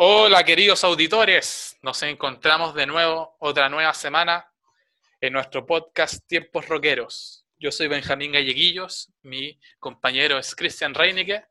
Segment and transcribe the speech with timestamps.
[0.00, 4.48] Hola queridos auditores, nos encontramos de nuevo otra nueva semana
[5.20, 7.44] en nuestro podcast Tiempos Roqueros.
[7.58, 11.44] Yo soy Benjamín Galleguillos, mi compañero es Cristian Reinecke.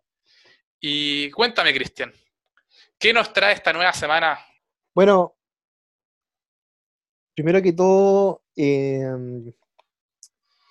[0.79, 2.13] Y cuéntame, Cristian,
[2.97, 4.39] ¿qué nos trae esta nueva semana?
[4.93, 5.36] Bueno,
[7.36, 9.52] primero que todo, em,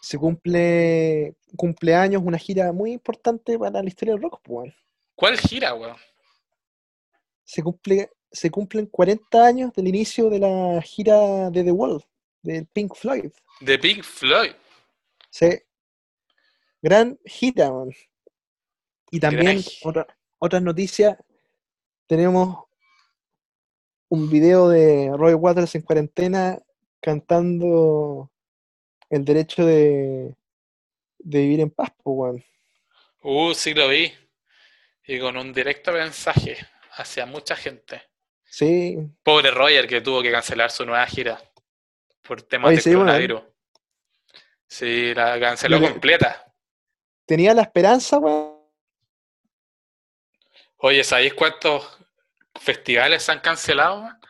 [0.01, 4.73] se cumple cumpleaños, una gira muy importante para la historia del rock, pues.
[5.15, 5.99] ¿Cuál gira, weón?
[7.47, 12.05] Se, cumple, se cumplen 40 años del inicio de la gira de The Wall,
[12.43, 13.31] del Pink Floyd.
[13.61, 14.53] De Pink Floyd.
[15.31, 15.49] Sí.
[16.83, 17.91] Gran gira, man.
[19.11, 20.07] Y también, otra,
[20.39, 21.17] otras noticias,
[22.07, 22.65] tenemos
[24.09, 26.59] un video de Roy Waters en cuarentena
[27.01, 28.31] cantando
[29.09, 30.35] el derecho de,
[31.19, 32.43] de vivir en paz, pues.
[33.23, 34.13] Uh, sí lo vi.
[35.07, 36.57] Y con un directo mensaje
[36.97, 38.03] hacia mucha gente.
[38.45, 41.41] Sí, Pobre Roger que tuvo que cancelar su nueva gira
[42.23, 43.43] por temas Oye, de sí, coronavirus.
[44.67, 46.53] Sí, la canceló completa.
[47.27, 48.57] tenía la esperanza, weón.
[50.79, 51.99] Oye, ¿sabéis cuántos
[52.61, 54.01] festivales se han cancelado?
[54.03, 54.21] weón?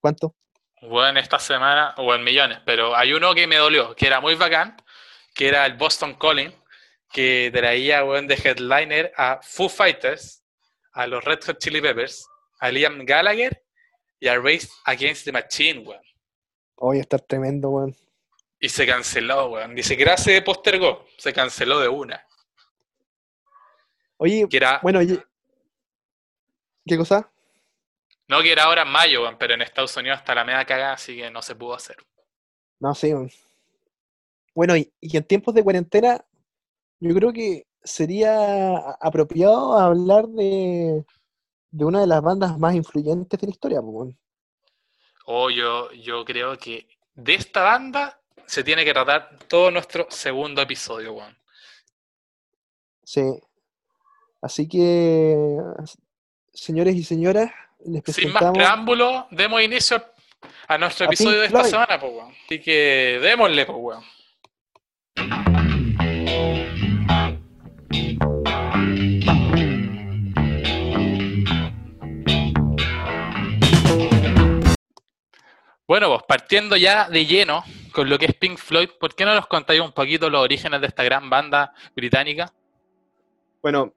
[0.00, 0.34] ¿Cuánto?
[0.82, 4.34] Bueno, esta semana, o en millones, pero hay uno que me dolió, que era muy
[4.34, 4.76] bacán,
[5.34, 6.54] que era el Boston Calling,
[7.12, 10.42] que traía weón, de headliner a Foo Fighters,
[10.92, 12.26] a los Red Hot Chili Peppers,
[12.60, 13.64] a Liam Gallagher
[14.20, 16.02] y a Race Against the Machine, weón.
[16.76, 17.96] Hoy está tremendo, weón.
[18.60, 19.74] Y se canceló, weón.
[19.74, 22.24] Ni siquiera se postergó, se canceló de una.
[24.18, 25.22] Oye, Que era, bueno, oye,
[26.86, 27.30] ¿qué cosa?
[28.28, 30.92] no que era ahora en mayo, weón, pero en Estados Unidos hasta la media cagada,
[30.92, 31.96] así que no se pudo hacer.
[32.78, 33.12] No, sí.
[33.12, 33.30] weón.
[34.54, 36.24] Bueno, y, y en tiempos de cuarentena,
[37.00, 41.04] yo creo que sería apropiado hablar de,
[41.70, 44.18] de una de las bandas más influyentes de la historia, pues, weón.
[45.26, 50.60] O yo, yo creo que de esta banda se tiene que tratar todo nuestro segundo
[50.60, 51.36] episodio, weón.
[53.04, 53.22] Sí.
[54.42, 55.36] Así que,
[56.52, 57.50] señores y señoras,
[57.80, 60.02] les Sin más presentamos preámbulo, demos inicio
[60.68, 61.70] a nuestro A episodio de esta Floyd.
[61.70, 62.12] semana, pues.
[62.44, 63.98] Así que démosle, pues,
[75.90, 79.34] Bueno, pues partiendo ya de lleno con lo que es Pink Floyd, ¿por qué no
[79.34, 82.52] nos contáis un poquito los orígenes de esta gran banda británica?
[83.60, 83.92] Bueno,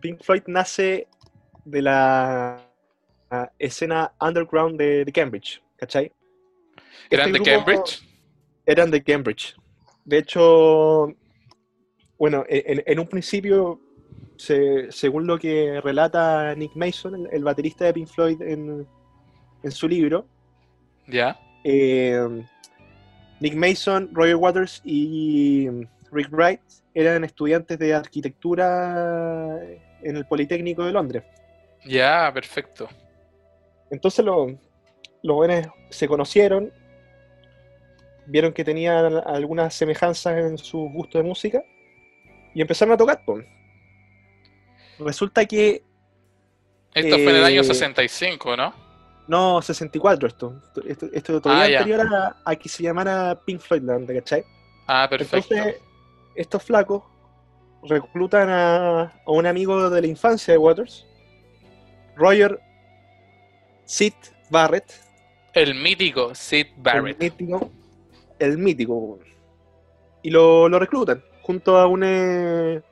[0.00, 1.06] Pink Floyd nace
[1.64, 2.68] de la
[3.60, 6.10] escena underground de, de Cambridge, ¿cachai?
[7.10, 8.02] ¿Eran Este de grupo Cambridge?
[8.66, 9.54] Eran de Cambridge.
[10.04, 11.14] De hecho,
[12.18, 13.80] bueno, e, en, en un principio,
[14.36, 18.84] se- según lo que relata Nick Mason, el, el baterista de Pink Floyd en,
[19.62, 20.26] en su libro,
[21.08, 21.38] Ya.
[21.64, 22.20] eh,
[23.40, 25.68] Nick Mason, Roger Waters y
[26.10, 26.60] Rick Wright
[26.94, 29.58] eran estudiantes de arquitectura
[30.02, 31.22] en el Politécnico de Londres.
[31.84, 32.88] Ya, perfecto.
[33.90, 34.58] Entonces lo-
[35.22, 36.72] los buenos se conocieron,
[38.26, 41.62] vieron que tenían algunas semejanzas en su gusto de música
[42.54, 43.22] y empezaron a tocar.
[44.98, 45.82] Resulta que,
[46.94, 48.74] Esto fue en el año Eh, 65, ¿no?
[49.28, 53.82] No, 64 esto, esto, esto todavía Ah, anterior a, a que se llamara Pink Floyd
[53.82, 54.44] la banda, ¿cachai?
[54.86, 55.54] Ah, perfecto.
[55.54, 55.82] Entonces,
[56.34, 57.02] estos flacos
[57.82, 61.06] reclutan a, a un amigo de la infancia de Waters,
[62.16, 62.58] Roger
[63.84, 64.14] Sid
[64.50, 64.92] Barrett,
[65.52, 67.22] El mítico Sid Barrett.
[67.22, 67.70] El mítico.
[68.38, 69.18] El mítico.
[70.22, 72.82] Y lo, lo reclutan junto a un, eh,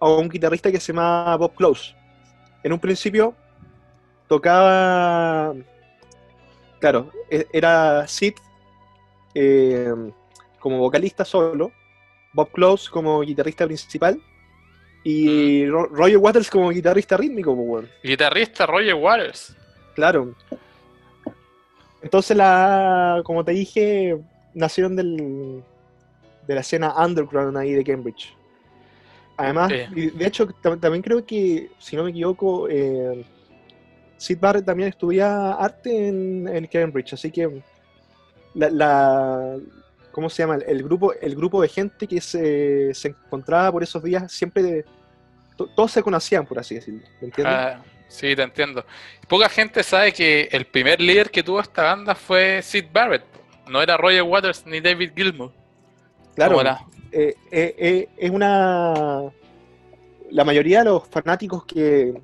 [0.00, 1.94] a un guitarrista que se llama Bob Close.
[2.62, 3.34] En un principio
[4.28, 5.54] tocaba.
[6.80, 8.34] Claro, e- era Sid
[9.34, 9.92] eh,
[10.58, 11.72] como vocalista solo,
[12.32, 14.20] Bob Close como guitarrista principal
[15.04, 17.54] y Ro- Roger Waters como guitarrista rítmico.
[17.54, 17.88] pues, weón.
[18.02, 19.56] Guitarrista Roger Waters.
[19.94, 20.34] Claro.
[22.02, 24.16] Entonces, la, como te dije,
[24.54, 25.62] nacieron del,
[26.46, 28.34] de la escena underground ahí de Cambridge.
[29.38, 33.24] Además, de hecho, tam- también creo que, si no me equivoco, eh,
[34.16, 37.62] Sid Barrett también estudia arte en, en Cambridge, así que
[38.54, 39.56] la, la-
[40.12, 40.56] ¿cómo se llama?
[40.66, 44.84] El grupo, el grupo de gente que se, se encontraba por esos días siempre,
[45.56, 47.54] to- todos se conocían, por así decirlo, ¿me entiendes?
[47.54, 48.84] Ah, sí, te entiendo.
[49.28, 53.24] Poca gente sabe que el primer líder que tuvo esta banda fue Sid Barrett.
[53.68, 55.52] No era Roger Waters ni David Gilmour.
[56.34, 56.60] claro,
[57.12, 59.24] eh, eh, eh, es una
[60.30, 62.14] la mayoría de los fanáticos que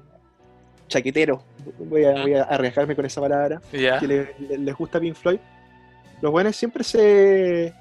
[0.88, 1.40] chaqueteros,
[1.78, 3.60] voy a, voy a arriesgarme con esa palabra,
[4.00, 5.38] que le- le- les gusta Pink Floyd,
[6.20, 7.72] los buenos siempre se,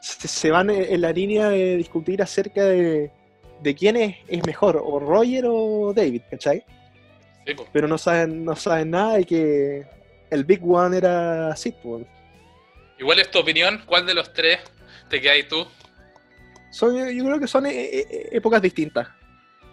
[0.00, 3.10] se, se van en la línea de discutir acerca de,
[3.62, 6.64] de quién es, es mejor, o Roger o David, ¿cachai?
[7.46, 7.54] Sí.
[7.72, 9.86] Pero no saben, no saben nada de que
[10.30, 12.04] el Big One era Sid, pues.
[12.98, 14.58] Igual es tu opinión, ¿cuál de los tres
[15.10, 15.66] te quedas tú?
[16.70, 17.70] Son, yo creo que son eh,
[18.00, 19.06] eh, épocas distintas.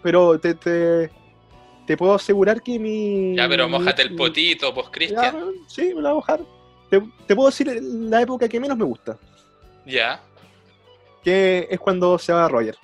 [0.02, 1.10] Pero te, te,
[1.92, 3.36] te puedo asegurar que mi.
[3.36, 5.36] Ya, pero mojate el potito, pues Cristian.
[5.66, 6.40] sí, me la voy a mojar.
[6.88, 9.18] Te, te puedo decir la época que menos me gusta.
[9.84, 10.18] Ya.
[11.22, 12.78] Que es cuando se va Roger.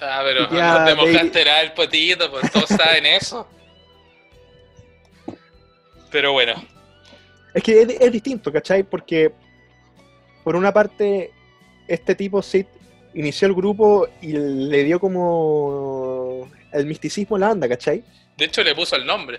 [0.00, 3.44] Ah, pero ya, no te mojaste nada el potito, pues todos saben eso.
[6.12, 6.52] Pero bueno,
[7.54, 8.84] Es que es, es distinto, ¿cachai?
[8.84, 9.32] Porque,
[10.44, 11.32] por una parte,
[11.88, 12.66] este tipo Sid
[13.14, 18.04] inició el grupo y le dio como el misticismo a la banda, ¿cachai?
[18.36, 19.38] De hecho le puso el nombre.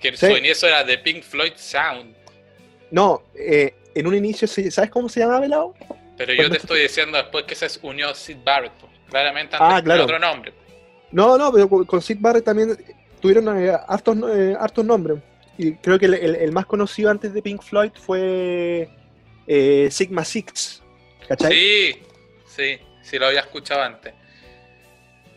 [0.00, 0.26] Que Sí.
[0.26, 2.14] su inicio era The Pink Floyd Sound.
[2.90, 5.74] No, eh, en un inicio, ¿sabes cómo se llamaba Pelado?
[6.16, 8.72] Pero yo te estoy diciendo después que se unió Sid Barrett.
[8.80, 8.90] pues.
[9.10, 10.04] Claramente Ah, antes claro.
[10.04, 10.52] otro nombre.
[11.10, 12.76] No, no, pero con Sid Barrett también
[13.20, 15.18] tuvieron eh, hartos, eh, hartos nombres.
[15.58, 18.88] Y creo que el, el- el más conocido antes de Pink Floyd fue
[19.46, 20.82] eh, Sigma Six,
[21.28, 21.52] ¿cachai?
[21.52, 22.02] Sí,
[22.46, 24.14] sí, sí lo había escuchado antes.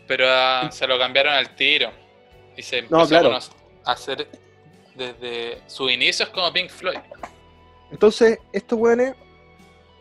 [0.06, 1.90] Pero ah, se lo cambiaron al tiro.
[2.56, 3.36] Y se empezó claro.
[3.84, 4.28] a hacer
[4.94, 6.98] desde sus inicios como Pink Floyd.
[7.90, 9.14] Entonces, estos weones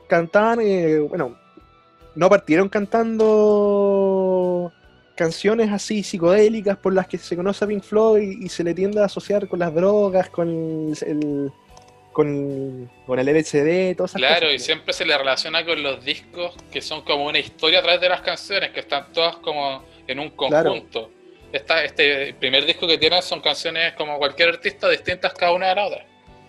[0.08, 1.38] cantaban, eh, bueno,
[2.16, 4.72] no partieron cantando
[5.16, 9.02] canciones así psicodélicas por las que se conoce a Pink Floyd y se le tiende
[9.02, 11.52] a asociar con las drogas, con el,
[12.12, 14.66] con, con el LSD, todas esas Claro, y cosas.
[14.66, 18.10] siempre se le relaciona con los discos que son como una historia a través de
[18.10, 20.76] las canciones, que están todas como en un Claro.
[21.54, 25.76] Esta, este primer disco que tienen son canciones como cualquier artista, distintas cada una de
[25.76, 26.06] la otra.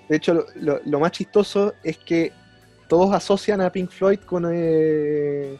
[0.08, 2.32] De hecho, lo, lo- lo más chistoso es que
[2.88, 5.56] todos asocian a Pink Floyd con, eh,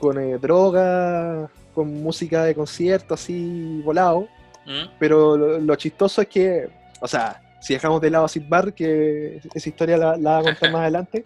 [0.00, 4.28] con eh, droga, con música de concierto así volado.
[4.66, 4.88] ¿Mm?
[4.98, 6.68] Pero lo, lo chistoso es que,
[7.00, 10.48] o sea, si dejamos de lado a Sid Barrett, que esa historia la, la voy
[10.48, 11.24] a contar más adelante,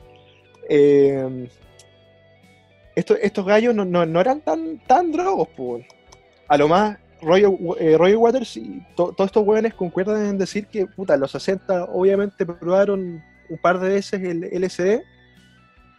[0.69, 1.49] eh,
[2.94, 5.87] estos, estos gallos no, no- no eran tan, tan drogos, pues.
[6.49, 7.50] A lo más, Roger,
[7.81, 11.31] eh, Roger Waters y to- todos estos hueones concuerdan en decir que, puta, en los
[11.32, 15.03] 60 obviamente probaron un par de veces el LSD,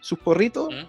[0.00, 0.86] sus porritos, ¿Mm?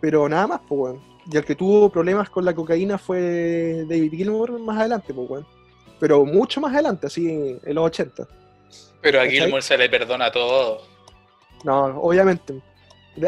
[0.00, 1.02] pero nada más, pues, weón.
[1.30, 5.46] Y el que tuvo problemas con la cocaína fue David Gilmour más adelante, pues, weón.
[6.00, 7.26] Pero mucho más adelante, así
[7.62, 8.26] en los 80.
[9.00, 9.26] Pero a.
[9.26, 10.82] Gilmour se le perdona todo.
[11.64, 12.54] No, obviamente.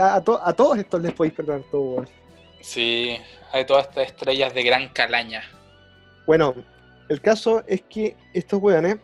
[0.01, 2.09] A, a to- a todos estos les podéis perdonar todo, weón.
[2.61, 3.17] Sí,
[3.53, 5.43] hay todas estas estrellas de gran calaña.
[6.31, 6.55] Bueno,
[7.09, 8.99] el caso es que estos weones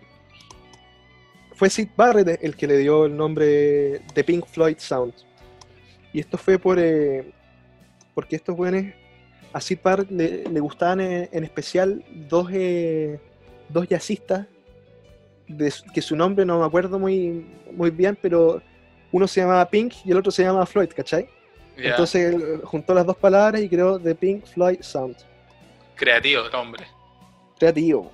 [1.57, 5.13] fue Sid Barrett el que le dio el nombre de Pink Floyd Sound.
[6.13, 7.33] Y esto fue por eh,
[8.15, 8.95] porque estos weones
[9.53, 13.19] a Sid Barrett le, le gustaban eh, en especial dos, eh,
[13.71, 14.47] dos jazzistas
[15.49, 18.63] de que su nombre no me acuerdo muy, muy bien, pero
[19.11, 21.29] uno se llamaba Pink y el otro se llamaba Floyd, ¿cachai?
[21.77, 25.17] Entonces él juntó las dos palabras y creó The Pink Floyd Sound.
[25.97, 26.87] creativo el hombre.
[27.59, 28.11] Creativo.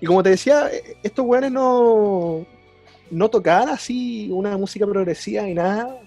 [0.00, 2.46] Y como te decía, eh, estos weones no,
[3.10, 5.98] no tocaban así una música progresiva ni nada.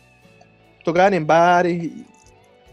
[0.84, 1.90] Tocaban en bares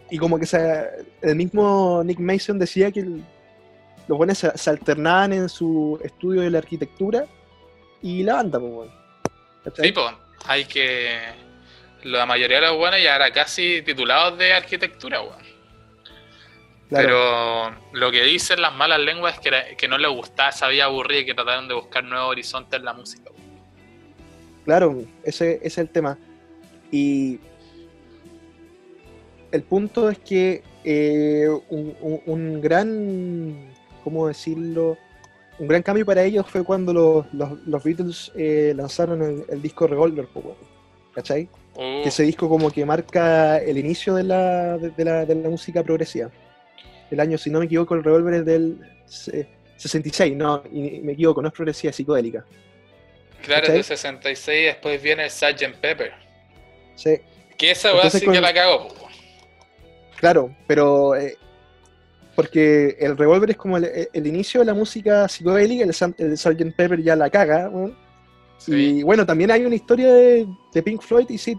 [0.09, 5.49] y, como que se- el mismo Nick Mason decía que los buenos se, alternaban en
[5.49, 7.25] su estudio de la arquitectura
[8.01, 8.89] y la banda, pues.
[9.63, 9.87] ¿Cachai?
[9.87, 10.07] Sí, pues,
[10.45, 11.17] hay que.
[12.03, 15.54] La mayoría de los buenos ya eran casi titulados de arquitectura, weón.
[16.89, 17.07] Claro.
[17.07, 20.67] Pero lo que dicen las malas lenguas es que, era- que no les gustaba esa
[20.67, 23.31] vida aburrida y que trataron de buscar nuevos horizontes en la música.
[24.65, 26.17] Claro, ese, ese es el tema.
[26.91, 27.39] Y
[29.51, 33.73] el punto es que eh, un, un- un gran,
[34.03, 34.97] ¿cómo decirlo?
[35.57, 39.61] Un gran cambio para ellos fue cuando los, los- los Beatles eh, lanzaron el, el
[39.61, 40.27] disco Revolver.
[41.13, 41.47] ¿cachai?
[41.75, 45.35] Uh, Que ese disco como que marca el inicio de la, de, de la, de
[45.35, 46.29] la música progresiva.
[47.11, 49.47] El año, si no me equivoco, el Revolver es del se-
[49.77, 52.45] 66, no, y me equivoco, no es progresiva, es psicodélica.
[53.43, 53.77] claro, ¿cachai?
[53.77, 55.75] de 66 después viene el Sgt.
[55.81, 56.13] Pepper.
[56.95, 57.17] Sí.
[57.57, 58.87] Que esa weá sí con- que la weón.
[60.17, 61.37] Claro, pero eh,
[62.35, 66.75] porque el revólver es como el, el inicio de la música psicodélica, el, Sgt.
[66.75, 67.69] Pepper ya la caga.
[68.57, 68.73] Sí.
[68.99, 71.57] Y bueno, también hay una historia de, de Pink Floyd y Sid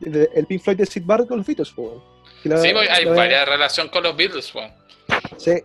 [0.00, 2.02] de- el Pink Floyd de Sid Barrett con los Beatles, weón.
[2.44, 4.70] Sí, pues, hay varias relación con los Beatles, weón.
[5.38, 5.62] Sí.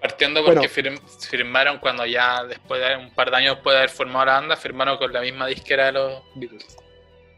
[0.00, 4.26] Partiendo porque firmaron cuando ya después de un par de años después de haber formado
[4.26, 6.76] la banda, firmaron con la misma disquera de los Beatles.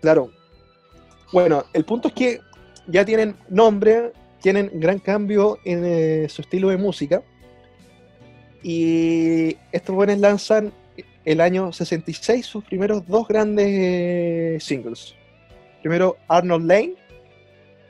[0.01, 0.31] Claro.
[1.33, 2.41] Bueno, el punto es que
[2.89, 4.13] ya tienen nombre,
[4.43, 7.23] tienen gran cambio en eh, su estilo de música.
[8.63, 10.73] Y estos buenos lanzan
[11.25, 15.15] el año 66 sus primeros dos grandes eh, singles.
[15.81, 16.95] Primero Arnold Lane,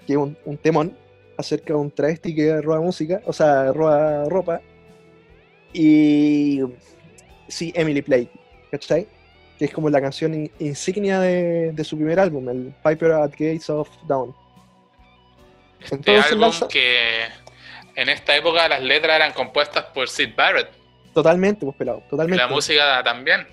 [0.09, 0.97] que es un, temón
[1.37, 4.63] acerca de un travesti que roba música, o sea, roba ropa.
[5.75, 6.63] Y
[7.47, 8.31] sí, Emily Play,
[8.71, 9.07] ¿cachai?
[9.59, 13.91] Que es como la canción insignia de, su primer álbum, el Piper at Gates of
[14.09, 14.35] Dawn.
[15.79, 17.27] Este álbum que
[17.95, 20.71] en esta época las letras eran compuestas por Sid Barrett.
[21.13, 22.43] Totalmente, pues pelado, totalmente.
[22.43, 23.47] Y la música también.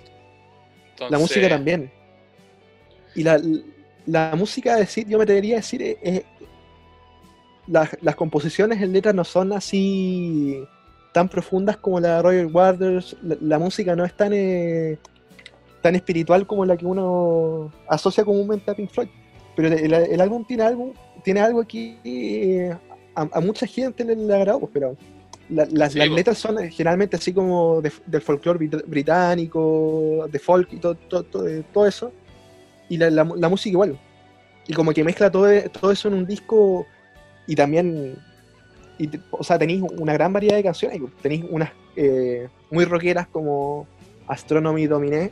[1.09, 1.91] La música también.
[3.13, 6.23] Y la, música de Sid, yo me atrevería a decir, es,
[7.67, 10.63] las, composiciones en letras no son así
[11.13, 13.15] tan profundas como la de Roger Waters.
[13.21, 14.97] La, música no es tan, eh,
[15.81, 19.09] tan espiritual como la que uno asocia comúnmente a Pink Floyd.
[19.55, 20.93] Pero el, álbum tiene algo,
[21.23, 22.75] tiene algo aquí eh,
[23.15, 24.97] a, mucha gente le, agradó, pues, pero
[25.49, 32.11] las, letras son generalmente así como del folclore británico, de folk y todo, todo, eso.
[32.89, 33.97] Y la, música igual.
[34.67, 36.85] Y como que mezcla todo, todo eso en un disco
[37.47, 38.17] y también...
[39.31, 40.99] o sea, tenéis una gran variedad de canciones.
[41.21, 43.87] Tenéis unas eh, muy rockeras como
[44.27, 45.31] Astronomy Dominé.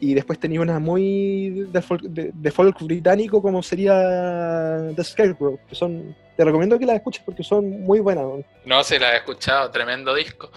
[0.00, 5.74] Y después tenéis unas muy de folk, de folk británico como sería The Scarecrow, que
[5.74, 8.26] son te recomiendo que las escuches porque son muy buenas.
[8.64, 10.50] No, se las he escuchado, tremendo disco.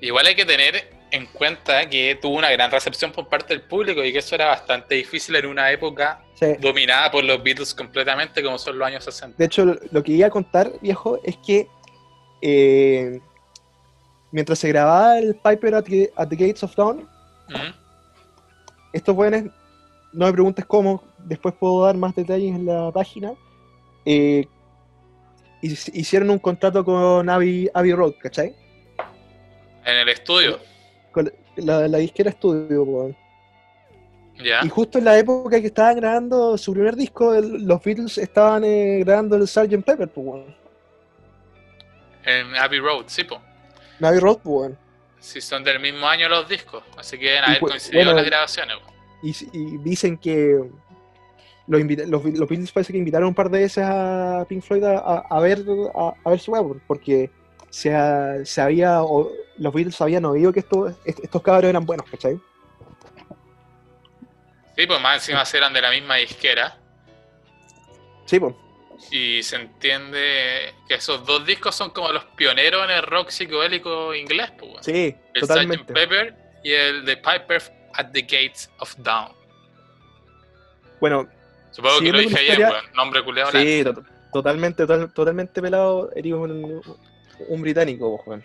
[0.00, 4.04] Igual hay que tener en cuenta que tuvo una gran recepción por parte del público
[4.04, 6.22] y que eso era bastante difícil en una época
[6.60, 9.36] dominada por los Beatles completamente como son los años 60.
[9.38, 11.68] De hecho, lo que iba a contar, viejo, es que
[12.42, 13.20] eh,
[14.30, 17.08] mientras se grababa el Piper at, the, Gates of Dawn,
[18.92, 19.44] estos buenos,
[20.12, 23.32] no me preguntes cómo, después puedo dar más detalles en la página,
[24.04, 24.46] eh,
[25.62, 28.54] hicieron un contrato con Abbey, Road, ¿cachai?
[29.84, 30.60] En el estudio.
[31.58, 33.16] La, la disquera estudio, pues.
[34.64, 39.02] Y justo en la época que estaban grabando su primer disco, los Beatles estaban eh,
[39.04, 39.84] grabando el Sgt.
[39.84, 40.44] Pepper, pues,
[42.24, 43.40] En Abbey Road, sí, pues.
[43.98, 44.72] En Abbey Road, pues,
[45.18, 48.76] Sí, son del mismo año los discos, así que deben haber pues, coincidido las grabaciones,
[49.20, 50.64] y, y, dicen que
[51.66, 55.64] los, los, Beatles parece que invitaron un par de veces a Pink Floyd a, ver
[55.94, 57.30] a, ver su web, porque
[57.70, 59.00] se, se había,
[59.58, 62.38] los Beatles habían oído que estos, estos cabros eran buenos, ¿cachai?
[64.76, 66.78] Sí, pues más encima eran de la misma disquera.
[68.26, 68.54] Sí, pues.
[69.10, 74.14] Y se entiende que esos dos discos son como los pioneros en el rock psicodélico
[74.14, 74.84] inglés, pues.
[74.84, 75.92] Sí, el totalmente.
[75.92, 77.62] Pepper y el The Piper
[77.94, 79.32] at the Gates of Dawn.
[81.00, 81.28] Bueno,
[81.70, 83.52] Supongo que lo dije ayer, nombre culeado.
[83.52, 83.84] Sí,
[84.32, 86.82] totalmente, totalmente pelado, eres un,
[87.48, 88.42] un británico, Juan.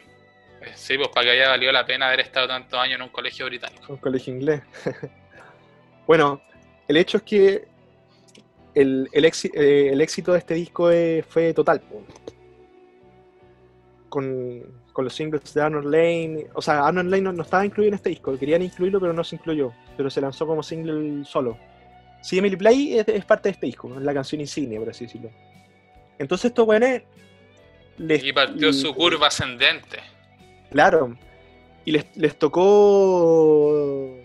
[0.62, 3.10] Eh, sí, pues para que haya valido la pena haber estado tantos años en un
[3.10, 3.84] colegio británico.
[3.90, 4.62] Un colegio inglés.
[6.08, 6.42] bueno,
[6.88, 7.68] el hecho es que
[8.76, 10.90] el, el, eh, el éxito de este disco
[11.28, 11.82] fue total.
[14.10, 16.48] Con, con, los singles de Arnold Lane.
[16.54, 18.38] O sea, Arnold Lane no, no, estaba incluido en este disco.
[18.38, 19.74] Querían incluirlo, pero no se incluyó.
[19.98, 21.58] Pero se lanzó como single solo.
[22.24, 25.30] Sí, Emily Play es, parte de este disco, es la canción insignia, por así decirlo.
[26.18, 27.04] Entonces estos weones...
[27.98, 30.00] y partió su curva ascendente.
[30.72, 31.18] Claro.
[31.86, 34.18] Y les, tocó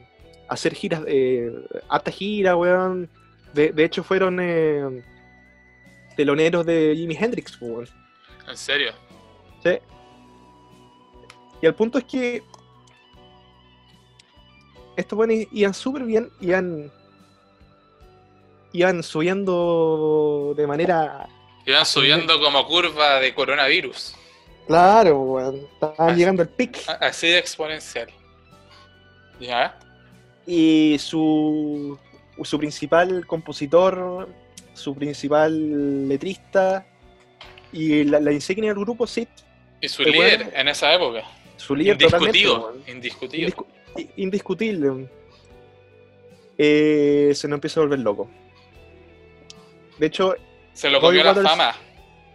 [0.49, 1.53] hacer giras, eh,
[1.89, 3.11] harta gira, weón.
[3.53, 5.03] De, hecho fueron eh,
[6.17, 7.89] teloneros de Jimi Hendrix, weón.
[8.49, 8.93] ¿En serio?
[9.63, 9.79] Sí.
[11.61, 12.43] Y el punto es que
[14.97, 16.91] estos weones iban súper bien, iban
[18.73, 21.29] iban subiendo de manera...
[21.69, 24.15] Iban subiendo como curva de coronavirus.
[24.67, 25.69] Claro, weón.
[25.75, 26.79] Estaban llegando al pic.
[26.99, 28.09] Así de exponencial.
[29.39, 29.79] ¿Ya?
[30.47, 31.99] Y su,
[32.43, 34.31] su principal compositor,
[34.73, 36.87] su principal letrista
[37.71, 39.29] y la, insignia del grupo, Sid.
[39.83, 41.23] Y su líder en esa época.
[41.59, 42.77] Su líder indiscutido.
[42.87, 43.55] Indiscutible.
[44.17, 45.09] indiscutible.
[46.57, 48.31] Eh, se nos empieza a volver loco.
[49.99, 50.35] De hecho,
[50.79, 51.75] se lo comió la fama,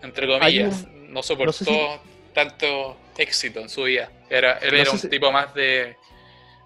[0.02, 0.86] entre comillas.
[1.08, 2.02] no soportó
[2.34, 4.12] tanto éxito en su vida.
[4.30, 5.96] Era, él era un tipo más de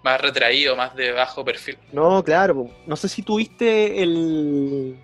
[0.02, 1.78] más retraído, más de bajo perfil.
[1.92, 2.68] No, claro.
[2.84, 4.98] No sé si tuviste el.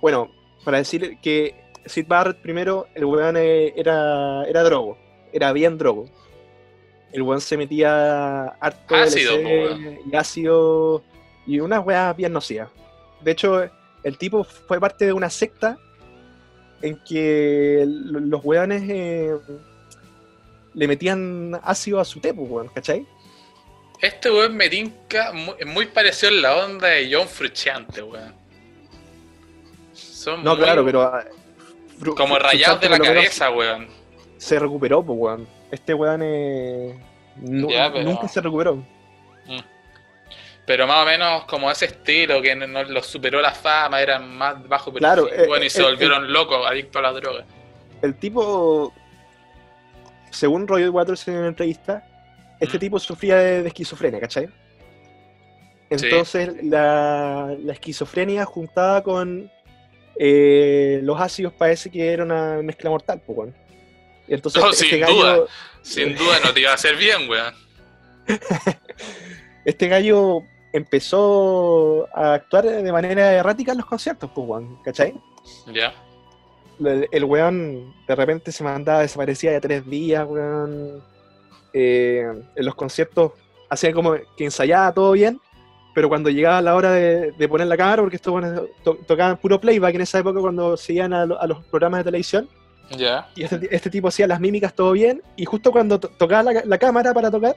[0.00, 0.30] Bueno,
[0.64, 4.96] para decir que Sid Barrett primero, el weón eh, era, era drogo.
[5.34, 6.08] era bien drogo.
[7.12, 9.98] El weón se metía harto Ácido, weón.
[10.10, 11.02] y ácido
[11.46, 12.70] y unas weas bien nocivas.
[13.20, 13.68] De hecho,
[14.08, 15.78] el tipo fue parte de una secta
[16.82, 19.34] en que los weones eh,
[20.74, 23.06] le metían ácido a su té, pues, weón, ¿cachai?
[24.00, 28.34] Este weón me tinca muy, muy parecido en la onda de John Frusciante, weón.
[29.92, 31.02] Son No, muy- claro, pero.
[31.02, 31.24] ah,
[32.16, 33.88] Como rayados de la cabeza, weón.
[34.36, 35.48] Se recuperó, pues, weón.
[35.70, 36.96] Este weón eh,
[37.36, 38.82] nu- Ya, pero- nunca se recuperó.
[40.68, 44.36] Pero más o menos como ese estilo que no, no los superó la fama, eran
[44.36, 47.44] más bajo perfil, Claro, eh, weón, y eh, se volvieron locos, adictos a la droga.
[48.02, 48.92] El tipo,
[50.30, 52.06] según Roy Waters en una entrevista,
[52.60, 52.80] este Mm.
[52.80, 54.50] tipo sufría de, de esquizofrenia, ¿cachai?
[55.88, 59.50] Entonces, la, la esquizofrenia juntada con
[60.20, 63.54] eh, los ácidos parece que era una mezcla mortal, pues.
[64.28, 65.38] Y Entonces, No, este, sin gallo, duda.
[65.82, 67.54] Sin duda no te iba a hacer bien, weón.
[69.64, 75.14] este gallo empezó a actuar de manera errática en los conciertos, pues, weón, ¿cachai?
[75.72, 75.92] Ya.
[76.80, 81.02] El, el weón de repente se mandaba, desaparecía de tres días, weón.
[81.72, 82.24] Eh,
[82.56, 83.32] en los conciertos
[83.68, 85.40] hacía como que ensayaba todo bien,
[85.94, 89.36] pero cuando llegaba la hora de, de poner la cámara, porque estos weones to- tocaban
[89.36, 92.48] puro playback en esa época cuando se iban a, lo- a los programas de televisión,
[92.96, 93.28] Ya.
[93.36, 96.62] y este, este tipo hacía las mímicas todo bien, y justo cuando to- tocaba la,
[96.64, 97.54] la cámara para tocar,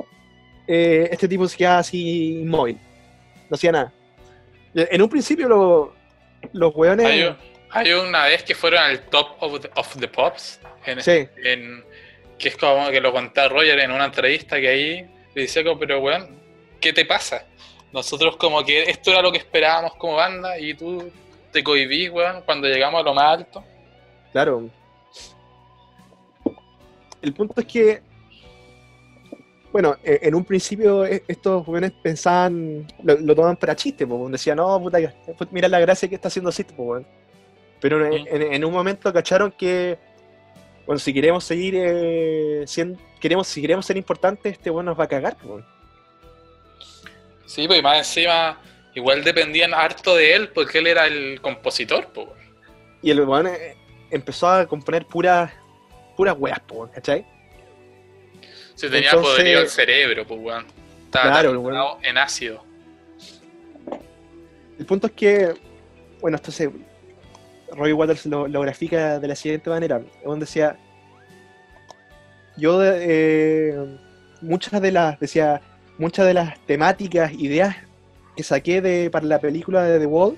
[0.68, 2.78] eh, este tipo se quedaba así inmóvil,
[3.52, 3.92] no hacía nada.
[4.74, 5.94] En un principio lo-
[6.54, 7.06] los weones...
[7.06, 7.36] Hay,
[7.70, 11.84] hay una vez que fueron al top of the, of the pops, en, Sí, en-
[12.40, 15.02] que es como que lo contaba Roger en una entrevista que ahí
[15.36, 16.40] le decía como, pero weón,
[16.80, 17.46] ¿qué te pasa?
[17.92, 21.12] Nosotros como que esto era lo que esperábamos como banda y tú
[21.52, 23.64] te cohibís, weón, cuando llegamos a lo más alto.
[24.32, 24.70] Claro.
[27.22, 28.02] El punto es que,
[29.72, 34.32] bueno, e- en un principio e- estos jóvenes pensaban, lo, lo tomaban para chiste, pues,
[34.32, 35.00] decían, no, puta,
[35.52, 37.08] mira la gracia que está haciendo Sid, pues, weón".
[37.80, 38.28] Pero en, Mm.
[38.28, 39.98] en- en un momento cacharon que,
[40.86, 45.06] bueno, si queremos seguir eh, siendo, queremos, si queremos ser importantes, este weón nos va
[45.06, 45.64] a cagar, pues.
[47.46, 48.60] Sí, pues y más encima,
[48.96, 52.28] igual dependían harto de él porque él era el compositor, pues.
[53.02, 53.76] Y el eh,
[54.10, 55.52] empezó a componer puras,
[56.16, 57.26] puras weas, pues, ¿cachai?
[58.82, 60.66] Se tenía Entonces- podrido el cerebro, pues, weón.
[61.06, 61.98] Estaba Claro, weón.
[62.04, 62.64] en ácido.
[64.80, 65.54] El punto es que,
[66.20, 66.72] bueno, esto se.
[67.74, 70.78] Roy Waters lo, lo grafica de la siguiente manera: donde decía.
[72.58, 73.76] Yo, eh,
[74.42, 75.20] muchas de las.
[75.20, 75.62] Decía,
[76.00, 77.76] muchas de las temáticas, ideas
[78.36, 80.38] que saqué de, para la película de The Wall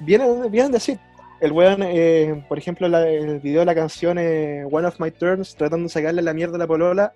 [0.00, 0.98] vienen, vienen de Sid.
[1.40, 5.10] El weón, eh, por ejemplo, la- el video de la canción eh, One of My
[5.10, 7.14] Turns, tratando de sacarle la mierda a la polola,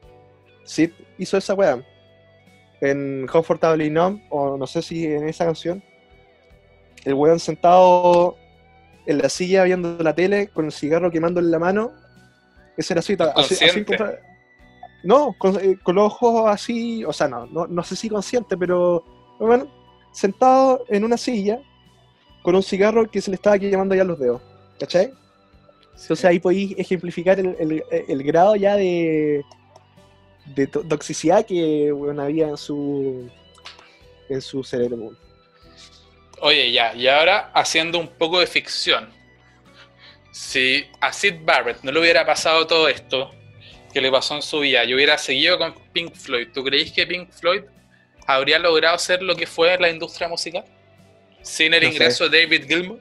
[0.67, 1.83] Sid hizo esa weá.
[2.83, 5.83] En Comfortably Numb, o no sé si en esa canción,
[7.05, 8.37] el weón sentado
[9.07, 11.93] en la silla viendo la tele con el cigarro quemando en la mano.
[12.77, 13.85] Ese era así, así, así
[15.05, 18.57] No, con, eh, con los ojos así, o sea, no, no, no sé si consciente,
[18.59, 19.03] pero
[19.39, 19.67] bueno,
[20.13, 21.59] sentado en una silla
[22.43, 24.43] con un cigarro que se le estaba quemando ya los dedos,
[24.79, 25.11] ¿cachai?
[25.93, 29.43] Entonces ahí podéis ejemplificar el, el- el grado ya de,
[30.55, 33.29] de to- toxicidad que había en su
[34.29, 35.13] en su cerebro.
[36.41, 39.09] Oye, ya, y ahora haciendo un poco de ficción.
[40.33, 43.31] Si a Sid Barrett no le hubiera pasado todo esto
[43.93, 47.07] que le pasó en su vida y hubiera seguido con Pink Floyd, ¿tú creís que
[47.07, 47.63] Pink Floyd
[48.27, 50.65] habría logrado ser lo que fue la industria musical?
[51.43, 51.95] Sin el No sé.
[51.95, 53.01] ingreso de David Gilmour.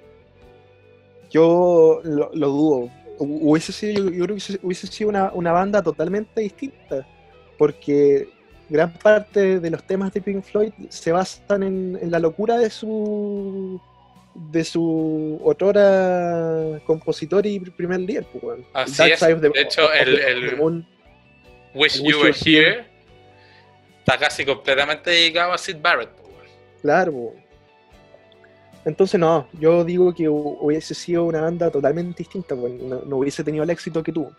[1.32, 2.92] Yo lo, lo dudo.
[3.18, 7.06] Hu- Hubiese sido, yo, creo que hubiese- hubiese sido una, una banda totalmente distinta,
[7.58, 8.30] porque
[8.70, 12.70] gran parte de los temas de Pink Floyd se basan en, en la locura de
[12.70, 13.80] su
[14.34, 18.26] de su otrora compositor y primer líder.
[18.34, 18.60] pues.
[18.74, 19.20] Así es.
[19.20, 20.86] De hecho, el- el- Moon.
[21.74, 22.86] Wish You Were Here
[24.00, 26.10] está casi completamente dedicado a Sid Barrett.
[26.22, 26.48] weón.
[26.82, 27.12] Claro.
[27.12, 27.34] po.
[28.86, 33.18] Entonces no, yo digo que hu- hubiese sido una banda totalmente distinta, pues, no, no
[33.18, 34.32] hubiese tenido el éxito que tuvo.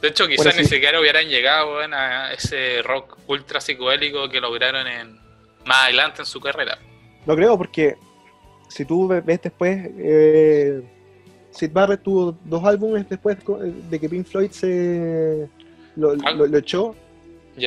[0.00, 5.18] De hecho, quizás ni siquiera hubieran llegado a ese rock ultra psicodélico que lograron en
[5.66, 6.78] más adelante en su carrera.
[7.26, 7.96] No creo, porque
[8.68, 10.82] si tú ve- ves después, eh,
[11.50, 15.48] Sid Barrett tuvo dos álbumes después co- de que Pink Floyd se
[15.96, 16.30] lo, Ah.
[16.30, 16.94] lo- lo echó.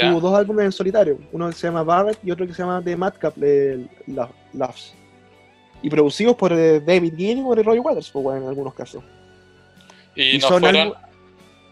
[0.10, 1.19] Tuvo dos álbumes en solitario.
[1.34, 4.96] Uno que se llama Barrett y otro que se llama The Madcap de Lo- Loves.
[5.84, 9.04] Y producidos por eh, David Gilmour y Roy Waters, pues, en algunos casos.
[10.15, 10.93] Y, y no son fueron,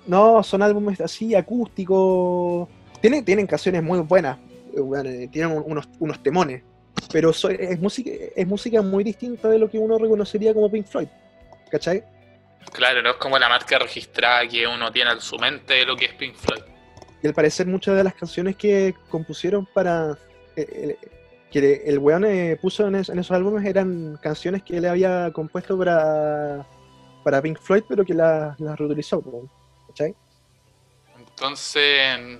[0.07, 2.67] No, son álbumes así, acústicos.
[3.01, 4.37] Tienen, tienen canciones muy buenas.
[4.73, 6.63] eh, eh, tienen un- unos, unos temones.
[7.11, 10.85] Pero so- es, música, es música muy distinta de lo que uno reconocería como Pink
[10.87, 11.07] Floyd.
[11.69, 12.03] ¿Cachai?
[12.71, 15.95] Claro, no es como la marca registrada que uno tiene en su mente de lo
[15.97, 16.61] que es Pink Floyd.
[17.21, 20.17] Y al parecer muchas de las canciones que compusieron para...
[20.55, 20.97] eh, eh,
[21.51, 25.31] que el weón eh, puso en, es- en esos álbumes eran canciones que él había
[25.33, 26.65] compuesto para,
[27.25, 29.21] para Pink Floyd, pero que las reutilizó.
[29.91, 30.15] ¿Cachai?
[31.17, 32.39] Entonces,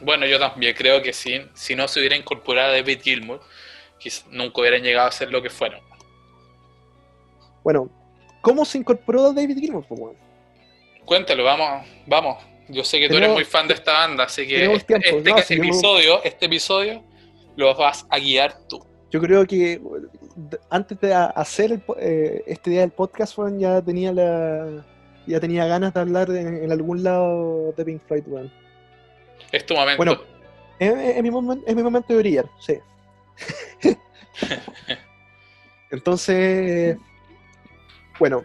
[0.00, 3.40] bueno, yo también creo que si, si no se hubiera incorporado David Gilmour,
[4.30, 5.80] nunca hubieran llegado a ser lo que fueron.
[7.64, 7.88] Bueno,
[8.40, 9.84] ¿cómo se incorporó David Gilmour?
[11.04, 12.42] Cuéntalo, vamos, vamos.
[12.68, 15.64] Yo sé que tú eres muy fan de esta banda, así que este, este no,
[15.64, 17.02] episodio, este episodio
[17.56, 18.84] lo vas a guiar tú.
[19.10, 19.80] Yo creo que
[20.70, 24.84] antes de hacer el eh, este día del podcast, ya tenía la
[25.26, 28.52] ya tenía ganas de hablar en, en algún lado de Pink Floyd, weón.
[29.50, 29.96] Es tu momento.
[29.98, 30.20] Bueno,
[30.78, 32.78] Es, es mi, momen- es mi momento de brillar, sí.
[35.90, 36.96] Entonces,
[38.18, 38.44] bueno,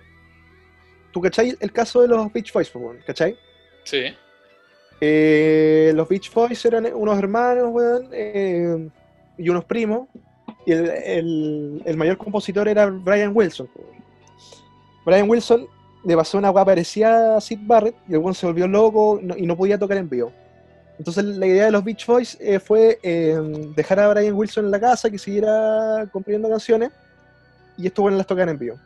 [1.11, 2.99] ¿tú cachai el caso de los Beach Boys, weón?
[3.05, 3.37] ¿Cachai?
[3.83, 4.03] sí.
[4.99, 8.89] Eh, los Beach Boys eran unos hermanos, weón, eh,
[9.37, 10.07] y unos primos.
[10.65, 13.69] Y el, el- el mayor compositor era Brian Wilson.
[15.05, 15.67] Brian Wilson
[16.03, 19.57] le pasó una guapa parecida a Sid Barrett y el se volvió loco y no
[19.57, 20.31] podía tocar en vivo.
[20.97, 23.37] Entonces la idea de los Beach Boys eh, fue eh,
[23.75, 26.91] dejar a Brian Wilson en la casa, que siguiera componiendo canciones,
[27.77, 28.77] y estos weones las tocaran en vivo.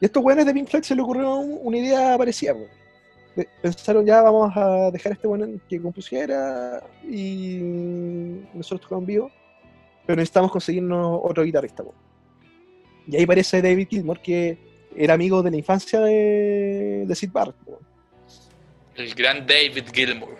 [0.00, 2.54] Y a estos weones de Pink Floyd se le ocurrió un- una idea parecida.
[3.62, 7.58] pensaron ya vamos a dejar a este bueno que compusiera y
[8.52, 9.30] nosotros tocamos en vivo,
[10.04, 11.84] pero necesitamos conseguirnos otro guitarrista.
[11.84, 11.94] po.
[13.06, 14.58] Y ahí aparece David Gilmour, que
[14.96, 17.56] era amigo de la infancia de, de Sid Barrett.
[18.96, 20.36] El gran David Gilmour.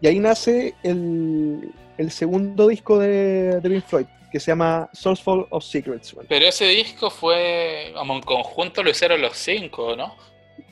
[0.00, 5.46] Y ahí nace el, el segundo disco de, de Pink Floyd, que se llama Sourceful
[5.50, 6.14] of Secrets.
[6.28, 10.14] Pero ese disco fue, como en conjunto lo hicieron los cinco, ¿no?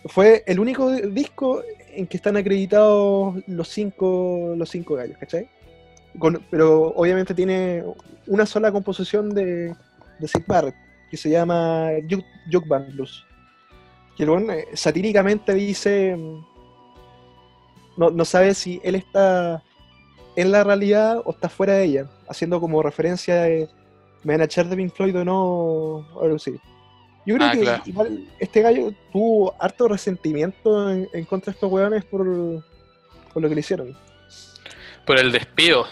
[0.07, 5.49] Fue el único disco en que están acreditados los cinco, los cinco gallos, ¿cachai?
[6.19, 7.83] Con- pero obviamente tiene
[8.27, 9.75] una sola composición de,
[10.19, 10.75] de Sid Barrett,
[11.11, 13.25] que se llama Juke, Juke Band Blues.
[14.16, 16.44] Que el weón, eh, satíricamente dice, mm,
[17.97, 19.62] no, no sabe si él está
[20.37, 23.68] en la realidad o está fuera de ella, haciendo como referencia de
[24.25, 26.53] me van a echar de Pink Floyd o no, algo así.
[27.25, 27.83] Yo creo Ah, que claro.
[27.87, 32.25] igual este gallo tuvo harto resentimiento en, en contra de estos weones por,
[33.33, 33.97] por lo que le hicieron.
[35.07, 35.87] Por el despido.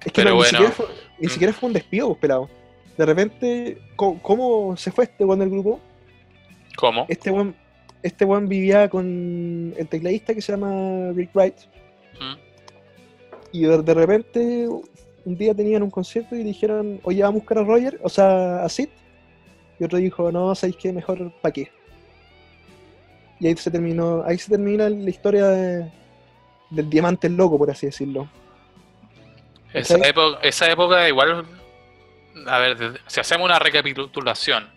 [0.00, 0.58] Es que Pero no, bueno.
[0.60, 0.86] ni, siquiera fue,
[1.18, 2.48] ni siquiera fue un despido, pues, pelado.
[2.96, 5.80] De repente, ¿cómo, cómo se fue este weón del grupo?
[6.76, 7.06] ¿Cómo?
[7.08, 7.54] Este weón,
[8.02, 11.56] este weón vivía con el tecladista que se llama Rick Wright.
[12.20, 12.34] Mm.
[13.52, 14.68] Y de, de repente,
[15.24, 18.64] un día tenían un concierto y dijeron, oye, vamos a buscar a Roger, o sea,
[18.64, 18.88] a Sid.
[19.78, 20.92] Y otro dijo, no, ¿sabéis qué?
[20.92, 21.70] Mejor, ¿para qué?
[23.40, 25.90] Y ahí se terminó, ahí se termina la historia de-
[26.70, 28.28] del diamante loco, por así decirlo.
[29.72, 31.44] Esa, época, esa época igual,
[32.46, 34.68] a ver, si hacemos una recapitulación,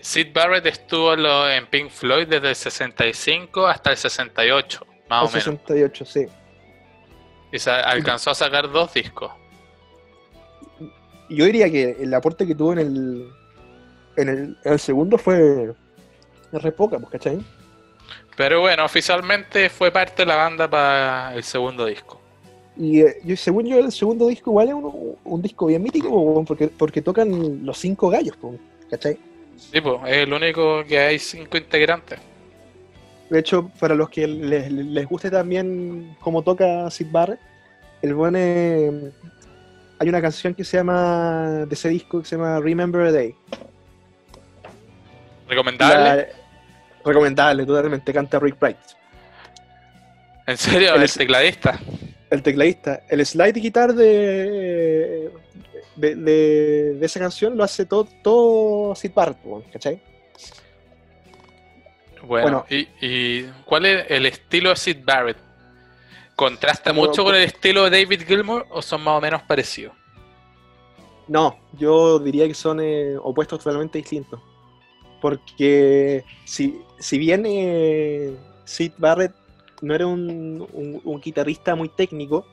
[0.00, 1.14] Sid Barrett estuvo
[1.48, 5.60] en, Pink Floyd desde el 65 hasta el 68, más o El menos.
[5.60, 6.26] 68, sí.
[7.52, 9.32] Y se alcanzó a sacar dos discos.
[11.28, 13.28] Yo diría que el aporte que tuvo en el,
[14.16, 15.72] en el, en el segundo fue
[16.52, 17.40] re poca, pues, ¿cachai?
[18.36, 22.21] Pero bueno, oficialmente fue parte de la banda para el segundo disco.
[22.76, 26.68] Y eh, según yo, el segundo disco igual es un, un disco bien mítico, porque,
[26.68, 28.36] porque tocan los cinco gallos,
[28.90, 29.18] ¿cachai?
[29.56, 32.18] Sí, pues, es el único que hay cinco integrantes.
[33.28, 37.40] De hecho, para los que les, les guste también cómo toca Sid Barrett,
[38.02, 39.10] el buen eh,
[39.98, 43.34] hay una canción que se llama, de ese disco, que se llama Remember a Day.
[45.48, 46.04] ¿Recomendable?
[46.04, 46.26] La-
[47.04, 48.76] recomendable, totalmente, canta Rick Wright.
[50.46, 50.94] ¿En serio?
[50.94, 51.78] el- ¿El tecladista?
[52.32, 53.02] El tecladista.
[53.08, 55.30] El slide guitar de,
[55.96, 59.38] de, de- de esa canción lo hace todo, todo Sid Barrett,
[59.72, 60.00] ¿cachai?
[62.24, 62.66] Bueno, Bueno.
[62.70, 65.38] ¿y, y cuál es el estilo de Sid Barrett?
[66.36, 69.94] ¿Contrasta mucho con el estilo de David Gilmour o son más o menos parecidos?
[71.28, 74.40] No, yo diría que son eh, opuestos totalmente distintos.
[75.20, 79.32] Porque si, si bien eh, Sid Barrett
[79.82, 82.46] no era un, un- un guitarrista muy técnico,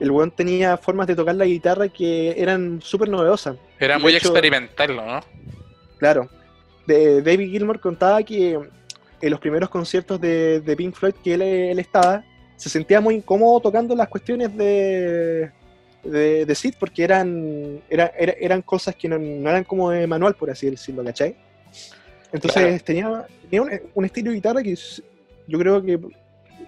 [0.00, 3.56] el weón tenía formas de tocar la guitarra que eran súper novedosas.
[3.78, 5.20] Era De muy hecho- experimental, ¿no?
[5.98, 6.28] Claro.
[6.86, 8.58] De, David Gilmour contaba que
[9.20, 12.24] en los primeros conciertos de, de Pink Floyd que él, él estaba,
[12.56, 15.50] se sentía muy incómodo tocando las cuestiones de,
[16.02, 20.06] de, de Sid porque eran, era- era- eran cosas que no, no eran como de
[20.06, 21.36] manual, por así decirlo, ¿cachai?
[22.32, 22.78] Entonces Claro.
[22.84, 24.74] tenía, tenía un, un estilo de guitarra que
[25.46, 25.98] yo creo que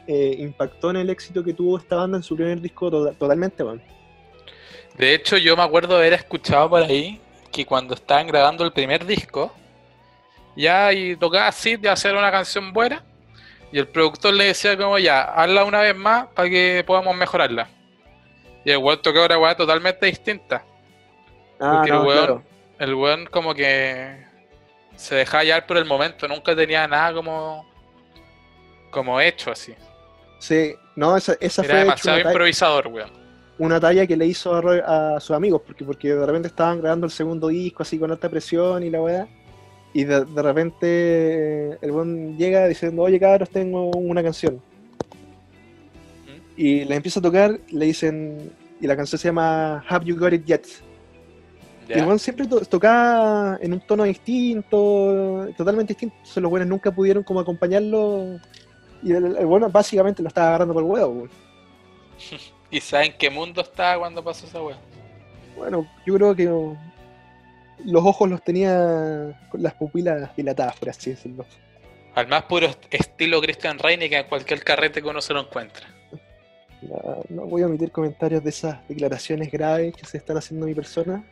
[0.06, 3.62] eh, impactó en el éxito que tuvo esta banda en su primer disco to- totalmente,
[3.64, 3.82] man.
[4.96, 7.20] De hecho, yo me acuerdo haber escuchado por ahí
[7.52, 9.52] que cuando estaban grabando el primer disco,
[10.56, 13.02] ya y tocaba así de hacer una canción buena,
[13.72, 17.68] y el productor le decía como ya, hazla una vez más para que podamos mejorarla.
[18.64, 20.64] Y el weón tocó una weá totalmente distinta.
[21.60, 22.42] Ah, Porque el weón- claro.
[22.78, 24.24] El weón como que
[24.96, 27.66] se dejaba llevar por el momento, nunca tenía nada como,
[28.96, 29.74] como hecho así.
[30.38, 33.10] Sí, no, esa, esa Era fue hecho, una, talla, improvisador, weón.
[33.58, 37.12] una talla que le hizo a, sus amigos, porque, porque de repente estaban grabando el
[37.12, 39.28] segundo disco así con alta presión y la weá.
[39.92, 44.60] Y de, de repente eh, el buen llega diciendo, oye cabros, tengo una canción.
[46.56, 50.32] Y le empieza a tocar, le dicen, y la canción se llama Have You Got
[50.32, 50.66] It Yet?
[51.88, 56.14] Y el weón siempre to- tocaba en un tono distinto, totalmente distinto.
[56.16, 58.40] Entonces los buenos nunca pudieron como acompañarlo.
[59.02, 61.12] Y el, el bueno básicamente lo estaba agarrando por el huevo.
[61.12, 61.30] weón.
[62.70, 64.76] ¿Y saben qué mundo estaba cuando pasó esa weá?
[65.56, 66.44] Bueno, yo creo que
[67.84, 71.44] los ojos los tenía con las pupilas dilatadas, por así decirlo.
[72.14, 75.40] Al más puro est- estilo Christian Reine que en cualquier carrete que uno se lo
[75.40, 75.86] encuentra.
[76.82, 80.68] No, no voy a omitir comentarios de esas declaraciones graves que se están haciendo a
[80.68, 81.24] mi persona.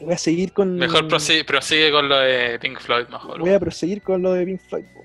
[0.00, 0.76] Voy a seguir con.
[0.76, 3.38] Mejor prosigue, prosigue con lo de Pink Floyd, mejor.
[3.40, 4.84] Voy a proseguir con lo de Pink Floyd.
[4.94, 5.04] po.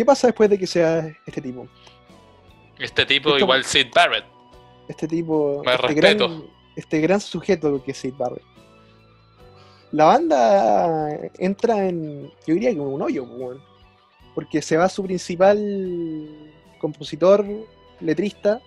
[0.00, 1.68] ¿Qué pasa después de que sea este tipo?
[2.78, 4.24] Este tipo igual Sid Barrett.
[4.88, 5.62] Este tipo.
[5.62, 6.26] Me este respeto.
[6.26, 6.42] Gran,
[6.74, 8.42] este gran sujeto que es Sid Barrett.
[9.92, 12.30] La banda entra en.
[12.46, 13.26] Yo diría que en un hoyo.
[14.34, 15.58] Porque se va su principal
[16.78, 17.44] compositor,
[18.00, 18.62] letrista.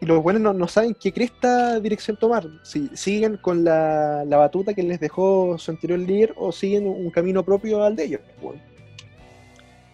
[0.00, 2.46] Y los buenos no, no saben qué cresta dirección tomar.
[2.62, 7.10] Si siguen con la, la batuta que les dejó su anterior líder o siguen un
[7.10, 8.20] camino propio al de ellos.
[8.40, 8.69] weón.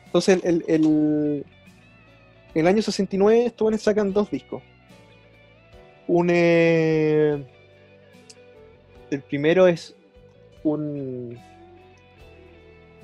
[0.06, 1.46] Entonces, el, el, el-
[2.54, 4.62] el año 69 estos buenos sacan dos discos.
[6.08, 7.44] Un, eh,
[9.10, 9.94] el primero es
[10.62, 11.38] un.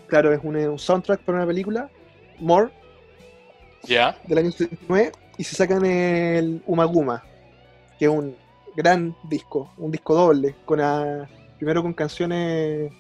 [0.07, 1.91] Claro, es un, un soundtrack para una película,
[2.39, 2.71] More,
[3.85, 4.17] Ya.
[4.27, 7.23] del año 79, y se sacan el Umaguma,
[7.99, 8.37] que es un
[8.77, 12.91] gran disco, un disco doble, con ah, primero con canciones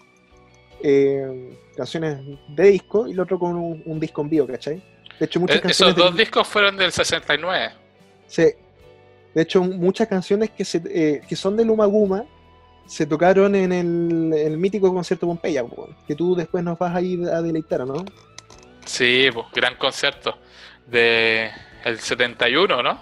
[0.82, 2.18] eh, canciones
[2.48, 4.82] de disco y el otro con un, un disco en vivo, ¿cachai?
[5.18, 7.70] De hecho, muchas E- canciones Esos dos discos fueron del 69.
[8.26, 8.46] Sí.
[9.34, 12.24] De hecho, muchas canciones que, se, eh, que son de Luma Guma
[12.86, 17.00] se tocaron en el, el mítico concierto Pompeya, po, que tú después nos vas a
[17.00, 18.04] ir a deleitar, ¿o ¿no?
[18.84, 20.36] Sí, pues, gran concierto.
[20.86, 21.48] De
[21.84, 23.00] el 71, ¿no?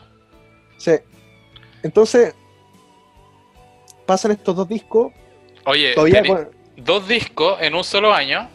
[0.76, 0.92] Sí.
[1.82, 2.34] Entonces,
[4.06, 5.12] pasan estos dos discos,
[5.66, 6.48] Oye, todavía con-
[6.84, 8.48] dos discos en un solo año.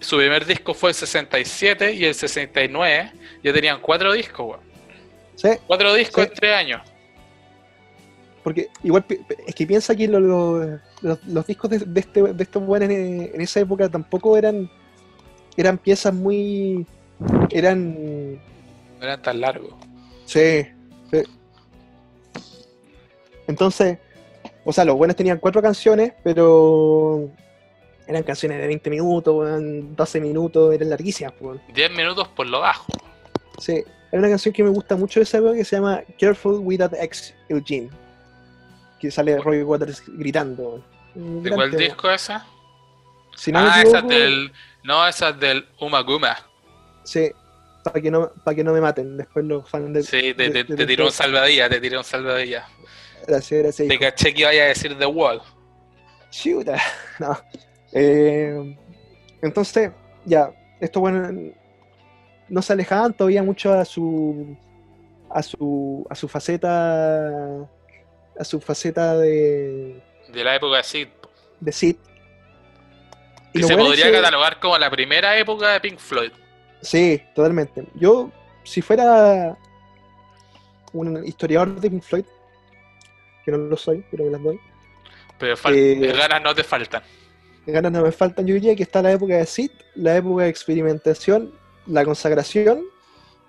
[0.00, 3.12] Su primer disco fue el 67 y el 69.
[3.42, 4.60] Ya tenían cuatro discos, weón.
[5.36, 6.30] sí, Cuatro discos Sí.
[6.30, 6.82] en tres años.
[8.44, 9.04] porque igual
[9.46, 12.88] es que piensa que lo- lo- los, los discos de, de este, de estos buenos
[12.90, 14.70] en, en esa época tampoco eran
[15.56, 16.86] eran piezas muy
[17.50, 18.40] eran No
[19.02, 19.74] eran tan largos.
[20.26, 20.64] Sí,
[21.10, 21.22] sí.
[23.48, 23.98] Entonces,
[24.66, 27.30] o sea, los buenos tenían cuatro canciones, pero
[28.06, 31.32] eran canciones de 20 minutos, weón, 12 minutos, eran larguísimas.
[31.40, 31.62] weón.
[31.72, 32.84] 10 minutos por lo bajo.
[33.58, 33.72] Sí,
[34.12, 36.78] hay una canción que me gusta mucho de esa época que se llama Careful with
[36.78, 37.88] That Ex Eugene,
[39.00, 40.82] que sale Roy Waters gritando.
[41.14, 42.44] ¿De cuál disco esa?
[43.36, 44.52] Si no ah, esa es equivoco, del.
[44.82, 46.36] No, esa es del Umaguma.
[47.04, 47.30] Sí,
[47.84, 50.02] para que, no, para que no me maten después los fans de...
[50.02, 52.04] Sí, te, de- te, de- te tiró un salvadía, te tiró un
[53.26, 53.76] gracias.
[53.76, 55.40] Te caché que iba a decir The Wall.
[56.30, 56.80] Chuta,
[57.18, 57.38] no.
[57.92, 58.76] Eh,
[59.42, 59.90] entonces,
[60.24, 61.52] ya, esto bueno,
[62.48, 64.56] no se alejaban todavía mucho a su
[65.30, 67.68] a su a su faceta
[68.38, 71.08] a su faceta de, De la época de Sid.
[71.60, 71.96] de Sid.
[73.52, 76.30] Que lo se bueno podría catalogar como la primera época de Pink Floyd.
[76.82, 77.86] Sí, totalmente.
[77.94, 78.30] Yo,
[78.64, 79.56] si fuera
[80.92, 82.24] un historiador de Pink Floyd,
[83.46, 84.60] que no lo soy, pero me las doy,
[85.38, 87.02] Pero Eh, ganas no te faltan.
[87.66, 88.46] ganas no me faltan.
[88.46, 91.52] Yo diría que está la época de Sid, la época de experimentación,
[91.86, 92.82] la consagración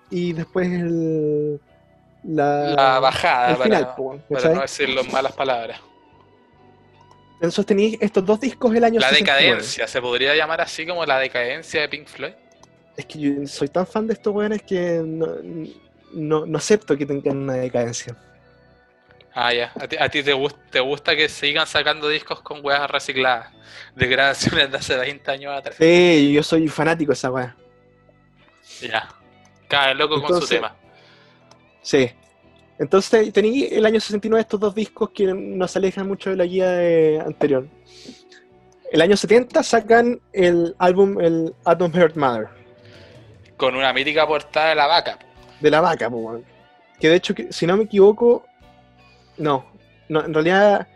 [0.10, 1.60] y después el,
[2.24, 4.54] la, La bajada, el para, final.
[4.56, 5.82] no decir las malas palabras.
[7.36, 9.46] Entonces tenéis estos dos discos el año La 69.
[9.48, 12.34] decadencia, se podría llamar así como la decadencia de Pink Floyd.
[12.96, 15.28] es que yo soy tan fan de estos weones que no,
[16.14, 18.18] no, no acepto que tengan una decadencia.
[19.40, 19.72] Ah, ya.
[19.80, 23.54] A ti, a ti te, gust- te gusta que sigan sacando discos con weas recicladas.
[23.96, 25.76] De grabaciones de hace 20 años atrás.
[25.78, 27.56] Sí, yo soy fanático de esa weá.
[28.82, 29.08] Ya.
[29.68, 30.76] Cada loco con su tema.
[31.84, 32.10] Sí.
[32.80, 36.46] Entonces tenía el año 69 estos dos discos que no se alejan mucho de la
[36.46, 37.68] guía de- anterior.
[38.92, 42.48] El año 70 sacan el álbum, el Atom Heart Mother,
[43.58, 45.20] Con una mítica portada de la vaca.
[45.60, 46.42] de la vaca, po,
[47.00, 48.46] que de hecho, si no me equivoco,
[49.38, 49.66] no,
[50.10, 50.88] no en realidad,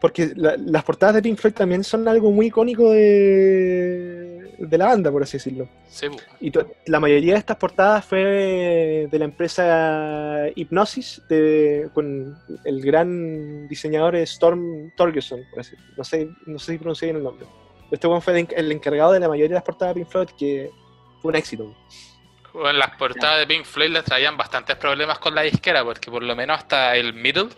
[0.00, 4.86] porque la- las portadas de Pink Floyd también son algo muy icónico de, de la
[4.86, 5.68] banda, por así decirlo.
[5.88, 6.16] Sí, po.
[6.40, 6.52] Y
[6.86, 14.16] la mayoría de estas portadas fue de la empresa Hypnosis, de- con el gran diseñador
[14.16, 17.46] Storm Torgerson, por así- no sé, no sé si pronuncié bien el nombre.
[17.90, 20.70] Este one fue el encargado de la mayoría de las portadas de Pink Floyd, que
[21.20, 21.74] fue un éxito.
[22.52, 26.22] Bueno, las portadas de Pink Floyd les traían bastantes problemas con la disquera, porque por
[26.22, 27.48] lo menos hasta el middle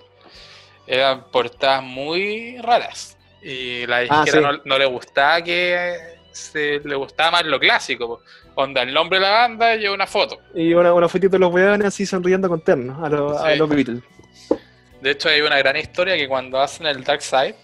[0.87, 3.17] eran portadas muy raras.
[3.43, 4.39] Y la Ah, sí.
[4.41, 5.95] no, no le gustaba que
[6.33, 8.23] se le gustaba más lo clásico.
[8.55, 10.39] Onda, el nombre de la banda y una foto.
[10.55, 13.59] Y una, una fotito de los weones así sonriendo con ternos a, los- a Sí.
[13.59, 14.03] los Beatles.
[15.01, 17.55] De hecho, hay una gran historia que cuando hacen el Dark Side,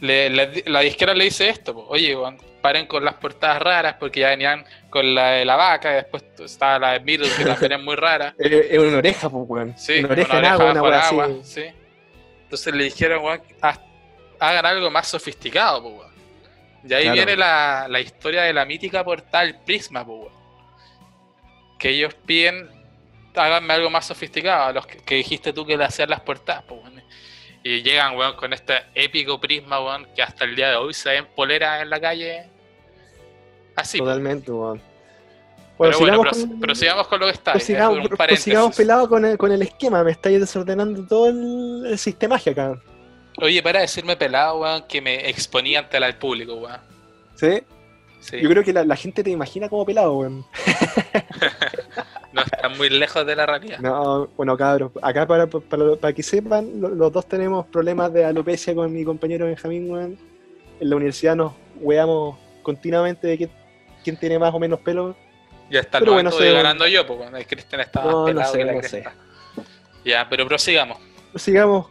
[0.00, 2.16] le- le- la disquera le dice esto: po, Oye,
[2.62, 6.24] paren con las portadas raras, porque ya venían con la de la vaca, y después
[6.44, 8.34] estaba la de Beatles, que también es muy rara.
[8.38, 9.74] Eh, Es una oreja, pues, weón.
[9.78, 11.40] Sí, una oreja en oreja agua, una agua, así.
[11.44, 11.64] sí.
[12.50, 13.40] Entonces le dijeron, weón,
[14.40, 16.10] hagan algo más sofisticado, pues, weón.
[16.82, 17.14] Y ahí Claro.
[17.14, 20.32] viene la, la historia de la mítica portal Prisma, pues, weón.
[21.78, 22.68] Que ellos piden,
[23.36, 26.64] háganme algo más sofisticado, a los que, que dijiste tú que le hacían las portadas,
[26.66, 27.00] pues, weón.
[27.62, 31.10] Y llegan, weón, con este épico Prisma, weón, que hasta el día de hoy se
[31.10, 32.48] ven poleras en la calle.
[33.76, 33.98] Así.
[33.98, 34.82] Totalmente, weón.
[35.88, 37.52] Pero bueno, sigamos pros- con- prosigamos con lo que está.
[37.52, 38.76] prosigamos paréntesis.
[38.76, 40.04] pelado con el, con el esquema.
[40.04, 42.78] Me estáis desordenando todo el, el sistemaje acá.
[43.38, 46.80] Oye, para decirme pelado, weón, que me exponía ante el público, weón.
[47.36, 47.62] ¿Sí?
[48.20, 50.44] Sí, Yo creo que la, la gente te imagina como pelado, weón.
[52.32, 53.78] no está muy lejos de la realidad.
[53.80, 58.24] No, bueno, cabros, acá para, para, para que sepan, lo- los dos tenemos problemas de
[58.24, 60.18] alopecia con mi compañero Benjamín, weón.
[60.80, 63.50] En la universidad nos weamos continuamente de quién,
[64.04, 65.16] quién tiene más o menos pelo.
[65.70, 68.44] Ya está, Pero no bueno, estoy sé, ganando yo, porque el Cristian más No, no
[68.44, 69.14] sé, que no cresta.
[70.04, 70.98] Ya, pero prosigamos.
[71.36, 71.86] Sigamos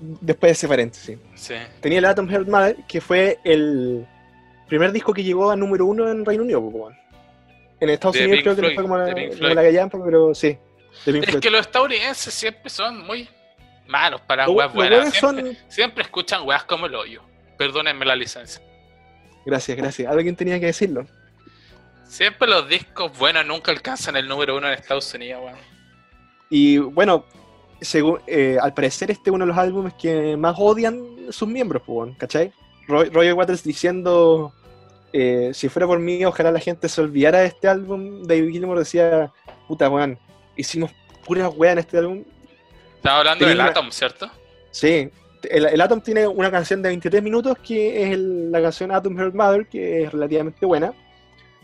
[0.00, 1.18] después de ese paréntesis.
[1.34, 1.54] Sí.
[1.80, 4.06] Tenía el Atom Heart Mother, que fue el
[4.68, 6.96] primer disco que llegó a número uno en Reino Unido, pues.
[7.80, 10.58] En Estados Unidos Pink creo que no fue como la, como gallampa, pero sí,
[11.04, 13.28] Es que los estadounidenses siempre son muy
[13.86, 15.12] malos para weas buenas.
[15.14, 15.58] Siempre, son...
[15.68, 17.22] siempre escuchan weas como el hoyo.
[17.58, 18.62] Perdónenme la licencia.
[19.44, 20.10] Gracias, gracias.
[20.10, 21.06] Alguien tenía que decirlo.
[22.08, 25.58] Siempre los discos buenos nunca alcanzan el número uno en Estados Unidos, weón.
[26.48, 27.24] Y bueno,
[27.80, 30.98] según, eh, al parecer este es uno de los álbumes que más odian
[31.30, 32.52] sus miembros, pues, weón, ¿cachai?
[32.86, 34.52] Roy- Roger Waters diciendo,
[35.12, 38.22] eh, si fuera por mí, ojalá la gente se olvidara de este álbum.
[38.22, 39.32] David Gilmour decía,
[39.66, 40.18] puta, weón,
[40.56, 40.92] hicimos
[41.24, 42.22] pura weá en este álbum.
[42.96, 44.30] Estaba hablando Tenía del una- Atom, ¿cierto?
[44.70, 45.10] Sí,
[45.50, 49.16] el, el Atom tiene una canción de 23 minutos que es el- la canción Atom
[49.18, 50.92] Heart Mother, que es relativamente buena.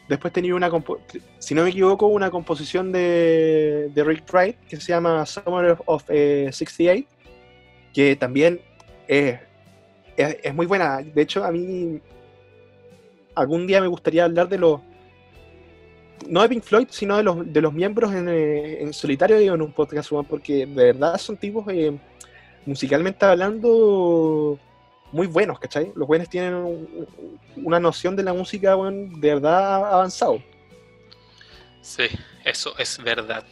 [0.08, 0.70] Después tenía una,
[1.38, 6.04] si no me equivoco, una composición de, de Rick Wright que se llama Summer of
[6.08, 7.06] eh, 68,
[7.94, 8.60] que también
[9.08, 9.38] es,
[10.16, 11.00] es, muy buena.
[11.02, 12.00] De hecho, a mí
[13.34, 14.80] algún día me gustaría hablar de los,
[16.28, 19.54] no de Pink Floyd, sino de los, de los miembros en, eh, en solitario digo,
[19.54, 21.66] en un podcast, porque de verdad son tipos...
[21.68, 21.96] eh,
[22.66, 24.58] musicalmente hablando,
[25.12, 25.92] muy buenos, ¿cachai?
[25.94, 27.08] Los buenos tienen un-
[27.56, 30.42] una noción de la música, weón, de verdad avanzado.
[31.80, 32.04] Sí,
[32.44, 33.44] eso es verdad.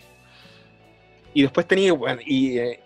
[1.34, 2.80] Y después tenía, bueno, y eh,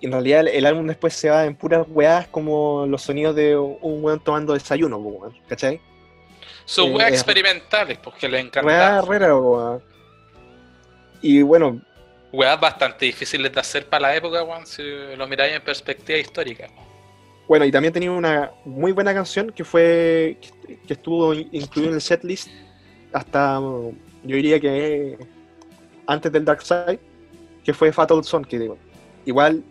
[0.00, 3.56] en realidad el, el álbum después se va en puras weas como los sonidos de
[3.56, 5.80] un weón tomando desayuno, weón, ¿cachai?
[6.64, 9.00] Sus Eh, weas es- experimentales, porque le Weas encanta.
[9.02, 9.82] raras, weón.
[11.22, 11.80] Y bueno,
[12.32, 14.82] Weas bastante difíciles de hacer para la época, weón, si
[15.16, 16.68] lo miráis en perspectiva histórica.
[17.48, 20.38] Bueno, y también tenía una muy buena canción que fue
[20.86, 22.48] que, estuvo in- incluida en el setlist
[23.12, 25.16] hasta yo diría que
[26.06, 26.98] antes del Dark Side,
[27.64, 28.76] que fue Fatal Son, que digo,
[29.24, 29.62] igual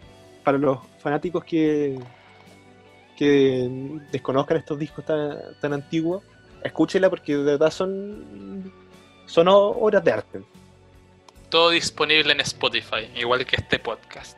[0.44, 2.00] para los fanáticos que
[3.18, 3.70] que
[4.12, 6.24] desconozcan estos discos tan, tan antiguos,
[6.64, 8.72] escúchenla porque de verdad son
[9.26, 10.42] son obras de arte.
[11.50, 14.38] Todo disponible en Spotify, igual que este podcast.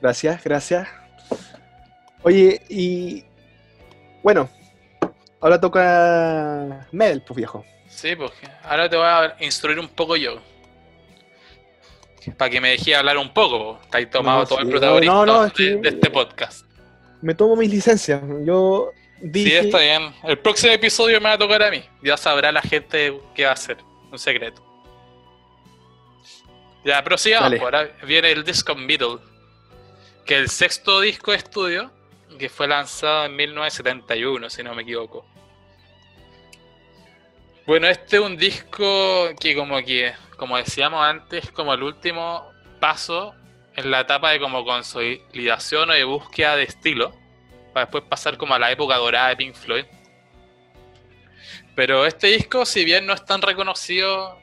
[0.00, 0.88] Gracias, gracias.
[2.22, 3.24] Oye, y
[4.22, 4.48] bueno,
[5.40, 7.64] ahora toca Medel, pues viejo.
[7.88, 8.30] Sí, pues
[8.62, 10.38] ahora te voy a instruir un poco yo.
[12.36, 13.78] Para que me dejes hablar un poco, po.
[13.82, 16.66] Estáis tomado No, todo el protagonismo no, no, es de, que- de este podcast.
[17.22, 18.22] Me tomo mis licencias.
[18.44, 19.50] Yo dije.
[19.62, 20.14] Sí, está bien.
[20.24, 21.82] El próximo episodio me va a tocar a mí.
[22.02, 23.78] Ya sabrá la gente qué va a hacer.
[24.12, 24.62] Un secreto.
[26.84, 27.50] Ya, prosigamos.
[27.50, 29.18] Pues, Ahora viene el disco Middle.
[30.24, 31.90] Que el sexto disco de estudio.
[32.40, 35.26] Que fue lanzado en 1971, si no me equivoco.
[37.66, 42.50] Bueno, este es un disco que como que, como decíamos antes, es como el último
[42.80, 43.34] paso
[43.76, 47.12] en la etapa de como consolidación o de búsqueda de estilo
[47.74, 49.84] para después pasar como a la época dorada de Pink Floyd.
[51.76, 54.38] Pero este disco, si bien no es tan reconocido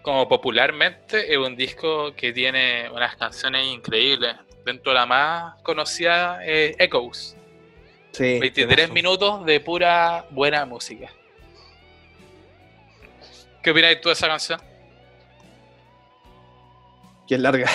[0.00, 4.36] como popularmente, es un disco que tiene unas canciones increíbles.
[4.68, 7.34] Dentro de la más conocida, eh, Echoes.
[8.12, 8.92] Sí, 23 temazo.
[8.92, 11.10] minutos de pura buena música.
[13.62, 14.60] ¿Qué opinas tú de esa canción?
[17.26, 17.70] Que es larga.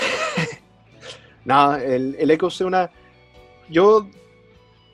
[1.45, 2.91] no, el, el Echo es una.
[3.69, 4.07] Yo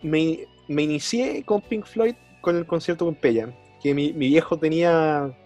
[0.02, 3.50] me, me inicié con Pink Floyd con el concierto con Pella.
[3.84, 5.38] Que mi, mi viejo tenía.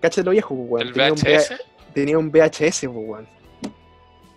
[0.00, 0.88] Cáchate lo viejo, pues, weón.
[0.88, 1.50] ¿El tenía, un VHS?
[1.50, 1.58] VH
[1.92, 3.37] tenía un VHS, pues, weón.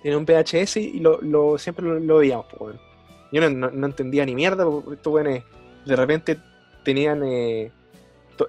[0.04, 2.76] Tenía un VHS y lo, lo- siempre lo, lo veíamos, pues.
[3.32, 5.44] Yo no, no- no entendía ni mierda, porque estos weones
[5.86, 6.38] de repente
[6.84, 7.22] tenían.
[7.24, 7.72] eh,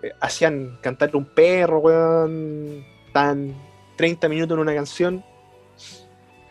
[0.02, 2.84] eh, hacían cantarle un perro, weón.
[3.12, 3.54] Tan
[3.96, 5.22] 30 minutos en una canción.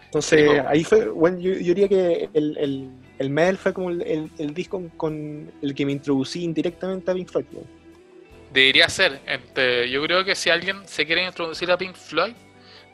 [0.05, 3.89] Entonces, Sí, ahí fue, bueno, yo, yo diría que el, el, el Medal fue como
[3.89, 7.45] el, el- el disco con el que me introducí indirectamente a Pink Floyd.
[7.53, 7.67] weón.
[8.53, 9.21] Debería ser.
[9.25, 12.33] Este, yo creo que si alguien se quiere introducir a Pink Floyd,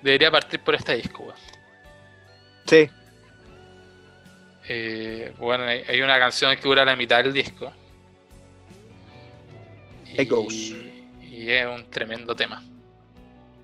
[0.03, 1.23] debería partir por este disco.
[1.23, 1.35] weón.
[2.67, 2.89] Sí,
[4.69, 7.71] Eh, bueno, hay, una canción que dura la mitad del disco.
[10.05, 10.75] Y, Echoes.
[11.21, 12.61] y es un tremendo tema.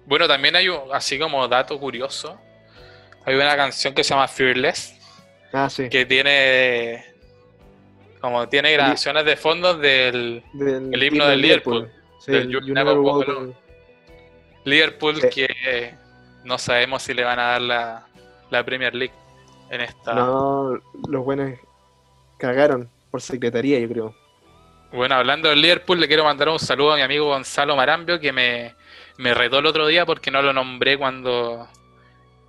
[0.05, 2.39] Bueno, también hay un, así como dato curioso,
[3.25, 4.95] hay una canción que se llama Fearless,
[5.51, 5.89] ah, sí.
[5.89, 7.05] que tiene
[8.21, 11.91] como tiene grabaciones de fondos del Del el himno del Liverpool.
[12.21, 12.93] Sí, Del You Never.
[12.93, 13.53] Alone.
[14.63, 15.27] Liverpool Sí.
[15.29, 15.95] que eh,
[16.45, 18.07] no sabemos si le van a dar la,
[18.53, 19.13] la Premier League
[19.69, 20.13] en esta.
[20.13, 21.59] No, los buenos
[22.37, 24.15] cagaron por secretaría, yo creo.
[24.91, 28.31] Bueno, hablando del Liverpool, le quiero mandar un saludo a mi amigo Gonzalo Marambio, que
[28.31, 28.75] me,
[29.17, 31.67] me retó el otro día porque no lo nombré cuando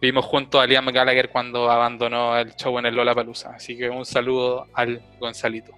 [0.01, 3.55] vimos junto a Liam Gallagher cuando abandonó el show en el Lollapalooza.
[3.55, 5.73] Así que un saludo al Gonzalito.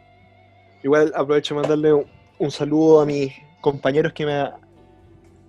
[0.82, 2.06] Igual aprovecho de mandarle un,
[2.38, 4.50] un saludo a mis compañeros que me,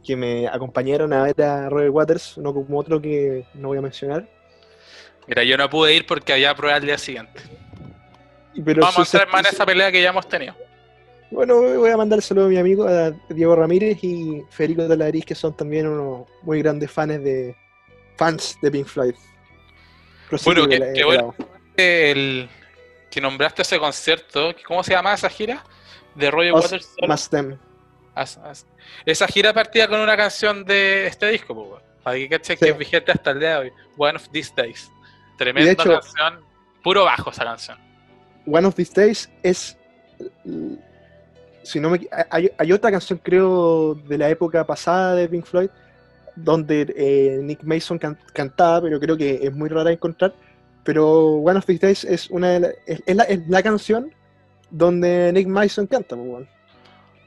[0.03, 3.81] que me acompañaron a ver a Roger Waters, no como otro que no voy a
[3.81, 4.36] mencionar.
[5.27, 7.41] Mira, yo no pude ir porque había prueba al día siguiente.
[8.65, 10.55] Pero Vamos a entrar más en esa pelea que ya hemos tenido.
[11.29, 15.35] Bueno, voy a mandar saludo a mi amigo a Diego Ramírez y Federico Talariz, que
[15.35, 17.55] son también unos muy grandes fans de
[18.15, 19.13] fans de Pink Floyd.
[20.29, 21.35] Prosigue, Bueno, qué bueno.
[21.75, 22.49] El
[23.11, 25.63] que nombraste ese concierto, ¿cómo se llama esa gira?
[26.15, 26.95] De Roger Us Waters.
[27.07, 27.57] Must Them.
[28.15, 28.65] As- as-
[29.05, 31.81] Esa gira partía con una canción de este disco, weón.
[32.03, 33.71] para que caches que es vigente hasta el día de hoy.
[33.97, 34.89] One of These Days.
[35.37, 36.39] Tremenda hecho- canción,
[36.83, 37.77] puro bajo esa canción.
[38.45, 39.77] One of These Days es.
[41.63, 45.69] Si no me, hay, hay otra canción, creo, de la época pasada de Pink Floyd,
[46.35, 50.33] donde eh, Nick Mason can- cantaba, pero creo que es muy rara encontrar.
[50.83, 54.13] Pero One of These Days es, una de la, es, es la, es la canción
[54.69, 56.15] donde Nick Mason canta.
[56.15, 56.47] pues.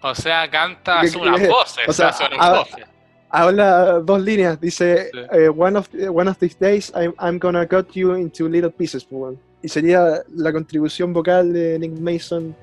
[0.02, 2.86] O sea, canta, unas voces, o sea, hace unas voces.
[3.30, 5.18] Habla dos líneas, dice Sí.
[5.32, 9.04] eh, one, of, one of these days I'm, I'm gonna cut you into little pieces.
[9.04, 9.38] pues, weón.
[9.62, 12.56] Y sería la contribución vocal de Nick Mason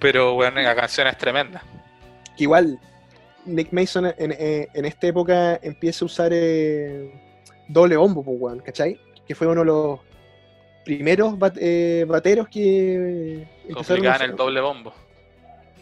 [0.00, 1.62] Pero bueno, la canción es tremenda.
[2.36, 2.78] que igual
[3.46, 7.12] Nick Mason en, en, en esta época empieza a usar eh,
[7.68, 8.98] doble bombo, pues, weón, ¿cachai?
[9.26, 10.00] Que fue uno de los
[10.84, 14.92] primeros bat- eh, bateros que empezaron, Complicada a, en el doble bombo.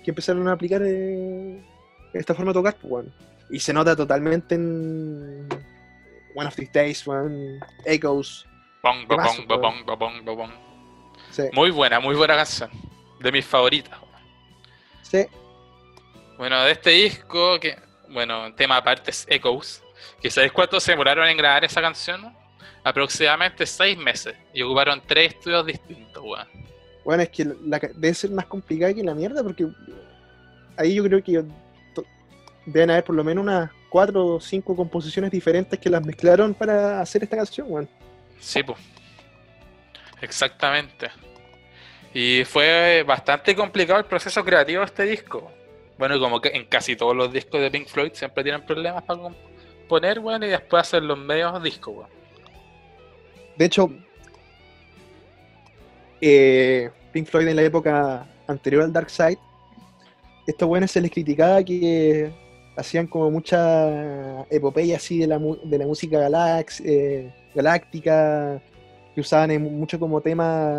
[0.05, 1.63] que empezaron a aplicar eh,
[2.13, 3.13] esta forma de tocar, pues, weón.
[3.51, 5.49] Y se nota totalmente en
[6.35, 8.47] One of These Days, weón, Echoes.
[8.83, 9.87] Bongo, Temazo, bongo, weón.
[9.87, 10.55] bongo, bongo, bongo.
[11.31, 12.71] Sí, Muy buena, muy buena canción.
[13.21, 13.99] De mis favoritas.
[15.03, 15.27] sí,
[16.37, 17.77] Bueno, de este disco, que,
[18.11, 19.83] bueno, tema aparte es Echoes,
[20.21, 22.33] que ¿sabéis cuánto se demoraron en grabar esa canción?
[22.85, 26.47] Aproximadamente seis meses, y ocuparon tres estudios distintos, weón.
[27.05, 29.67] Bueno, es que la, debe ser más complicada que la mierda porque
[30.77, 31.43] ahí yo creo que
[32.73, 37.01] deben haber por lo menos unas cuatro o cinco composiciones diferentes que las mezclaron para
[37.01, 37.89] hacer esta canción, weón.
[38.39, 38.79] Sí, pues.
[40.21, 41.09] Exactamente.
[42.13, 45.51] Y fue bastante complicado el proceso creativo de este disco.
[45.99, 49.21] Bueno, como que en casi todos los discos de Pink Floyd siempre tienen problemas para
[49.21, 52.11] componer, bueno, y después hacer los medios discos, weón.
[53.57, 53.91] De hecho,
[56.21, 59.39] eh, Pink Floyd en la época anterior al Dark Side,
[60.47, 62.33] estos buenos se les criticaba que
[62.79, 66.29] hacían como mucha epopeya así de la, de la música
[66.85, 68.63] eh, galáctica,
[69.15, 70.71] que usaban mucho como tema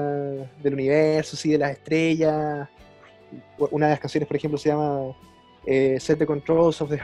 [0.63, 2.69] del universo, así de las estrellas.
[3.71, 5.13] Una de las canciones, por ejemplo, se llama
[5.65, 6.97] eh, Set the Controls of the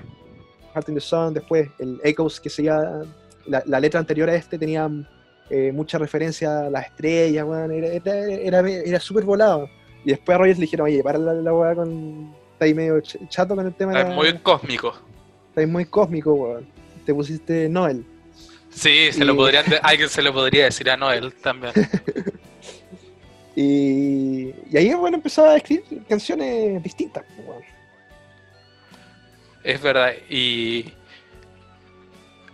[0.73, 1.33] Heart in the Sun.
[1.33, 3.03] Después, el Echoes, que se llama.
[3.47, 4.89] La, la letra anterior a este tenía
[5.51, 9.69] eh, mucha referencia a las estrellas, era, era, era, súper volado.
[10.03, 12.33] Y después a Rogers le dijeron, oye, para la, la weá con.
[12.55, 14.95] Está ahí medio ch- chato con el tema de Es la- muy cósmico.
[15.49, 16.65] Está ahí muy cósmico, weón.
[17.05, 18.05] Te pusiste Noel.
[18.69, 21.73] Sí, se lo Y- podrían de- alguien se lo podría decir a Noel también.
[23.57, 27.63] Y, y ahí, bueno, empezó a escribir canciones distintas, weón.
[29.63, 30.11] Es verdad.
[30.29, 30.91] Y.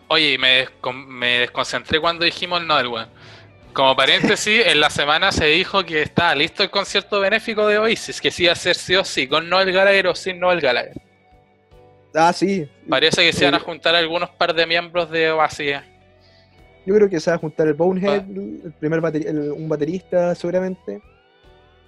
[0.09, 3.09] Oye, me, descon- me desconcentré cuando dijimos Noel, weón.
[3.73, 8.19] Como paréntesis, en la semana se dijo que estaba listo el concierto benéfico de Oasis,
[8.19, 10.93] que sí iba a ser sí o sí, con Noel Gallagher o sin Noel Gallagher.
[12.13, 12.67] Ah, sí.
[12.89, 15.77] Parece que se van a Eh, juntar algunos par de miembros de Oasis.
[16.85, 18.25] Yo creo que se va a juntar el Bonehead, Ah.
[18.65, 21.01] el primer bateri- el- un baterista seguramente.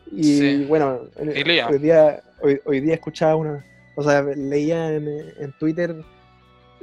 [0.09, 0.65] Y Sí.
[0.65, 3.65] bueno, hoy día, hoy, hoy día escuchaba una,
[3.95, 5.07] o sea, leía en,
[5.39, 5.93] en Twitter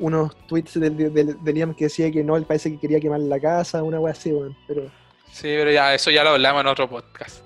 [0.01, 2.98] unos tweets de, de- de- de Liam que decía que no, él parece que quería
[2.98, 4.57] quemar la casa, una wea así, weón.
[4.66, 4.90] Pero
[5.30, 7.44] Sí, pero ya, eso ya lo hablamos en otro podcast.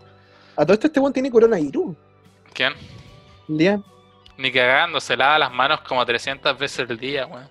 [0.57, 1.95] a todo esto este weón tiene coronavirus,
[2.55, 2.73] ¿Quién?
[3.49, 3.83] Liam,
[4.39, 7.49] Ni cagando, se lava las manos como 300 veces al día, weón.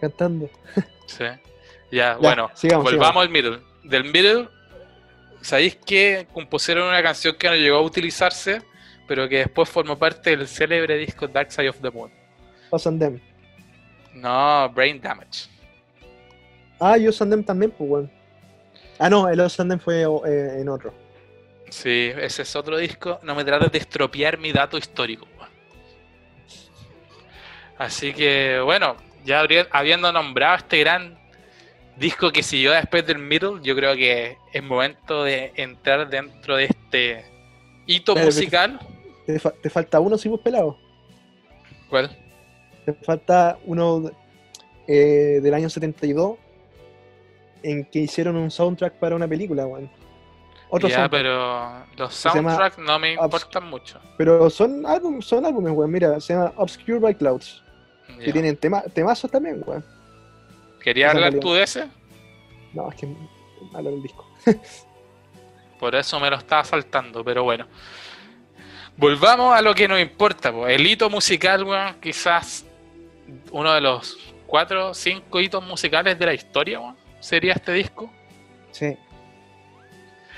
[0.00, 0.48] cantando.
[1.06, 1.24] Sí.
[1.92, 3.60] Ya, bueno, sigamos, volvamos al middle.
[3.84, 4.48] Del middle,
[5.40, 8.60] ¿sabéis que compusieron una canción que no llegó a utilizarse,
[9.06, 12.10] pero que después formó parte del célebre disco Dark Side of the Moon?
[12.72, 13.20] And Them.
[14.16, 15.48] No, Brain Damage.
[16.80, 18.10] Ah, y Us and Them también, pues weón.
[18.98, 20.92] Ah, no, el Us and Them fue eh, en otro.
[21.68, 23.18] Sí, ese es otro disco.
[23.22, 25.26] No me trates de estropear mi dato histórico.
[25.38, 25.50] weón.
[27.78, 31.18] Así que, bueno, ya habría- habiendo nombrado este gran
[31.96, 36.64] disco que siguió después del Middle, yo creo que es momento de entrar dentro de
[36.66, 37.24] este
[37.86, 38.78] hito musical.
[39.26, 40.78] Te, fa- te falta uno, sí, pues pelado.
[41.90, 42.16] ¿Cuál?
[42.86, 44.10] Te falta uno
[44.86, 46.36] eh, del año 72
[47.62, 49.90] en que hicieron un soundtrack para una película, weón.
[50.68, 51.22] Otro ya, soundtrack.
[51.22, 54.00] pero los soundtracks no me Obs- importan mucho.
[54.16, 55.90] Pero son álbumes, son álbumes, weón.
[55.90, 57.62] Mira, se llama Obscure by Clouds.
[58.08, 58.24] Ya.
[58.24, 59.84] Que tienen tema, temazos también, weón.
[60.80, 61.88] ¿Querías hablar tú de ese?
[62.72, 64.24] No, es que es malo el disco.
[65.80, 67.66] Por eso me lo estaba saltando, pero bueno.
[68.96, 70.66] Volvamos a lo que nos importa, po.
[70.66, 72.64] el hito musical, weón, quizás
[73.56, 78.12] uno de los cuatro cinco hitos musicales de la historia, weón, sería este disco.
[78.70, 78.94] Sí.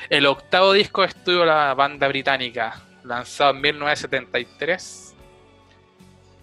[0.08, 5.16] El octavo disco de estudio de la banda británica, lanzado en 1973,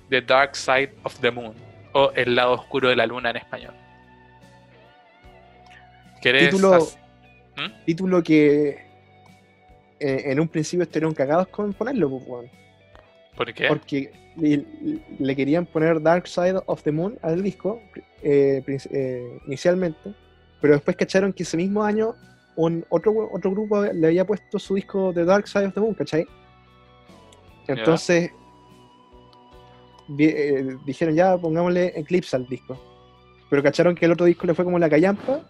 [0.10, 1.56] The Dark Side of the Moon,
[1.94, 3.74] o El lado oscuro de la luna en español.
[6.22, 6.80] ¿Querés Título,
[7.56, 7.86] ¿Mm?
[7.86, 8.70] título que
[9.98, 12.52] eh, en un principio estuvieron cagados con ponerlo, pues.
[13.38, 13.68] ¿Por qué?
[13.70, 14.66] Porque le,
[15.20, 17.80] le querían poner Dark Side of the Moon al disco
[18.24, 18.62] eh,
[18.92, 20.14] eh, inicialmente,
[20.62, 22.16] pero después cacharon que ese mismo año
[22.56, 25.94] un, otro, otro grupo le había puesto su disco de Dark Side of the Moon,
[25.94, 26.26] ¿cachai?
[27.68, 28.32] Entonces
[30.20, 32.80] eh, dijeron ya pongámosle Eclipse al disco,
[33.50, 35.42] pero cacharon que el otro disco le fue como la callampa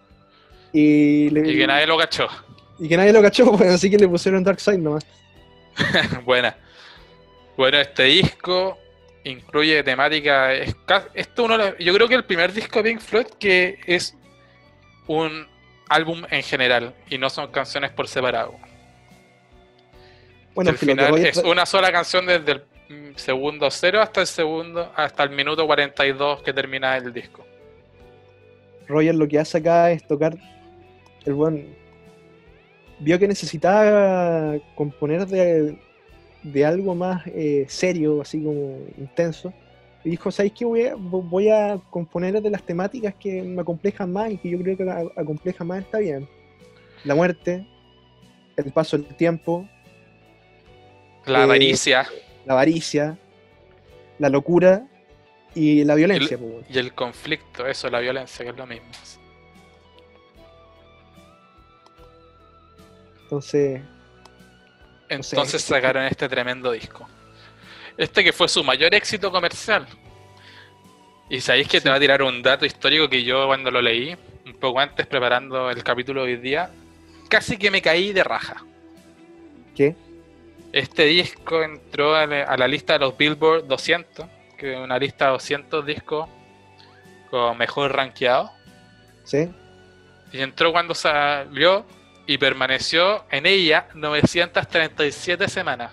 [0.72, 2.26] y, le- Y que nadie lo cachó.
[2.78, 5.06] y que nadie lo cachó, pues, así que le pusieron Dark Side nomás.
[6.24, 6.56] Buena.
[7.56, 8.78] Bueno, este disco
[9.24, 10.52] incluye temática.
[10.52, 14.16] es ca- Esto uno, yo creo que el primer disco de Pink Floyd que es
[15.06, 15.46] un
[15.88, 18.54] álbum en general y no son canciones por separado.
[20.54, 22.62] Bueno, al final es una sola canción desde el
[23.16, 27.44] segundo cero hasta el segundo, hasta el minuto 42 que termina el disco.
[28.88, 30.36] Roger lo que hace acá es tocar
[31.24, 31.76] el buen
[33.00, 35.78] vio que necesitaba componer de,
[36.52, 39.52] de algo más eh, serio, así como intenso.
[40.04, 40.64] Y dijo, ¿sabéis qué?
[40.64, 44.50] Voy a, vo- voy a componer de las temáticas que me acomplejan más y que
[44.50, 46.28] yo creo que acomplejan más está bien.
[47.04, 47.66] La muerte,
[48.56, 49.68] el paso del tiempo,
[51.26, 52.06] La Eh, avaricia
[52.44, 53.18] la avaricia,
[54.20, 54.86] la locura
[55.56, 56.38] y la violencia.
[56.38, 56.64] pues, weón.
[56.70, 58.86] y el conflicto, eso, la violencia, que es lo mismo.
[63.24, 63.80] Entonces,
[65.08, 67.08] Entonces sacaron este tremendo disco.
[67.96, 69.86] Este que fue su mayor éxito comercial.
[71.28, 74.16] Y sabéis que te va a tirar un dato histórico que yo cuando lo leí,
[74.44, 76.70] un poco antes preparando el capítulo de hoy día,
[77.28, 78.64] casi que me caí de raja.
[79.74, 79.96] ¿Qué?
[80.72, 84.26] Este disco entró a la lista de los Billboard 200,
[84.56, 86.28] que es una lista de 200 discos
[87.30, 88.50] con mejor rankeado.
[89.24, 89.48] ¿Sí?
[90.32, 91.86] Y entró cuando salió
[92.26, 95.92] y permaneció en ella 937 semanas.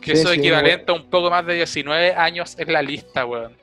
[0.00, 3.56] Que eso es equivalente a un poco más de 19 años en la lista, weón.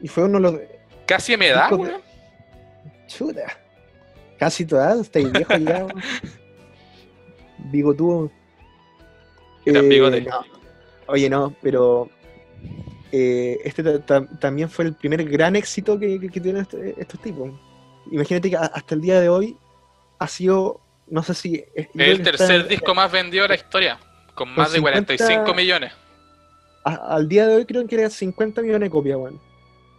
[0.00, 0.60] Y fue uno de los.
[1.06, 2.02] Casi me da, weón.
[3.06, 3.58] Chuta.
[4.38, 5.86] Casi tu edad, estáis viejo ya,
[7.58, 8.30] Bigotudo.
[9.64, 10.26] Eh,
[11.06, 12.10] Oye, no, pero.
[13.12, 13.82] Eh, este
[14.40, 17.52] también fue el primer gran éxito que, tienen este, estos tipos.
[18.10, 19.56] Imagínate que hasta el día de hoy
[20.18, 21.64] ha sido, no sé si...
[21.74, 23.98] Es el tercer disco más vendido de la historia,
[24.34, 25.92] con más de 45 millones.
[26.84, 29.40] al día de hoy creo que eran 50 millones de copias, weón.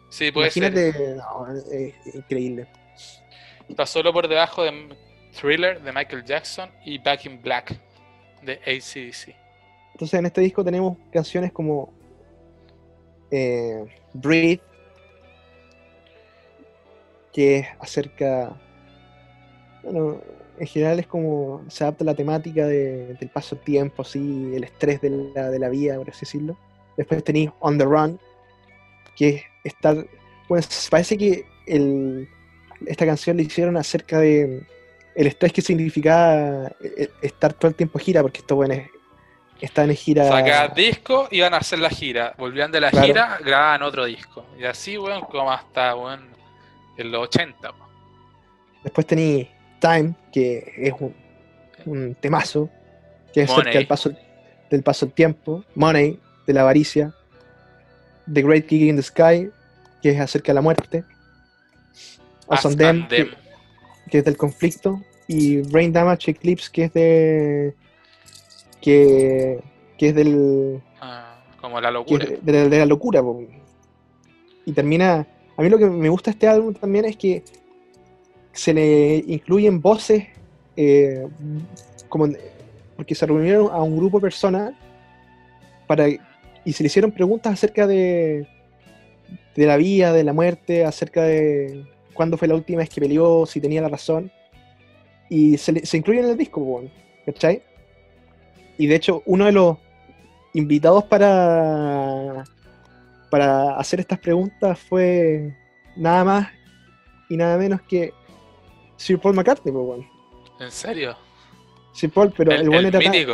[0.09, 1.18] Sí, puede Imagínate, ser.
[1.18, 2.68] No, es, increíble.
[3.68, 4.95] Está solo por debajo de
[5.39, 7.78] Thriller de Michael Jackson y Back in Black
[8.41, 9.36] de ACDC.
[9.93, 11.93] Entonces en este disco tenemos canciones como
[13.32, 14.61] eh, Breathe,
[17.34, 18.55] que es acerca
[19.91, 20.21] bueno,
[20.59, 25.01] en general es como se adapta a la temática del paso tiempo, así, el estrés
[25.01, 26.57] de la, de la vida, por así decirlo.
[26.97, 28.19] Después tenéis On the Run,
[29.15, 29.95] que es estar.
[30.49, 32.27] Bueno, parece que el,
[32.85, 34.63] esta canción la hicieron acerca de
[35.15, 38.75] el estrés que significaba eh, estar todo el tiempo gira, porque esto bueno,
[39.61, 40.27] están en gira.
[40.27, 42.33] Sacaban disco, iban a hacer la gira.
[42.38, 44.45] Volvían de la gira, grababan otro disco.
[44.57, 46.23] Y así, bueno, como hasta bueno,
[46.97, 47.73] en los 80.
[48.83, 49.47] Después tenéis
[49.80, 50.93] Time, que es
[51.86, 52.69] un, temazo,
[53.34, 54.11] que es cerca del paso,
[54.69, 57.13] del paso del tiempo, Money, de la avaricia,
[58.32, 59.49] The Great Kick in the Sky,
[60.01, 61.03] que es acerca de la muerte,
[62.49, 67.75] Awesome Them, que, es del conflicto, y Brain Damage Eclipse, que es de.
[68.82, 69.59] que,
[69.97, 70.82] que es del.
[71.01, 72.25] Ah, como la locura.
[72.41, 73.21] De, la locura,
[74.65, 75.28] y termina.
[75.57, 77.43] A mí lo que me gusta de este álbum también es que
[78.58, 80.26] se le incluyen voces,
[80.76, 81.28] eh,
[82.10, 82.28] como,
[82.95, 84.74] porque se reunieron a un grupo de personas
[85.86, 88.47] para, y se le hicieron preguntas acerca de,
[89.55, 93.45] de la vida, de la muerte, acerca de cuándo fue la última vez que peleó,
[93.45, 94.32] si tenía la razón.
[95.30, 96.84] Y se, se incluye en el disco,
[97.26, 97.62] ¿cachai?
[98.80, 99.78] Y de hecho, uno de los
[100.53, 102.43] invitados para,
[103.30, 105.53] para hacer estas preguntas fue
[105.95, 106.47] nada más
[107.30, 108.14] y nada menos que
[108.97, 110.09] Sir Paul McCartney, pues, bueno.
[110.59, 111.15] ¿En serio?
[111.93, 113.29] Sir Paul, pero el, buen era, tan, eh,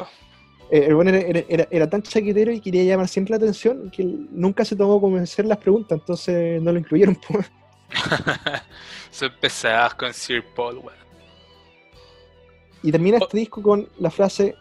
[1.50, 5.46] el era, tan chaquetero y quería llamar siempre la atención que nunca se tomó convencer
[5.46, 7.18] las preguntas, entonces no lo incluyeron.
[7.28, 7.52] Pues.
[9.12, 11.04] Son pesadas con Sir Paul, weón.
[12.82, 14.56] Y termina este disco con la frase: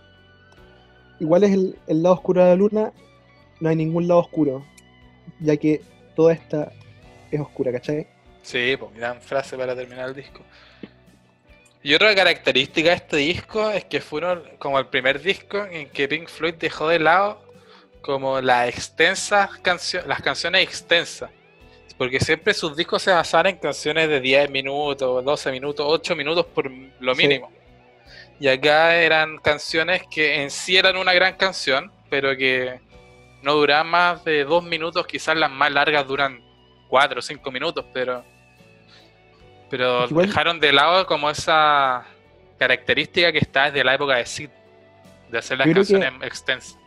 [1.18, 2.92] Igual es el, el lado oscuro de la luna,
[3.60, 4.64] no hay ningún lado oscuro,
[5.40, 5.82] ya que
[6.14, 6.72] toda esta
[7.30, 8.06] es oscura, ¿cachai?
[8.42, 10.40] Sí, pues gran frase para terminar el disco.
[11.84, 16.06] Y otra característica de este disco es que fueron como el primer disco en que
[16.06, 17.42] Pink Floyd dejó de lado
[18.02, 21.30] como las extensas canciones, las canciones extensas.
[21.98, 26.46] Porque siempre sus discos se basaban en canciones de 10 minutos, 12 minutos, 8 minutos
[26.46, 27.50] por lo mínimo.
[28.38, 32.80] Y acá eran canciones que en sí eran una gran canción, pero que
[33.42, 36.40] no duraban más de 2 minutos, quizás las más largas duran
[36.88, 38.24] 4 o 5 minutos, pero
[39.72, 42.04] pero dejaron de lado como esa
[42.58, 44.50] característica que está desde la época de Sid,
[45.30, 46.78] de hacer las canciones extensas.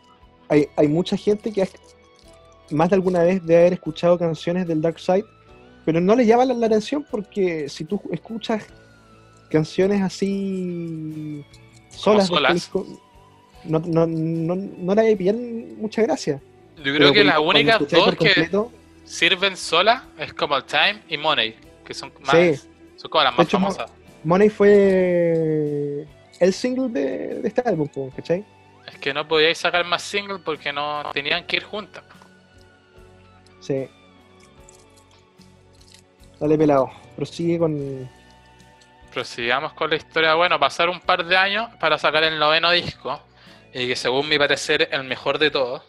[0.48, 1.68] Hay, hay mucha gente que
[2.70, 5.24] más de alguna vez de haber escuchado canciones del Dark Side,
[5.84, 8.64] pero no le llama la, atención porque si tú escuchas
[9.50, 11.44] canciones así
[11.90, 12.30] solas,
[13.64, 16.40] no, no, no, no le pillan mucha gracia.
[16.84, 18.48] Yo creo que las únicas dos que
[19.04, 23.90] sirven solas es como Time y Money, que son más son como las más famosas.
[24.24, 26.06] Money fue
[26.40, 28.44] el single de, este álbum, ¿cachai?
[28.86, 32.04] Es que no podíais sacar más singles porque no tenían que ir juntas.
[33.60, 33.88] Sí.
[36.38, 38.08] Dale pelado, prosigue con.
[39.12, 40.34] Prosigamos con la historia.
[40.34, 43.20] Bueno, pasar un par de años para sacar el noveno disco.
[43.72, 45.82] Y que según mi parecer el mejor de todos.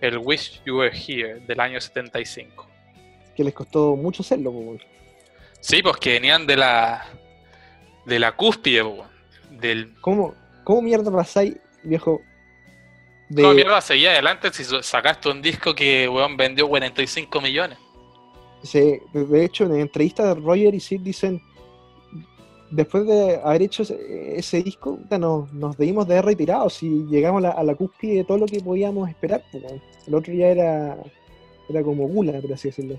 [0.00, 2.66] El Wish You Were Here del año 75.
[3.36, 4.97] Que les costó mucho hacerlo, pues.
[5.60, 7.04] Sí, pues que venían de la
[8.08, 8.82] de la cúspide,
[9.50, 9.94] del...
[10.00, 10.34] ¿Cómo,
[10.64, 12.22] ¿Cómo mierda pasáis viejo.
[13.28, 13.42] De...
[13.54, 17.78] Mierda, seguía adelante si sacaste un disco que, weón, vendió 45 millones.
[18.62, 21.40] Sí, de hecho, en entrevista Roger y Sid dicen,
[22.70, 27.62] después de haber hecho ese, disco, nos, nos debimos de haber retirado y llegamos a
[27.62, 29.44] la, cúspide de todo lo que podíamos esperar.
[29.52, 29.64] Pues,
[30.06, 30.96] el otro ya era,
[31.68, 32.98] era como gula, por así decirlo.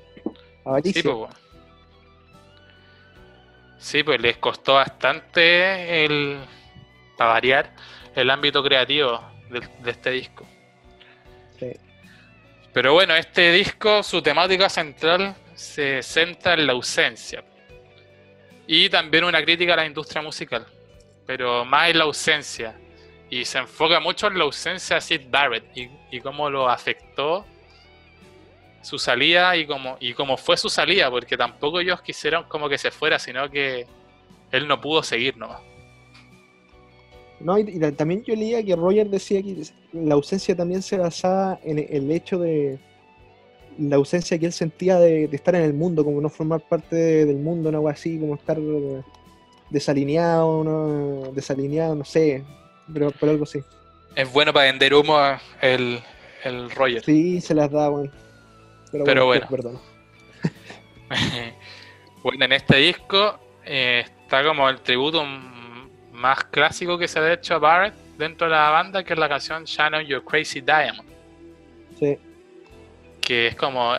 [0.84, 1.30] Sí, pues,
[3.80, 6.40] sí, pues les costó bastante el,
[7.18, 7.74] para variar,
[8.16, 10.46] el ámbito creativo de, este disco.
[11.58, 11.72] Sí.
[12.74, 17.44] Pero bueno, este disco, su temática central se centra en la ausencia.
[18.68, 20.66] Y también una crítica a la industria musical,
[21.26, 22.80] pero más en la ausencia.
[23.30, 27.46] Y se enfoca mucho en la ausencia de Sid Barrett y, cómo lo afectó
[28.82, 32.78] su salida y cómo, y cómo fue su salida, porque tampoco ellos quisieron como que
[32.78, 33.86] se fuera, sino que
[34.52, 35.62] él no pudo seguir nomás.
[37.40, 39.64] No, y, también yo leía que Roger decía que
[39.94, 42.80] la ausencia también se basaba en el hecho de,
[43.80, 47.38] la ausencia que él sentía de, estar en el mundo, como no formar parte del
[47.38, 48.58] mundo, algo así, como estar
[49.70, 51.32] desalineado, ¿no?
[51.32, 52.44] desalineado, no sé,
[52.94, 53.60] pero, pero algo así.
[54.16, 55.18] Es bueno para vender humo
[55.62, 56.00] el,
[56.44, 57.04] el Roger.
[57.04, 58.12] Sí, se las da, bueno.
[58.92, 59.48] Pero, bueno.
[62.22, 65.24] Bueno, en este disco eh, está como el tributo
[66.12, 69.30] más clásico que se ha hecho a Barrett dentro de la banda, que es la
[69.30, 71.08] canción Shannon Your Crazy Diamond.
[71.98, 72.18] Sí
[73.30, 73.94] que es como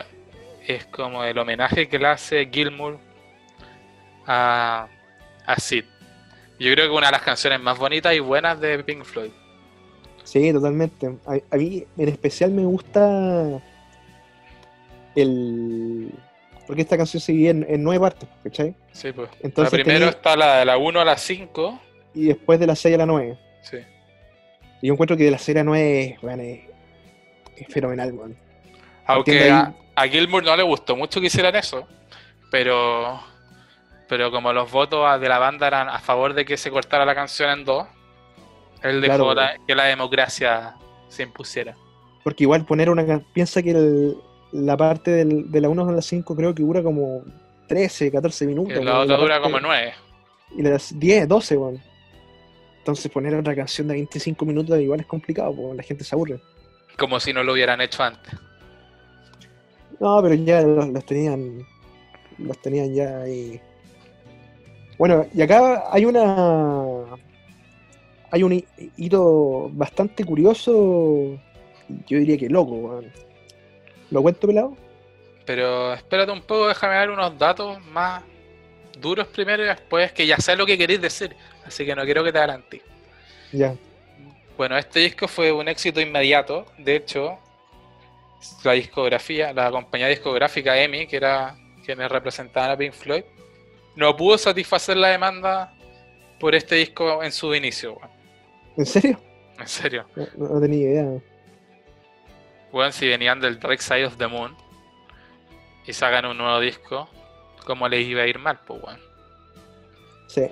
[0.67, 2.99] es como el homenaje que le hace Gilmour
[4.27, 4.89] a,
[5.45, 5.85] a Sid.
[6.59, 9.31] Yo creo que una de las canciones más bonitas y buenas de Pink Floyd.
[10.25, 11.17] Sí, totalmente.
[11.25, 13.61] A, mí en especial me gusta
[15.15, 16.11] el...
[16.67, 18.73] Porque esta canción se en, en nueve partes, ¿cachai?
[18.91, 19.29] Sí, pues.
[19.41, 21.81] Entonces, la primero está la de la 1 a la 5.
[22.13, 23.37] Y después de la 6 a la 9.
[23.61, 23.77] Sí.
[24.81, 26.59] Y yo encuentro que de la 6 a la 9 bueno, es,
[27.57, 28.35] es fenomenal, bueno.
[29.05, 31.87] Aunque a, Gilmour no le gustó mucho que hicieran eso,
[32.49, 33.19] pero
[34.07, 37.15] pero como los votos de la banda eran a favor de que se cortara la
[37.15, 37.87] canción en dos,
[38.83, 39.33] él dejó
[39.65, 40.75] que la democracia
[41.07, 41.75] se impusiera.
[42.23, 43.19] Porque igual poner una...
[43.33, 43.73] Piensa que
[44.51, 47.23] la parte de la 1 a la 5 creo que dura como
[47.67, 48.83] 13, 14 minutos.
[48.83, 49.93] la otra dura como 9.
[50.57, 51.79] Y las 10, 12, bueno.
[52.79, 56.39] Entonces poner otra canción de 25 minutos igual es complicado, porque la gente se aburre.
[56.97, 58.33] Como si no lo hubieran hecho antes.
[59.99, 61.59] No, pero ya los, tenían.
[62.39, 63.61] Los tenían ya ahí.
[64.97, 67.05] Bueno, y acá hay una.
[68.31, 68.63] Hay un
[68.97, 71.39] hito bastante curioso.
[72.07, 73.01] Yo diría que loco,
[74.11, 74.77] ¿Lo cuento, pelado?
[75.45, 78.23] Pero espérate un poco, déjame dar unos datos más
[78.99, 81.35] duros primero y después que ya sé lo que queréis decir.
[81.65, 82.81] Así que no quiero que te adelantes.
[83.51, 83.75] Ya.
[84.57, 86.65] Bueno, este disco fue un éxito inmediato.
[86.77, 87.39] De hecho,
[88.63, 93.23] la discografía, la compañía discográfica EMI, que era quienes representaban a Pink Floyd,
[93.95, 95.73] no pudo satisfacer la demanda
[96.39, 97.97] por este disco en su inicio.
[98.77, 99.19] ¿En serio?
[99.59, 100.05] En serio.
[100.37, 101.21] No, tenía idea.
[102.71, 104.55] Bueno, si venían del Dark Side of the Moon
[105.85, 107.09] y sacan un nuevo disco,
[107.65, 108.99] ¿cómo les iba a ir mal, pues, bueno?
[110.27, 110.47] Sí.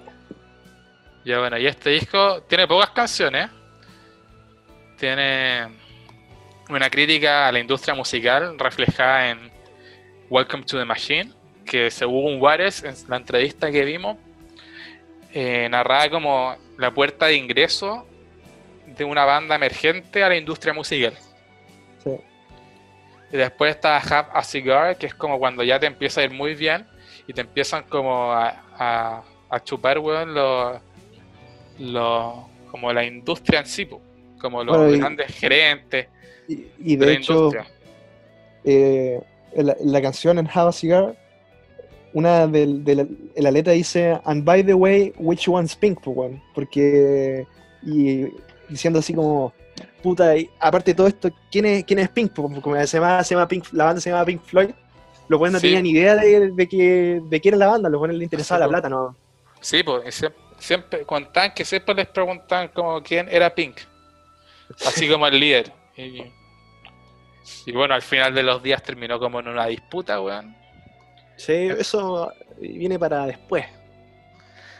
[1.23, 3.49] Ya bueno, y este disco tiene pocas canciones.
[4.97, 5.67] Tiene
[6.69, 9.51] una crítica a la industria musical reflejada en
[10.29, 11.31] Welcome to the Machine,
[11.65, 14.17] que según Juárez, en la entrevista que vimos,
[15.33, 18.05] eh, narraba como la puerta de ingreso
[18.85, 21.13] de una banda emergente a la industria musical.
[22.03, 22.11] Sí.
[23.31, 26.31] Y después está Have a Cigar, que es como cuando ya te empieza a ir
[26.31, 26.87] muy bien
[27.27, 30.81] y te empiezan como a, a, chupar, weón, lo,
[32.71, 33.87] como la industria en sí,
[34.39, 36.07] como los grandes gerentes
[36.79, 37.51] y, de, hecho,
[38.63, 39.21] eh,
[39.55, 41.15] la, canción en Have a Cigar,
[42.13, 45.99] una de, la, letra dice, and by the way, which one's pink,
[46.55, 47.45] porque,
[47.83, 48.25] y
[48.67, 49.53] diciendo así como,
[50.01, 52.33] puta, aparte de todo esto, ¿quién es, quién es Pink?
[52.33, 54.69] Como se llama, se llama Pink, la banda se llama Pink Floyd,
[55.27, 57.99] los buenos no tenían ni idea de, de, que, de quién era la banda, los
[57.99, 59.15] buenos les interesaba la plata, ¿no?
[59.61, 60.25] Sí, pues
[60.57, 63.77] siempre, contaban que siempre les preguntaban como quién era Pink,
[64.85, 65.71] así como el líder.
[65.95, 66.23] Y,
[67.65, 70.55] y bueno, al final de los días terminó como en una disputa, weón.
[71.35, 73.65] Sí, eso viene para después.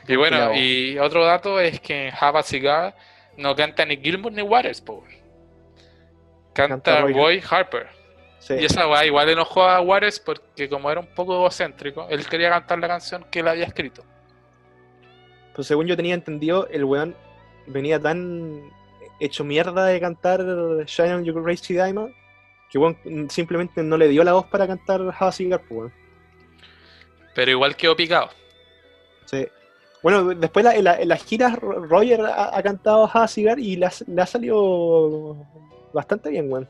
[0.08, 2.96] Y bueno, y otro dato es que en Have a Cigar
[3.40, 5.04] no canta ni Gilmour ni Waters, po.
[6.54, 7.88] Canta, Roy Harper.
[8.50, 12.50] Y esa weá igual enojó a Waters porque como era un poco egocéntrico, él quería
[12.50, 14.04] cantar la canción que él había escrito.
[15.54, 17.16] Pues según yo tenía entendido, el weón
[17.68, 18.72] venía tan
[19.20, 20.42] hecho mierda de cantar
[20.86, 22.14] Shine on Your Crazy Diamond,
[22.72, 22.98] que weón
[23.30, 25.94] simplemente no le dio la voz para cantar Have a Cigar, pues, weón.
[27.36, 28.30] Pero igual quedó picado.
[29.26, 29.48] Sí.
[30.02, 33.60] Bueno, después la- en, la- en las giras Ro- Roger ha, ha cantado a Cigar
[33.60, 35.36] y le ha, salido
[35.94, 36.70] bastante bien, weón.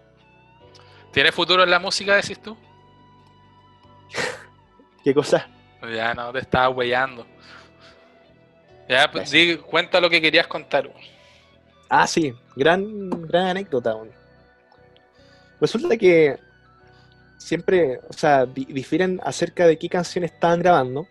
[1.12, 2.58] ¿Tiene futuro en la música, decís tú?
[5.04, 5.48] Qué cosa.
[5.94, 7.26] Ya no, te estaba weyando.
[8.88, 10.88] Ya, pues, di, cuenta lo que querías contar.
[10.88, 11.00] weón.
[11.90, 13.96] Ah, sí, gran, gran anécdota.
[13.96, 14.12] weón.
[15.62, 16.38] Resulta que
[17.38, 21.08] siempre, o sea, di- difieren acerca de qué canciones estaban grabando,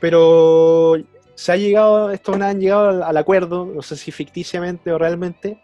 [0.00, 0.96] pero
[1.38, 5.56] se ha llegado, estos han llegado al, acuerdo, no sé si ficticiamente o realmente,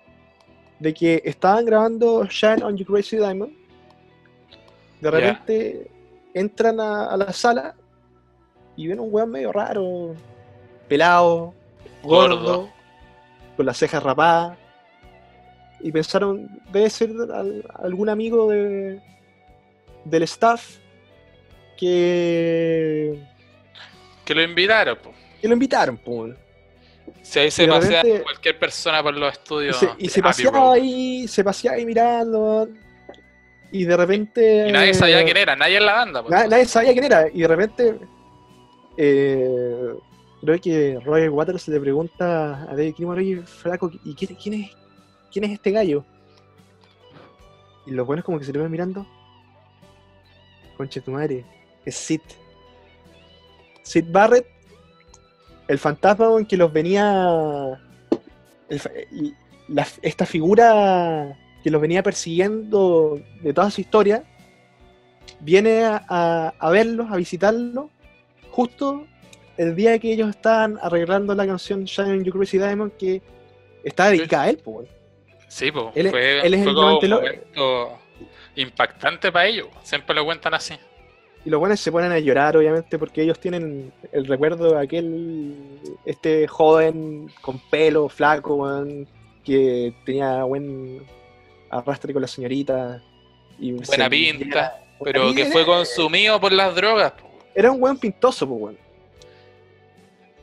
[0.78, 3.52] de que estaban grabando Shine on You Crazy Diamond.
[5.00, 5.90] De repente
[6.32, 7.74] entran a, a la sala
[8.76, 10.14] y ven un weón medio raro,
[10.86, 11.52] pelado,
[12.04, 12.70] gordo, Gordo.
[13.56, 14.56] con las cejas rapadas.
[15.80, 19.02] Y pensaron, debe ser al- algún amigo de,
[20.04, 20.78] del staff
[21.76, 23.20] que,
[24.24, 24.96] Que lo invitaron.
[25.02, 25.10] po.
[25.44, 26.00] Que lo invitaron.
[26.06, 26.38] weón.
[27.20, 29.76] Si ahí se pasea repente- cualquier persona por los estudios.
[29.76, 30.72] se, y se paseaba Road.
[30.72, 32.66] ahí, se paseaba ahí mirando.
[33.70, 34.68] Y de repente.
[34.68, 36.22] Y nadie sabía quién era, nadie en la banda.
[36.30, 37.28] Na- nadie sabía quién era.
[37.32, 37.98] Y de repente.
[38.96, 39.94] eh,
[40.40, 44.70] creo que Roger Waters le pregunta a David Gilmour, oye, flaco, ¿y quién, quién es,
[45.32, 46.04] quién es este gallo?
[47.86, 49.06] Y los buenos como que se le van mirando.
[50.78, 51.44] Concha de tu madre,
[51.84, 52.20] es Sid.
[53.82, 54.46] Sid Barrett,
[55.68, 57.80] el fantasma weón, que los venía.
[58.68, 59.34] el
[59.68, 64.22] la- esta figura que los venía persiguiendo de toda su historia,
[65.40, 67.86] viene a, a- a verlos, a visitarlos,
[68.50, 69.06] justo
[69.56, 73.22] el día que ellos estaban arreglando la canción Shine on You Crazy Diamond, que
[73.84, 74.88] está dedicada a él, pues.
[75.48, 75.92] Sí, po.
[75.94, 77.98] Él es- fue, él es fue el como un momento
[78.56, 79.68] impactante para ellos.
[79.82, 80.74] Siempre lo cuentan así.
[81.44, 85.54] Y los buenos se ponen a llorar, obviamente, porque ellos tienen el recuerdo de aquel,
[86.06, 89.06] este joven con pelo, flaco, weón,
[89.44, 91.02] que tenía buen
[91.70, 93.02] arrastre con la señorita.
[93.58, 97.12] Y Buena pinta, pero que fue consumido por las drogas.
[97.12, 97.28] po.
[97.54, 98.78] Era un buen pintoso, pues, weón.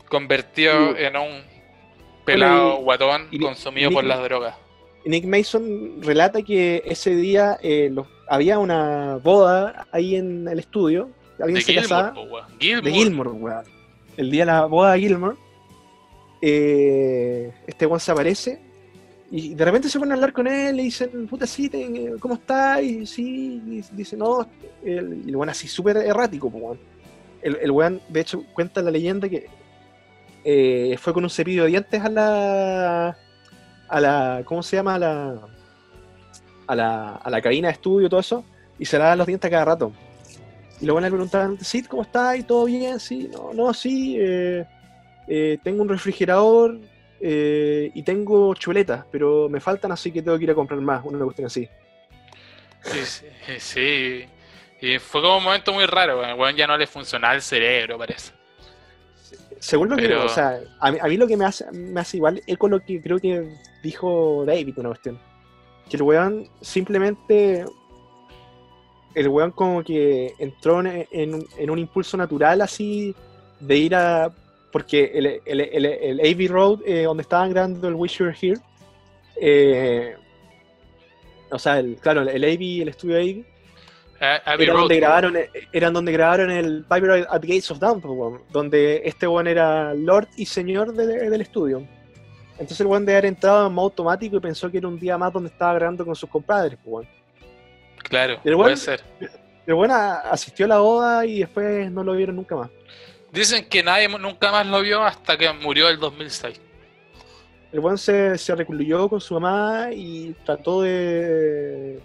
[0.07, 1.41] Convertido en un
[2.25, 4.55] pelado y- guatón y- consumido y- por las drogas.
[5.05, 11.09] Nick Mason relata que ese día eh, los- había una boda ahí en el estudio.
[11.39, 12.13] Alguien De se Gilmore, casaba.
[12.13, 12.27] po.
[12.59, 12.81] Gilmore.
[12.91, 13.63] De Gilmore, weón.
[14.17, 15.37] El día de la boda de Gilmore.
[16.41, 18.59] eh, este weón se aparece.
[19.33, 20.75] Y de repente se ponen a hablar con él.
[20.75, 22.81] Le dicen, puta, sí, te- ¿cómo estás?
[22.83, 24.45] Y sí, y dice, no.
[24.83, 26.79] El, y el weón así súper errático, pues, weón.
[27.41, 29.47] El, el weón, de hecho, cuenta la leyenda que
[30.43, 33.17] eh, fue con un cepillo de dientes a la.
[33.91, 34.41] A la.
[34.45, 34.95] ¿Cómo se llama?
[34.95, 35.35] A la.
[36.67, 38.43] a la, a la cabina de estudio, todo eso.
[38.79, 39.91] Y se lava los dientes cada rato.
[40.79, 42.37] Y luego le preguntaban, Sid, ¿cómo estás?
[42.37, 42.99] ¿Y todo bien?
[42.99, 44.17] Sí, no, no, sí.
[44.19, 44.65] eh,
[45.27, 46.79] eh, tengo un refrigerador
[47.19, 51.05] eh, y tengo chuletas, pero me faltan, así que tengo que ir a comprar más.
[51.05, 51.69] Una cuestión así.
[52.83, 53.21] Sí,
[53.59, 54.25] sí.
[54.81, 56.19] Y fue como un momento muy raro.
[56.35, 58.31] weón ya no le funcionaba el cerebro, parece.
[59.61, 62.17] Según lo que, o sea, a mí, a mí lo que me hace, me hace
[62.17, 63.47] igual es con lo que creo que
[63.83, 65.19] dijo David, una cuestión.
[65.87, 67.65] Que el weón simplemente.
[69.13, 73.15] El weón como que entró en, en un, en un impulso natural así
[73.59, 74.33] de ir a.
[74.71, 78.37] Porque el, el, el, el AV Road, eh, donde estaban grabando el Wish You Were
[78.41, 78.59] Here,
[79.35, 80.15] eh,
[81.51, 83.45] o sea, el, claro, el AV, el estudio AV,
[84.21, 88.01] Abbey era Road, donde grabaron eh, eran donde grabaron el Viper at Gates of Dawn
[88.51, 91.85] donde este weón era Lord y señor de- del estudio
[92.53, 95.17] entonces el weón de haber entrado en modo automático y pensó que era un día
[95.17, 96.77] más donde estaba grabando con sus compadres.
[98.03, 99.01] Claro, El puede ser.
[99.65, 102.69] el weón a- asistió a la boda y después no lo vieron nunca más
[103.31, 106.59] Dicen que nadie nunca más lo vio hasta que murió el 2006.
[107.71, 111.99] el weón se, se recluyó con su mamá y trató de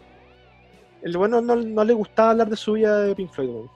[1.06, 3.70] el weón no, no- no le gustaba hablar de su vida de Pink Floyd weón,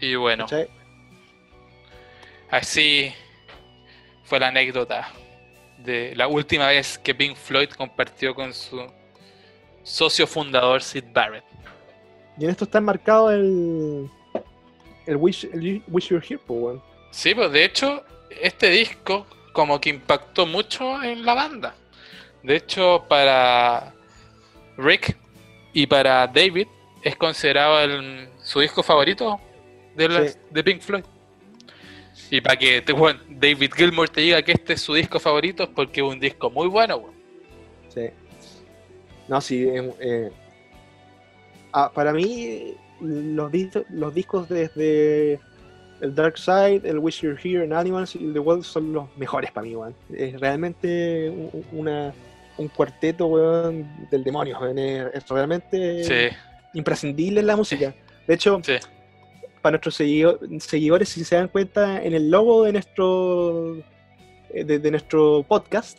[0.00, 0.68] Y bueno, ¿cachai?
[2.50, 3.12] así
[4.24, 5.08] fue la anécdota
[5.78, 8.80] de la última vez que Pink Floyd compartió con su
[9.82, 11.44] socio fundador Sid Barrett.
[12.38, 14.10] y en esto está enmarcado el
[15.06, 16.82] el Wish, el Wish You Were Here po, weón.
[17.10, 18.02] Sí, pues de hecho,
[18.42, 21.74] este disco como que impactó mucho en la banda.
[22.42, 23.94] De hecho, para
[24.78, 25.16] Rick
[25.72, 26.66] y para David
[27.02, 29.40] es considerado el- su disco favorito
[29.94, 30.38] de, la- Sí.
[30.50, 31.04] de Pink Floyd.
[32.30, 35.62] Y para que te, bueno, David Gilmour te diga que este es su disco favorito
[35.64, 37.04] es porque es un disco muy bueno.
[37.88, 38.06] Sí.
[39.28, 39.64] No, sí.
[39.64, 40.30] eh, eh,
[41.72, 45.38] ah, para mí, los, dis- los discos desde
[46.00, 49.50] el Dark Side, el Wish You're Here, and Animals y The World son los mejores
[49.52, 49.94] para mí, weón.
[50.12, 52.12] Es realmente un- una,
[52.58, 54.58] un cuarteto, weón, del demonio.
[54.60, 54.78] weón.
[54.78, 56.36] Es, realmente Sí,
[56.74, 57.94] imprescindible en la música.
[58.26, 58.74] De hecho, sí.
[59.62, 63.76] para nuestros seguido- seguidores, si se dan cuenta, en el logo de nuestro,
[64.50, 65.98] eh, de, de nuestro podcast,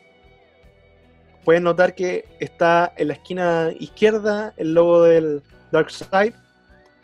[1.45, 5.41] pueden notar que está en la esquina izquierda el logo del
[5.71, 6.33] Dark Side,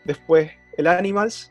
[0.03, 1.49] después el Animals,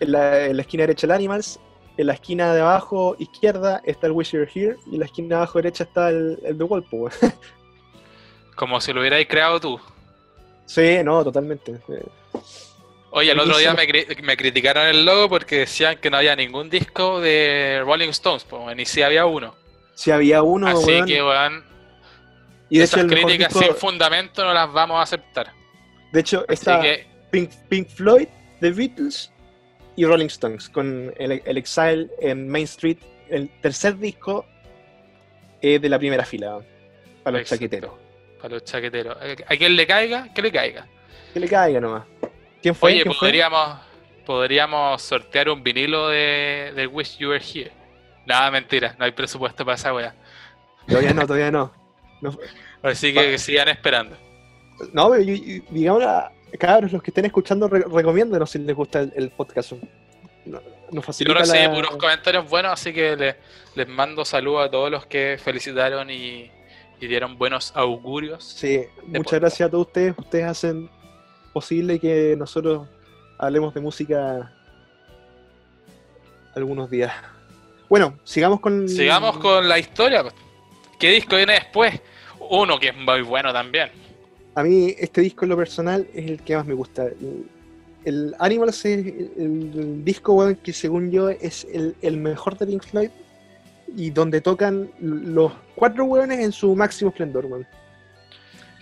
[0.00, 1.60] en la, en la esquina derecha el Animals,
[1.98, 5.28] en la esquina de abajo izquierda está el Wish You're Here, y en la esquina
[5.28, 6.84] de abajo derecha está el, el The Wall.
[8.56, 9.80] Como si lo hubierais creado tú.
[10.66, 11.74] Sí, no, totalmente.
[13.10, 16.36] Oye, el otro día me, cri- me criticaron el logo porque decían que no había
[16.36, 19.54] ningún disco de Rolling Stones, pues, ni si había uno.
[19.94, 21.64] Si había uno, Así weón, que, weón,
[22.68, 25.52] y de esas hecho críticas disco- sin fundamento no las vamos a aceptar.
[26.12, 28.28] de hecho Así está que, Pink, Pink Floyd,
[28.60, 29.32] The Beatles
[29.98, 34.46] y Rolling Stones con el, el Exile en Main Street, el tercer disco
[35.60, 36.60] eh, de la primera fila
[37.24, 37.64] para los Exacto.
[37.64, 37.90] chaqueteros.
[38.40, 40.86] para los chaqueteros, a quien le caiga, que le caiga.
[41.34, 42.04] Que le caiga nomás.
[42.62, 42.92] ¿Quién fue?
[42.92, 43.28] Oye, ¿Quién fue?
[43.28, 43.78] podríamos,
[44.24, 47.72] podríamos sortear un vinilo de, de Wish You Were Here.
[48.24, 50.14] Nada, mentira, no hay presupuesto para esa wea.
[50.86, 51.72] Todavía no, todavía no.
[52.20, 52.36] No,
[52.82, 54.16] Así que, que sigan esperando.
[54.92, 59.12] no pero digamos, a- cabros, los que estén escuchando, re- recomiéndenos si les gusta el,
[59.16, 59.72] el podcast.
[60.44, 63.36] No- Nos Yo facilita recibí la- puros comentarios buenos, así que le-
[63.74, 66.50] les mando saludos a todos los que felicitaron y,
[67.00, 68.42] y dieron buenos augurios.
[68.44, 69.40] Sí, muchas podcast.
[69.42, 70.14] gracias a todos ustedes.
[70.16, 70.90] Ustedes hacen
[71.52, 72.88] posible que nosotros
[73.38, 74.52] hablemos de música
[76.54, 77.12] algunos días.
[77.88, 78.88] Bueno, sigamos con.
[78.88, 80.24] Sigamos con la historia.
[80.98, 82.00] ¿Qué disco viene después?
[82.50, 83.90] Uno que es muy bueno también.
[84.58, 87.04] A mí, este disco en lo personal es el que más me gusta.
[87.04, 87.48] El,
[88.04, 92.66] el Animals es el, el disco weón, que, según yo, es el, el mejor de
[92.66, 93.10] Pink Floyd
[93.96, 97.68] y donde tocan los cuatro hueones en su máximo esplendor, weón.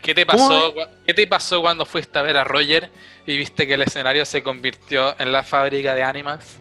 [0.03, 0.75] ¿Qué te ¿Cómo pasó,
[1.07, 2.89] ¿Qué te pasó cuando fuiste a ver a Roger
[3.27, 6.57] y viste que el escenario se convirtió en la fábrica de Animals?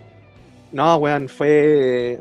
[0.74, 2.20] No, weón, fue.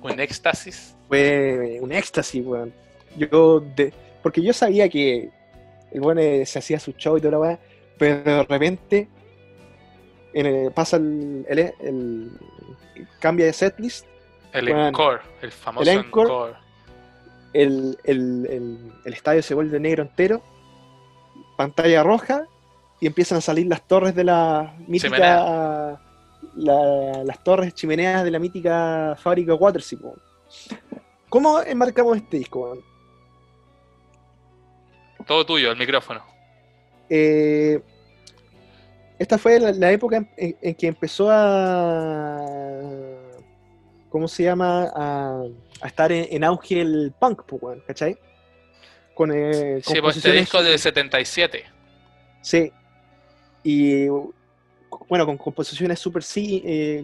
[0.00, 0.94] Un éxtasis.
[1.08, 2.72] fue un éxtasis, weón.
[3.16, 3.92] Yo, de,
[4.22, 5.41] porque yo sabía que
[5.94, 7.58] el weón eh, se hacía su show y toda la weá,
[7.98, 9.08] pero de repente
[10.34, 12.30] en el- pasa el, el- el-
[13.20, 14.06] cambia de setlist,
[14.52, 16.30] El Bueno, encore, el famoso el encore.
[16.30, 16.54] encore.
[17.54, 20.42] el, el- el- el estadio se vuelve negro entero,
[21.56, 22.46] pantalla roja
[23.00, 25.98] y empiezan a salir las torres de la mítica.
[26.54, 29.98] la- las torres chimeneas de la mítica fábrica Watersea.
[31.28, 32.76] ¿Cómo enmarcamos este disco?
[35.26, 36.22] Todo tuyo, el micrófono.
[37.08, 37.80] Eh,
[39.18, 42.38] esta fue la, la época en, en- en que empezó a.
[44.08, 44.90] ¿Cómo se llama?
[44.94, 45.42] A,
[45.80, 48.18] a estar en, en auge el punk, pues, ¿cachai?
[49.14, 51.64] Con, eh, Sí, pues este disco del 77.
[52.42, 52.72] Sí.
[53.62, 54.06] Y
[55.08, 56.62] bueno, con composiciones súper sí.
[56.64, 57.02] eh,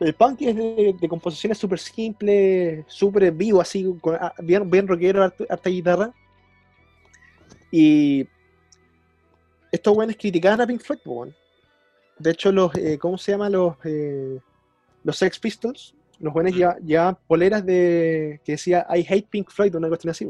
[0.00, 4.86] el, punk es de, de composiciones súper simples, súper vivo, así, con, ah, bien, bien
[4.88, 6.12] rockero, harta, harta guitarra.
[7.70, 8.26] Y
[9.70, 11.32] estos buenos criticaban a Pink Floyd.
[12.18, 13.48] De hecho, los, eh, ¿cómo se llama?
[13.50, 14.38] Los, eh,
[15.04, 16.56] los Sex Pistols, los buenos Mm.
[16.56, 20.26] lleva- llevaban poleras de que decía I hate Pink Floyd, una cuestión así.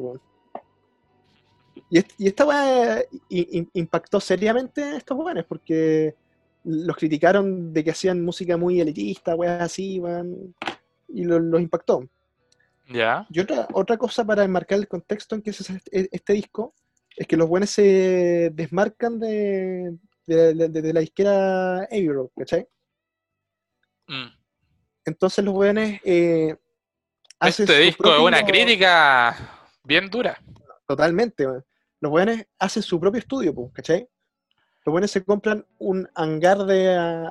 [1.91, 3.03] Y, est- y esta weá
[3.73, 6.15] impactó seriamente a estos weones porque
[6.65, 10.55] los criticaron de que hacían música muy elitista, weas así, weón,
[11.09, 12.07] y lo- los impactó.
[12.93, 13.27] ¿Ya?
[13.31, 16.75] Y otra, otra cosa para enmarcar el contexto en que se hace este, este disco
[17.19, 19.97] es que los buenos se desmarcan de,
[20.27, 21.01] de, de- de la
[22.13, 22.67] Road, ¿cachai?
[24.07, 24.29] Mm.
[25.05, 26.55] Entonces los buenos eh,
[27.41, 29.37] hacen Este disco es una crítica
[29.85, 30.39] bien dura.
[30.87, 31.45] Totalmente.
[32.01, 34.09] Los buenos hacen su propio estudio, ¿cachai?
[34.85, 36.77] Los buenos se compran un hangar de,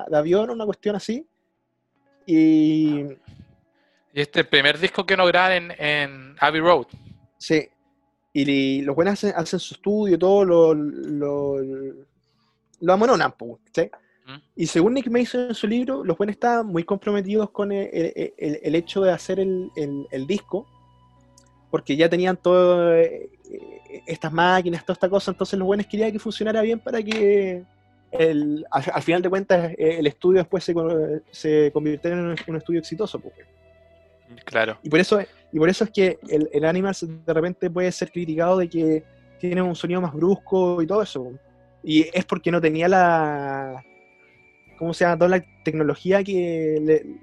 [0.08, 1.26] de avión, una cuestión así,
[2.26, 3.00] y
[4.12, 6.86] Y este es el primer disco que no graban en, en Abbey Road.
[7.38, 7.68] Sí.
[8.46, 11.56] Y los buenos hacen, hacen su estudio, todo lo, lo,
[12.80, 13.34] lo amononan,
[13.66, 13.90] ¿cachai?
[14.26, 14.36] ¿Mm?
[14.54, 18.34] Y según Nick Mason en su libro, los buenos estaban muy comprometidos con el, el-
[18.36, 20.66] el- el hecho de hacer el, disco,
[21.70, 23.04] porque ya tenían todas
[24.06, 27.64] estas máquinas, toda esta cosa, entonces los buenos querían que funcionara bien para que
[28.12, 30.74] el, al, final de cuentas el estudio después se,
[31.30, 33.18] se convirtió en un, estudio exitoso.
[33.18, 33.34] Pues.
[34.44, 34.78] Claro.
[34.82, 35.20] Y por eso,
[35.52, 39.04] y por eso es que el, el Animals de repente puede ser criticado de que
[39.38, 41.32] tiene un sonido más brusco y todo eso.
[41.82, 43.84] Y es porque no tenía la.
[44.78, 45.18] ¿Cómo se llama?
[45.18, 46.78] Toda la tecnología que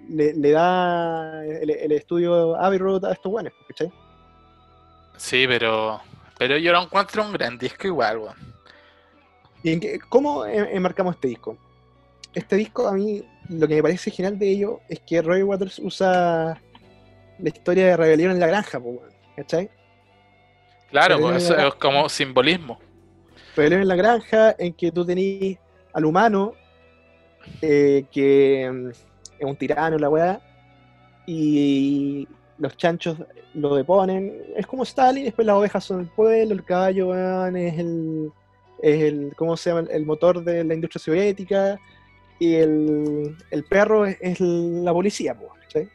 [0.09, 3.91] le, le, da el, estudio Abbey Road a estos buenos, ¿cachai?
[5.18, 6.01] Sí, pero.
[6.38, 8.36] Pero yo lo encuentro un gran disco igual, weón.
[9.63, 11.57] ¿Y cómo enmarcamos este disco?
[12.34, 15.80] Este disco, a mí, lo que me parece genial de ello es que Roy Waters
[15.80, 16.61] usa
[17.39, 18.81] la historia de rebelión en la granja,
[19.36, 19.69] ¿cachai?
[20.89, 22.79] Claro, pues eso es como simbolismo.
[23.55, 25.57] Rebelión en la granja, en que tú tenés
[25.93, 26.53] al humano,
[27.61, 30.39] eh, que mm, es un tirano, la weá,
[31.25, 32.27] y
[32.57, 33.17] los chanchos
[33.53, 34.33] lo deponen.
[34.55, 37.13] Es como Stalin, después las ovejas son el pueblo, el caballo
[37.55, 38.31] es el,
[38.81, 39.88] es el, ¿cómo se llama?
[39.89, 41.79] El motor de la industria soviética,
[42.39, 43.36] y el,
[43.69, 45.89] perro es, la policía, ¿cachai?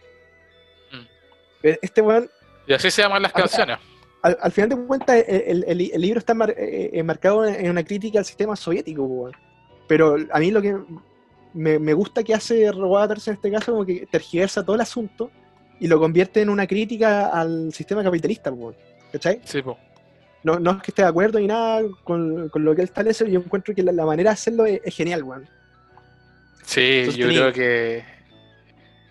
[1.63, 2.31] Este weón.
[2.67, 3.79] Y así se llaman las canciones.
[4.23, 9.03] Al, final de cuentas, el, libro está eh, enmarcado en una crítica al sistema soviético,
[9.03, 9.33] weón.
[9.87, 10.77] Pero a mí lo que
[11.55, 15.31] me, gusta que hace Waters en este caso, como que tergiversa todo el asunto
[15.81, 18.77] y lo convierte en una crítica al sistema capitalista, weón.
[19.11, 19.41] ¿Cachai?
[19.45, 19.79] Sí, po.
[20.43, 23.41] No, no es que esté de acuerdo ni nada con, lo que él establece, yo
[23.41, 25.49] encuentro que la, manera de hacerlo es, genial, weón.
[26.65, 28.05] Sí, yo creo que.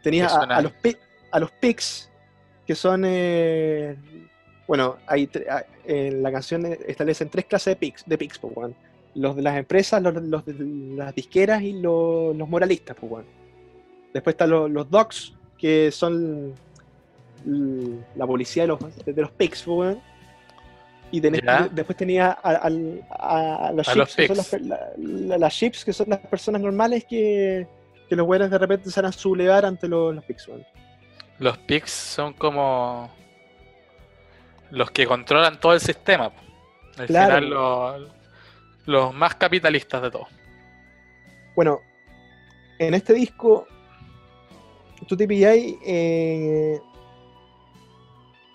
[0.03, 0.71] Tenía a, los,
[1.31, 2.08] a los pics
[2.69, 3.95] que son, eh,
[4.67, 5.27] bueno, hay
[5.85, 8.73] en la canción establecen tres clases de pics, de pics, pues,
[9.15, 10.13] los de las empresas, los,
[10.45, 10.53] de
[10.95, 13.25] las disqueras y los, moralistas, pues,
[14.13, 16.53] Después están los, los docs, que son
[18.15, 19.97] la policía de los, de, los pics, pues,
[21.09, 24.69] y después tenía a, las chips, que son
[25.39, 27.65] las, chips, que son las personas normales que,
[28.07, 30.47] que los güeyes de repente se van a sublevar ante los, los pics,
[31.39, 33.09] los PICs son como
[34.71, 36.31] los que controlan todo el sistema.
[36.97, 37.49] Al final
[38.85, 40.27] los, más capitalistas de todo.
[41.55, 41.79] Bueno,
[42.77, 43.67] en este disco
[45.07, 46.79] tú te pilláis eh,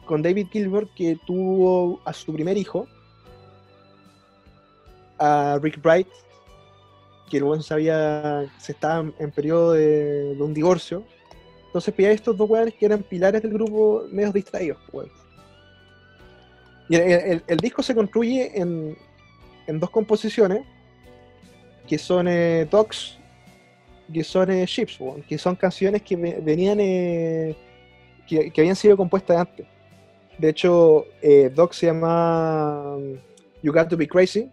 [0.05, 2.87] con David Gilbert que tuvo a su primer hijo,
[5.19, 6.09] a Rick Bright,
[7.31, 11.05] que luego sabía se estaba en periodo de un divorcio
[11.75, 14.79] entonces pillé estos dos weones que eran pilares del grupo medios distraídos,
[16.89, 18.97] el, disco se construye en,
[19.81, 20.63] dos composiciones,
[21.89, 23.19] que son eh, Docs,
[24.13, 27.57] que son eh, Ships, que son canciones que venían, eh,
[28.29, 29.67] que, habían sido compuestas antes.
[30.39, 32.99] De hecho, eh, Docs se llama
[33.65, 34.49] You Got to Be Crazy,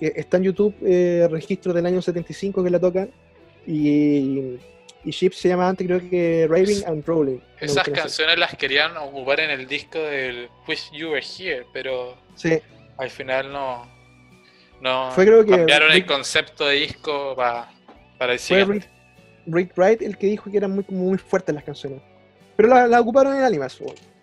[0.00, 3.10] está en YouTube, eh, registro del año 75 que la tocan,
[3.66, 4.56] y
[5.04, 7.38] y Chips se llama antes creo que Raving and Rolling.
[7.58, 12.16] Esas canciones las querían ocupar en el disco del Wish You Were Here, pero
[12.98, 13.90] al final no,
[14.80, 17.70] no fue, creo que cambiaron el concepto de disco para,
[18.18, 18.80] para el siguiente.
[18.80, 19.00] Fue
[19.46, 22.00] Rick, Wright el que dijo que eran muy, muy fuertes las canciones.
[22.56, 23.78] Pero las ocuparon en Animas.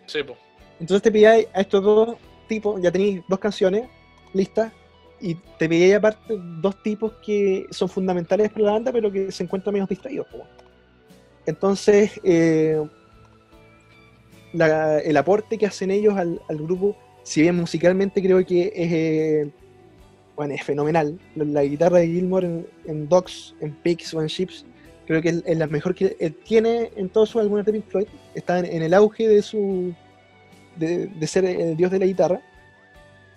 [0.05, 0.37] Sí, po.
[0.79, 2.17] Entonces te pilláis a estos dos
[2.47, 3.87] tipos, ya tenéis dos canciones
[4.33, 4.71] listas,
[5.19, 9.43] y te pilláis aparte dos tipos que son fundamentales para la banda, pero que se
[9.43, 10.27] encuentran menos distraídos.
[10.27, 10.45] Po.
[11.47, 12.79] Entonces, eh,
[14.53, 19.51] el aporte que hacen ellos al, grupo, si bien musicalmente creo que es, eh,
[20.35, 23.09] bueno, es fenomenal, la, guitarra de Gilmore en, en,
[23.61, 24.65] en Pigs o en Ships,
[25.07, 28.07] creo que es, la mejor que él tiene en todos sus álbumes de Pink Floyd,
[28.35, 29.95] está en, el auge de su
[30.75, 32.41] de, ser el dios de la guitarra.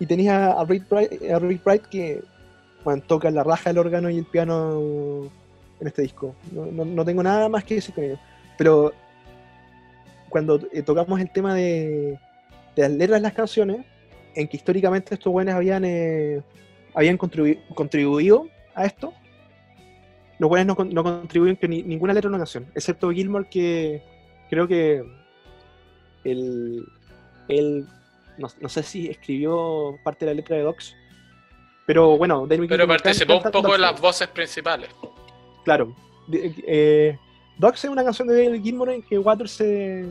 [0.01, 2.23] Y tenía a Rick Bright, que
[2.85, 5.31] bueno, toca la raja del órgano y el piano
[5.81, 6.35] en este disco.
[6.53, 8.19] No, tengo nada más que decir con ello.
[8.59, 8.93] Pero
[10.29, 12.19] cuando eh, tocamos el tema de,
[12.77, 13.85] las letras de las canciones,
[14.35, 16.43] en que históricamente estos buenos habían, eh,
[16.95, 19.13] habían contribuido a esto,
[20.39, 24.03] los buenos no, contribuyen con ninguna letra de una canción, excepto Gilmore que
[24.49, 25.05] creo que
[26.25, 26.87] él,
[28.39, 30.97] no, sé si escribió parte de la letra de Docs,
[31.87, 34.89] pero bueno, pero participó un poco en las voces principales.
[35.65, 35.95] Claro.
[36.33, 37.17] Eh,
[37.59, 40.07] Dogs es una canción de Gilmour en que Waters se,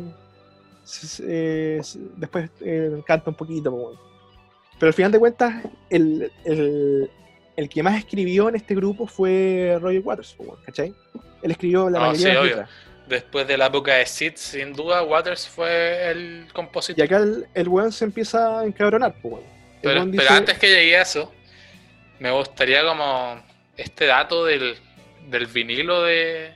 [2.18, 3.98] después eh, canta un poquito.
[4.78, 6.32] Pero al final de cuentas, el,
[7.70, 10.94] que más escribió en este grupo fue Roger Waters, ¿cachai?
[11.42, 12.70] Él escribió la mayoría de las letras.
[13.08, 17.00] Después de la época de Sid, sin duda, Waters fue el compositor.
[17.00, 19.16] Y acá el, el weón se empieza a encabronar.
[19.82, 21.32] pero, pero antes que llegue a eso,
[22.20, 23.42] me gustaría como
[23.76, 24.78] este dato del,
[25.30, 26.54] del vinilo de.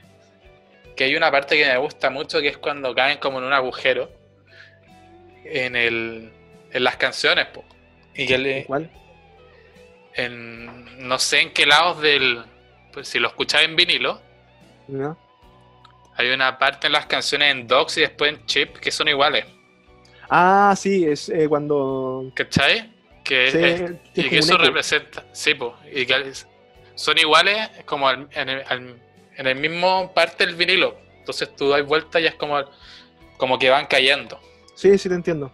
[0.96, 3.52] Que hay una parte que me gusta mucho que es cuando caen como en un
[3.52, 4.10] agujero.
[5.44, 6.30] En el.
[6.72, 7.64] En las canciones, po.
[8.14, 8.90] Y que le, ¿Cuál?
[10.14, 12.42] en, no sé en qué lados del.
[12.92, 14.20] Pues si lo escucháis en vinilo,
[14.86, 15.18] ¿No?
[16.16, 19.46] hay una parte en las canciones en Docs y después en Chip que son iguales.
[20.30, 22.30] Ah, sí, es eh, cuando.
[22.36, 22.92] ¿Cachai?
[23.24, 23.80] Que, Sí, es-
[24.14, 25.24] que es y que eso representa.
[25.32, 26.46] Sí, po, y que es-
[26.94, 29.02] son iguales como al- en, el, al-
[29.36, 30.96] en el mismo parte del vinilo.
[31.18, 32.58] Entonces tú das vuelta y es como,
[33.36, 34.38] como que van cayendo.
[34.74, 35.50] Sí, sí, te entiendo.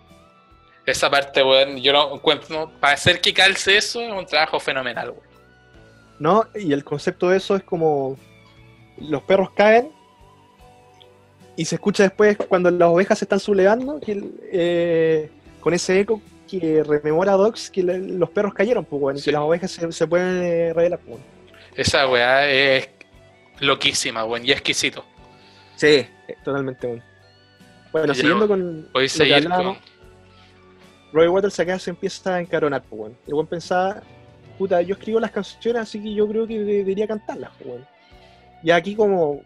[0.86, 2.70] Esa parte, weón, yo lo encuentro.
[2.80, 5.22] Para hacer que calce eso es un trabajo fenomenal, weón.
[6.18, 6.46] ¿No?
[6.54, 8.18] Y el concepto de eso es como.
[8.98, 9.90] Los perros caen.
[11.56, 14.00] Y se escucha después cuando las ovejas se están sublevando.
[14.00, 14.22] Que,
[14.52, 15.30] eh,
[15.60, 16.20] con ese eco
[16.58, 19.26] que rememora a Docs que le- los perros cayeron, pues, weón, y Sí.
[19.26, 21.18] que las ovejas se, se pueden eh, revelar, pues.
[21.18, 21.22] weón.
[21.76, 22.88] Esa weá es
[23.60, 25.04] loquísima, weón, y exquisito.
[25.76, 26.08] Sí, eh,
[26.44, 27.02] totalmente, weón.
[27.92, 28.88] Bueno, Ya, siguiendo con.
[28.92, 29.76] Voy a seguir con.
[31.12, 33.16] Roy Waters acá se empieza a encaronar, pues, weón.
[33.26, 34.02] El weón pensaba,
[34.58, 37.86] puta, yo escribo las canciones, así que yo creo que de- debería cantarlas, pues, weón.
[38.62, 39.40] Y aquí como...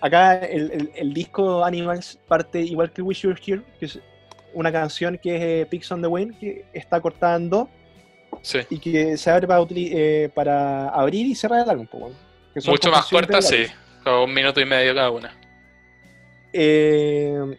[0.00, 3.98] Acá el, el- el disco Animals parte igual que Wish You Were Here, que es
[4.54, 7.68] una canción que es eh, Pigs on the Wind, que está cortada en dos
[8.40, 8.60] Sí.
[8.70, 11.86] y que se abre para, eh, para abrir y cerrar el álbum,
[12.66, 13.66] Mucho más de corta, sí.
[14.06, 15.32] Un minuto y medio cada una.
[16.52, 17.56] Eh,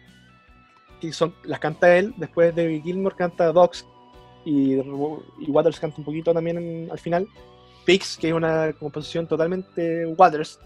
[1.00, 3.86] que son, las canta él, después David Gilmour canta Dogs
[4.44, 4.82] y, y
[5.50, 7.26] Waters canta un poquito también en- al final.
[7.84, 10.58] Pigs, que es una composición totalmente Waters.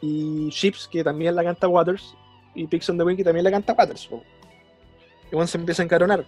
[0.00, 2.14] Y Ships, que también la canta Waters.
[2.54, 4.08] Y Pigs on the Wind, que también la canta Waters.
[5.30, 6.26] Y bueno, se empieza a encaronar.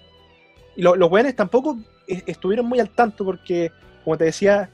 [0.76, 3.70] Y lo- los buenos tampoco es- estuvieron muy al tanto porque,
[4.04, 4.70] como te decía,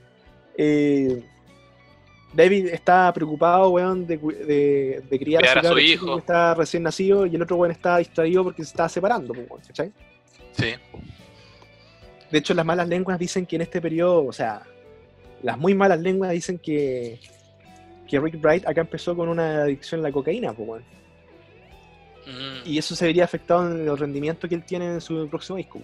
[0.57, 1.23] eh,
[2.35, 6.15] David está preocupado, weón, de, de, de criar a su chico hijo.
[6.15, 9.41] que está recién nacido y el otro weón está distraído porque se está separando, po,
[9.49, 9.93] weón, ¿cachai?
[10.53, 10.75] Sí.
[12.31, 14.63] De hecho, las malas lenguas dicen que en este periodo, o sea,
[15.43, 17.19] las muy malas lenguas dicen que,
[18.07, 20.85] que Rick Bright acá empezó con una adicción a la cocaína, weón.
[22.29, 22.69] Mm.
[22.69, 25.81] Y eso se vería afectado en el rendimiento que él tiene en su próximo disco.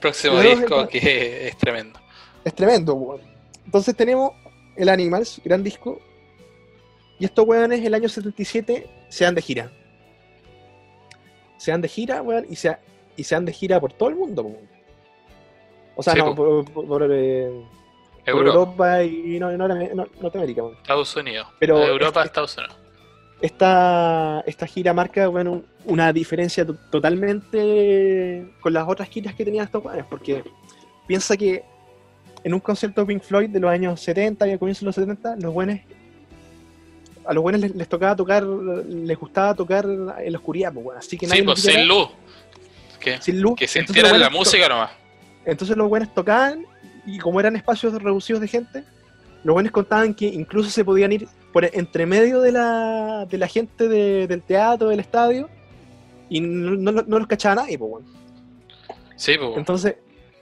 [0.00, 2.00] Próximo Pero- disco que es tremendo.
[2.44, 3.20] Es tremendo, weón.
[3.64, 4.32] Entonces tenemos
[4.76, 6.00] el Animals, gran disco.
[7.20, 9.70] Y estos weones el año 77 se dan de gira.
[11.56, 12.76] Se dan de gira, weón, y se,
[13.16, 14.68] y se dan de gira por todo el mundo, weón.
[15.94, 16.64] O sea, Sí, no, po.
[16.64, 17.50] por, por- por, eh,
[18.24, 20.76] por Europa, y no, no, no- Norteamérica, weón.
[20.78, 21.46] Estados Unidos.
[21.60, 22.76] Pero Europa, este- Estados Unidos.
[23.42, 29.44] Esta, esta gira marca bueno, un- una diferencia to- totalmente con las otras giras que
[29.44, 30.44] tenían estos weones, porque
[31.08, 31.64] piensa que
[32.44, 34.94] en un concierto de Pink Floyd de los años 70 y a comienzos de los
[34.94, 35.78] 70, los buenos
[37.24, 40.98] a los buenos les, les tocaba tocar, les gustaba tocar en la oscuridad, pues, bueno,
[40.98, 42.08] así que nadie Sí, pues sin luz.
[42.98, 43.54] Que, sin luz.
[43.56, 44.90] que Entonces los sintieran la música nomás.
[45.44, 46.64] entonces los buenos tocaban
[47.06, 48.84] y como eran espacios reducidos de gente,
[49.44, 53.46] los buenos contaban que incluso se podían ir por entre medio de la, de la
[53.46, 55.48] gente de- del teatro, del estadio,
[56.28, 58.04] y no, no- no los cachaba nadie, pues, weón.
[59.16, 59.56] Sí, pues.
[59.56, 59.96] Entonces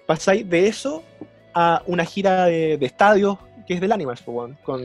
[0.07, 1.03] pasáis de eso
[1.55, 4.83] a una gira de, de estadios que es del Animals, pues, weón, con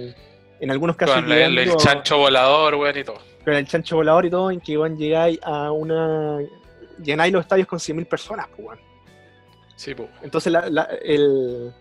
[0.60, 3.18] en algunos casos Con el, chancho volador, weón, y todo.
[3.44, 6.40] con el chancho volador y todo, en que weón, llegáis a una
[7.04, 8.80] llenáis los estadios con 100.000 personas, pues, weón.
[9.76, 10.10] Sí, pues.
[10.24, 11.72] Entonces la- la- el,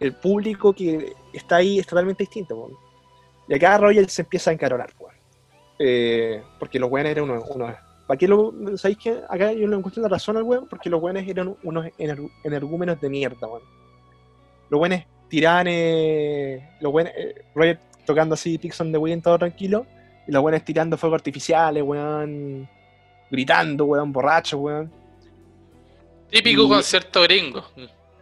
[0.00, 2.56] el público que está ahí es totalmente distinto.
[2.56, 2.72] weón.
[3.48, 4.90] Y acá Roger se empieza a encaronar.
[4.98, 5.14] weón.
[5.78, 7.44] Eh, porque los weones eran unos...
[7.50, 7.74] unos
[8.06, 10.68] ¿Para qué lo, ¿Sabéis que acá yo le encuentro la razón al weón?
[10.68, 13.62] Porque los weones eran unos ener- energúmenos de mierda, weón.
[14.70, 15.66] Los weones tiraban...
[15.68, 19.86] eh, los weones, eh, Roger tocando así Pix on the Wind todo tranquilo.
[20.28, 22.68] Y los weones tirando fuegos artificiales, weón.
[23.30, 24.92] Gritando, weón, borrachos, weón.
[26.30, 27.64] Típico Y- concierto gringo.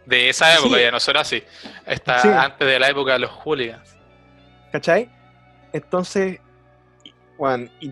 [0.05, 0.81] De esa época, Sí.
[0.83, 1.43] ya no son así.
[1.85, 2.27] Está Sí.
[2.27, 3.95] antes de la época de los hooligans.
[4.71, 5.09] ¿Cachai?
[5.75, 6.39] Entonces,
[7.37, 7.91] bueno, y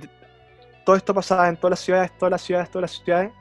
[0.85, 3.31] todo esto pasaba en todas las ciudades, todas las ciudades, todas las ciudades,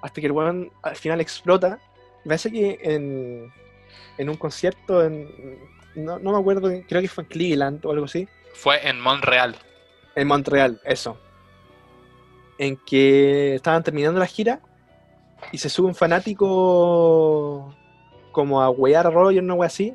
[0.00, 1.78] hasta que el weón al final explota.
[2.24, 3.52] Me parece que en,
[4.16, 5.28] en un concierto, en,
[5.94, 9.54] no, no me acuerdo, creo que fue en Cleveland o algo así, Fue en Montreal.
[10.14, 11.18] en Montreal, eso.
[12.56, 14.60] En que estaban terminando la gira
[15.52, 17.74] y se sube un fanático
[18.32, 19.94] como a wear a Roger, una wea así,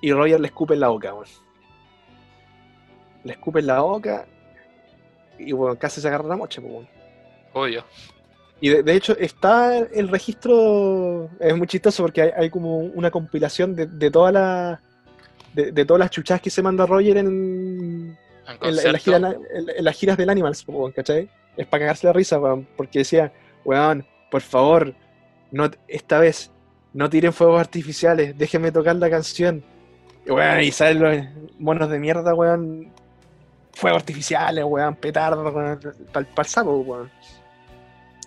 [0.00, 1.41] y Roger le escupe en la boca, weón.
[3.24, 4.26] Le escupe en la boca
[5.38, 6.86] y bueno, casi se agarra la mocha, pues.
[7.52, 7.84] Obvio.
[8.60, 13.10] Y de, de hecho está el registro, es muy chistoso porque hay, hay como una
[13.10, 14.78] compilación de, de todas las
[15.52, 18.92] de, de todas las chuchas que se manda Roger en, En en, la- en concierto.
[18.92, 21.28] las giras, las del Animals, weón, ¿cachai?
[21.56, 23.32] Es para cagarse la risa, weón, porque decía,
[23.64, 24.94] weón, por favor,
[25.50, 26.50] no, esta vez,
[26.94, 29.62] no tiren fuegos artificiales, déjenme tocar la canción.
[30.62, 32.90] Y salen los monos de mierda, weón,
[33.72, 35.80] fuegos artificiales, weón, petardos, weón,
[36.12, 37.10] pa'l, pa'l saco, weón.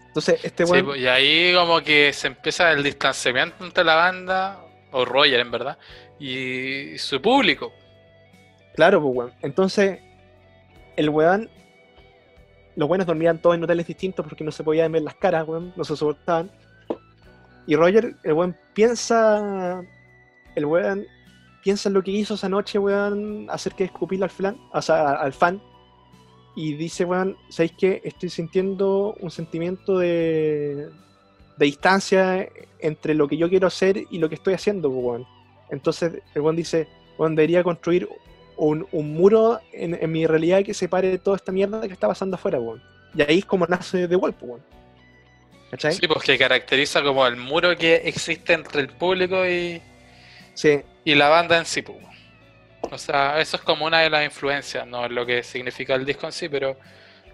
[0.07, 4.65] Entonces, este weón, pues, y ahí como que se empieza el distanciamiento entre la banda,
[4.91, 5.77] o Roger en verdad,
[6.19, 7.71] y su público.
[8.75, 9.33] Claro, pues, weón.
[9.41, 9.99] Entonces,
[10.95, 11.49] el weón.
[12.77, 15.73] Los buenos dormían todos en hoteles distintos porque no se podían ver las caras, weón.
[15.77, 16.51] No se soportaban.
[17.67, 19.81] Y Roger, el weón piensa.
[20.55, 21.05] El weón
[21.65, 25.13] piensa en lo que hizo esa noche, weón, hacer que escupirle al flan, o sea,
[25.13, 25.59] al fan.
[26.55, 28.01] Y dice, weón, ¿sabéis qué?
[28.03, 30.89] Estoy sintiendo un sentimiento de,
[31.57, 32.47] de distancia
[32.77, 35.25] entre lo que yo quiero hacer y lo que estoy haciendo, weón.
[35.71, 36.87] Entonces, el weón dice,
[37.17, 38.07] weón, debería construir
[38.57, 42.35] un, un muro en, en mi realidad que separe toda esta mierda que está pasando
[42.35, 42.83] afuera, weón.
[43.15, 44.61] Y ahí es como nace The Wall, pues, weón.
[45.71, 45.93] ¿Cachai?
[45.93, 49.81] Sí, pues que caracteriza como el muro que existe entre el público y,
[50.55, 51.81] Sí, y la banda en sí.
[51.81, 51.97] pues.
[52.91, 56.05] O sea, eso es como una de las influencias, no es lo que significa el
[56.05, 56.77] disco en sí, pero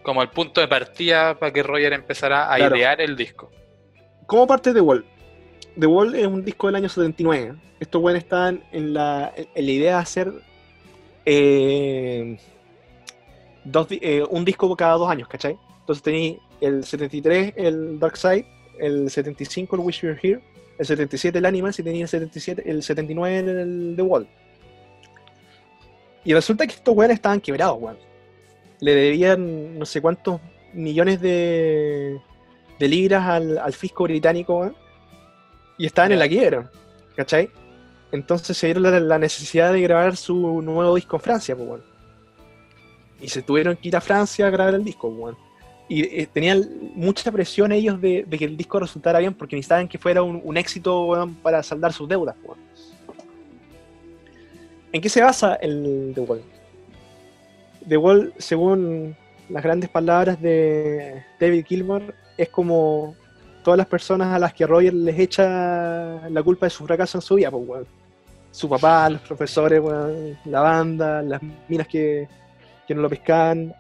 [0.03, 2.75] como el punto de partida para que Roger empezara a Claro.
[2.77, 3.51] idear el disco.
[4.27, 5.05] ¿Cómo parte The Wall?
[5.79, 7.55] The Wall es un disco del año 79.
[7.79, 10.31] Estos weones estaban en la, en la idea de hacer
[11.25, 12.37] eh,
[13.63, 15.57] dos eh, un disco cada dos años, ¿cachai?
[15.81, 18.45] Entonces tenéis el 73 el Dark Side,
[18.79, 20.41] el 75 el Wish You Were Here,
[20.81, 24.27] el 77 el Animals y tenía el 77, el 79 el The Wall.
[26.23, 27.97] Y resulta que estos weones estaban quebrados, weón.
[28.79, 30.41] Le debían no sé cuántos
[30.73, 32.19] millones de,
[32.79, 34.75] de libras al, al fisco británico, weón.
[35.77, 36.71] Y estaban en la quiebra,
[37.15, 37.51] ¿cachai?
[38.11, 41.83] Entonces se dieron la, la necesidad de grabar su nuevo disco en Francia, pues, weón.
[43.19, 45.37] Y se tuvieron que ir a Francia a grabar el disco, weón.
[45.91, 46.63] Y eh, tenían
[46.95, 51.29] mucha presión ellos de, que el disco resultara bien porque necesitaban que fuera un, éxito,
[51.43, 52.57] para saldar sus deudas, weón.
[54.93, 56.41] ¿En qué se basa el The Wall?
[57.89, 59.17] The Wall, según
[59.49, 63.13] las grandes palabras de David Gilmour, es como
[63.61, 67.21] todas las personas a las que Roger les echa la culpa de su fracaso en
[67.21, 67.87] su vida, pues, weón.
[68.49, 72.29] Su papá, los profesores, weón, la banda, las minas que,
[72.87, 73.75] que no lo pescan.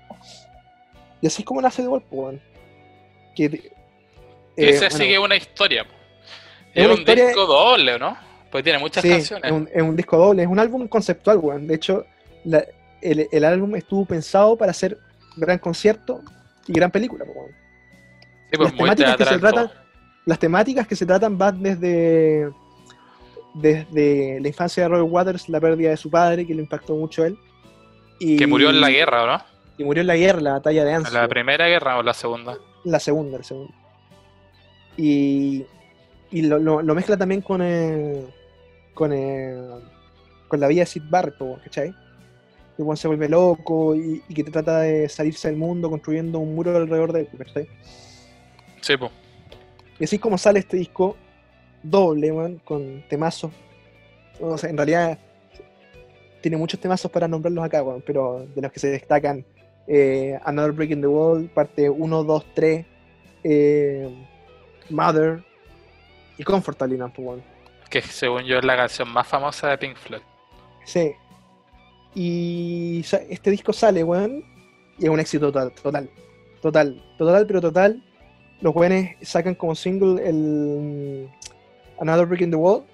[1.21, 2.41] Y así es como nace Wall, pues, weón.
[3.35, 3.71] Que, eh,
[4.55, 5.85] Ese bueno, es una historia.
[6.73, 8.17] Es una un historia- disco doble, ¿no?
[8.51, 9.45] Pues tiene muchas Sí, canciones.
[9.45, 11.67] Es un, es un disco doble, es un álbum conceptual, weón.
[11.67, 12.05] De hecho,
[12.43, 12.65] la-
[13.01, 14.97] el, el álbum estuvo pensado para hacer
[15.37, 16.21] gran concierto
[16.67, 17.51] y gran película, weón.
[18.51, 19.71] Sí, pues las temáticas que se tratan-.
[20.25, 22.49] Las temáticas que se tratan van desde,
[23.53, 27.23] desde la infancia de Robert Waters, la pérdida de su padre, que le impactó mucho
[27.23, 27.37] a él.
[28.19, 29.41] Y, Que murió en la guerra, ¿o ¿no?
[29.77, 31.13] Y murió en la guerra, la batalla de ¿En Anzio.
[31.19, 32.57] la primera guerra o la segunda?
[32.83, 33.73] La segunda, la segunda.
[34.97, 35.65] Y,
[36.31, 38.25] y lo, lo- lo mezcla también con eh,
[38.93, 39.55] con, eh,
[40.47, 41.93] con la vida de Sid Barrett, po, ¿cachai?
[42.77, 46.39] Que Juan se vuelve loco y, y que te trata de salirse del mundo construyendo
[46.39, 47.67] un muro alrededor de él, ¿cachai?
[48.81, 49.11] Sí, pues.
[49.99, 51.15] Y así es como sale este disco
[51.83, 53.51] doble, man, con temazos.
[54.39, 55.17] O sea, en realidad
[56.41, 59.45] tiene muchos temazos para nombrarlos acá, weón, pero de los que se destacan
[59.93, 62.85] eh, Another Break in the Wall, parte 1, 2, 3,
[63.43, 64.25] eh,
[64.89, 65.43] Mother
[66.37, 67.43] y Comfortably Number One.
[67.89, 70.21] Que según yo es la canción más famosa de Pink Floyd.
[70.85, 71.11] Sí.
[72.15, 74.45] Y este disco sale, weón,
[74.97, 76.09] y es un éxito total, total,
[76.61, 78.03] total, total, pero total.
[78.61, 82.85] Los weones sacan como single el mm, Another Brick in the Wall.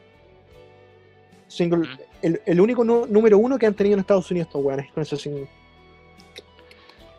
[1.47, 1.87] Single,
[2.23, 5.15] el, el único número uno que han tenido en Estados Unidos estos weones con ese
[5.15, 5.47] single.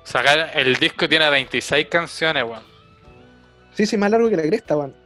[0.08, 2.62] Sacar el disco tiene 26 canciones, weón.
[3.74, 4.96] Sí, sí, más largo que la cresta, weón.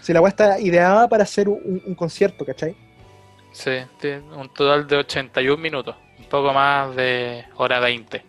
[0.00, 2.76] Si la weá está ideada para hacer un, un concierto, ¿cachai?
[3.50, 5.96] Sí, tiene un total de 81 minutos.
[6.20, 8.22] Un poco más de hora 20.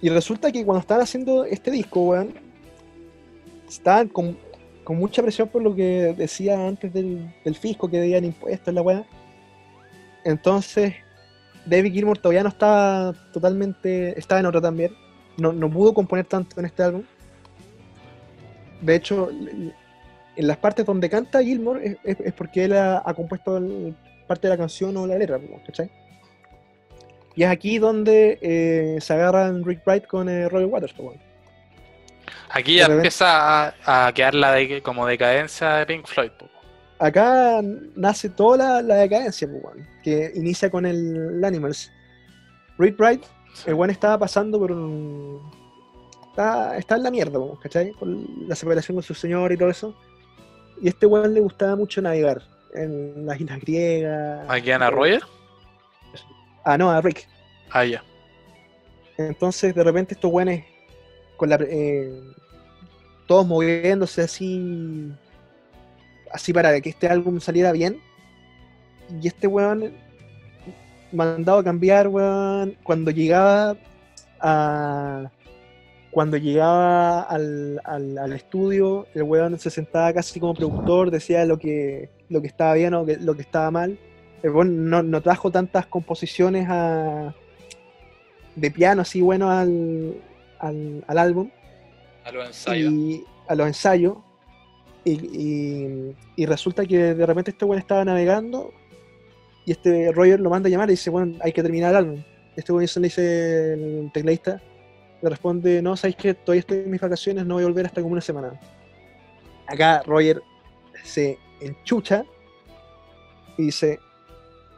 [0.00, 2.32] Y resulta que cuando estaban haciendo este disco, weón,
[3.68, 4.38] estaban con,
[4.82, 8.80] con mucha presión por lo que decía antes del, del fisco que debían impuestos la
[8.80, 9.04] weá.
[10.24, 10.94] Entonces,
[11.66, 14.18] David Gilmour todavía no estaba totalmente.
[14.18, 14.94] Estaba en otra también.
[15.36, 17.02] No, no pudo componer tanto en este álbum.
[18.80, 19.72] De hecho, en
[20.46, 23.94] las partes donde canta Gilmour es, es- es porque él ha, ha compuesto el-
[24.26, 25.90] parte de la canción o la letra, ¿cachai?
[27.34, 31.16] Y es aquí donde eh, se agarran Rick Bright con eh, Roger Waters, weón.
[32.50, 36.30] Aquí ya empieza a, a quedar la de, como decadencia de Pink Floyd.
[37.06, 37.60] Acá
[37.96, 41.90] nace toda la, la decadencia, pues, que inicia con el, el Animals.
[42.78, 43.22] Reed Wright,
[43.66, 45.40] el weón estaba pasando por un.
[46.30, 47.92] Está, está en la mierda, pues, ¿cachai?
[47.92, 49.94] Por la separación con su señor y todo eso.
[50.80, 52.42] Y a este weón le gustaba mucho navegar
[52.74, 54.46] en las islas griegas.
[54.48, 55.22] ¿Aquí Ana Eh, Roger?
[56.64, 57.28] Ah, no, a Rick.
[57.70, 58.02] Ah, ya.
[59.18, 60.64] Entonces, de repente, estos weones,
[61.36, 62.18] con la, eh,
[63.26, 65.12] todos moviéndose así,
[66.32, 68.00] así para que este álbum saliera bien.
[69.20, 69.92] Y este weón,
[71.12, 73.76] mandado a cambiar, weón, cuando llegaba
[74.40, 75.30] a.
[76.10, 81.58] Cuando llegaba al, al- al estudio, el weón se sentaba casi como productor, decía lo
[81.58, 83.98] que, lo que estaba bien o que- lo que estaba mal.
[84.42, 87.34] El weón no, no trajo tantas composiciones a,
[88.56, 90.16] de piano así bueno al,
[90.58, 91.48] al, al álbum
[92.26, 92.92] A los ensayos.
[92.92, 94.18] y a los ensayos
[95.04, 98.72] y, resulta que de repente este weón estaba navegando
[99.64, 102.22] y este Roger lo manda a llamar y dice bueno hay que terminar el álbum
[102.56, 104.62] este weón le dice el tecladista
[105.20, 108.00] le responde no sabéis que todavía estoy en mis vacaciones no voy a volver hasta
[108.00, 108.60] como una semana
[109.66, 110.42] acá Roger
[111.02, 112.24] se enchucha
[113.58, 113.98] y dice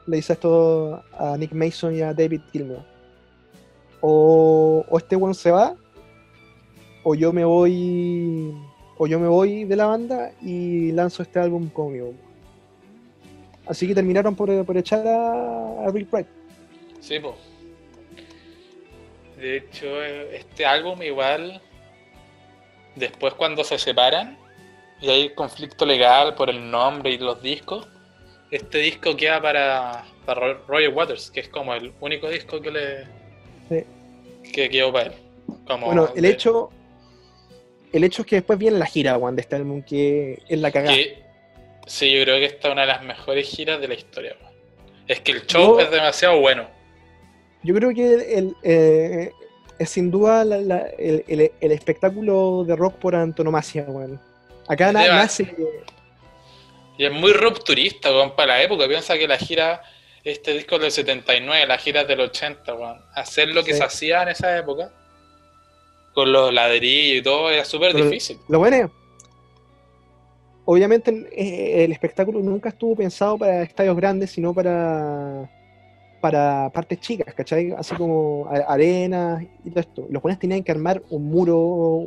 [0.06, 2.84] le dice esto a Nick Mason y a David Gilmour.
[4.02, 5.74] O, o este weón se va
[7.04, 8.54] o yo me voy
[8.96, 12.12] o yo me voy de la banda y lanzo este álbum conmigo
[13.66, 16.26] así que terminaron por, por echar a, a Rick Wright
[17.00, 17.34] Sí, pues.
[19.38, 21.60] De hecho, este álbum igual,
[22.96, 24.38] después cuando se separan
[25.02, 27.86] y hay conflicto legal por el nombre y los discos,
[28.50, 32.70] este disco queda para, para Ro- Roger Waters, que es como el único disco que
[32.70, 33.04] le
[33.68, 33.84] Sí.
[34.52, 35.12] que quedó para él.
[35.66, 36.70] Como bueno el de- hecho
[37.96, 40.70] el hecho es que después viene la gira Juan, de este álbum que es la
[40.70, 40.94] cagada
[41.86, 44.36] sí, yo creo que esta es una de las mejores giras de la historia.
[45.06, 46.66] Es que el show Yo- es demasiado bueno.
[47.62, 49.30] yo creo que el, eh,
[49.78, 54.18] es sin duda la- la- el, el- el espectáculo de rock por antonomasia weón.
[54.66, 55.54] acá na- Deba- nace
[56.96, 58.86] Y es muy rupturista, weón, para la época.
[58.88, 59.82] Piensa que la gira,
[60.22, 62.98] este disco es del 79, la gira es del 80, weón.
[63.14, 63.78] Hacer lo que Sí.
[63.78, 64.90] se hacía en esa época,
[66.14, 68.38] con los ladrillos y todo, era súper difícil.
[68.48, 68.86] Lo bueno es,
[70.64, 75.50] obviamente eh, el espectáculo nunca estuvo pensado para estadios grandes, sino para,
[76.20, 77.72] para partes chicas, ¿cachai?
[77.76, 80.06] Así como arenas y todo esto.
[80.10, 82.06] Los buenos tenían que armar un muro,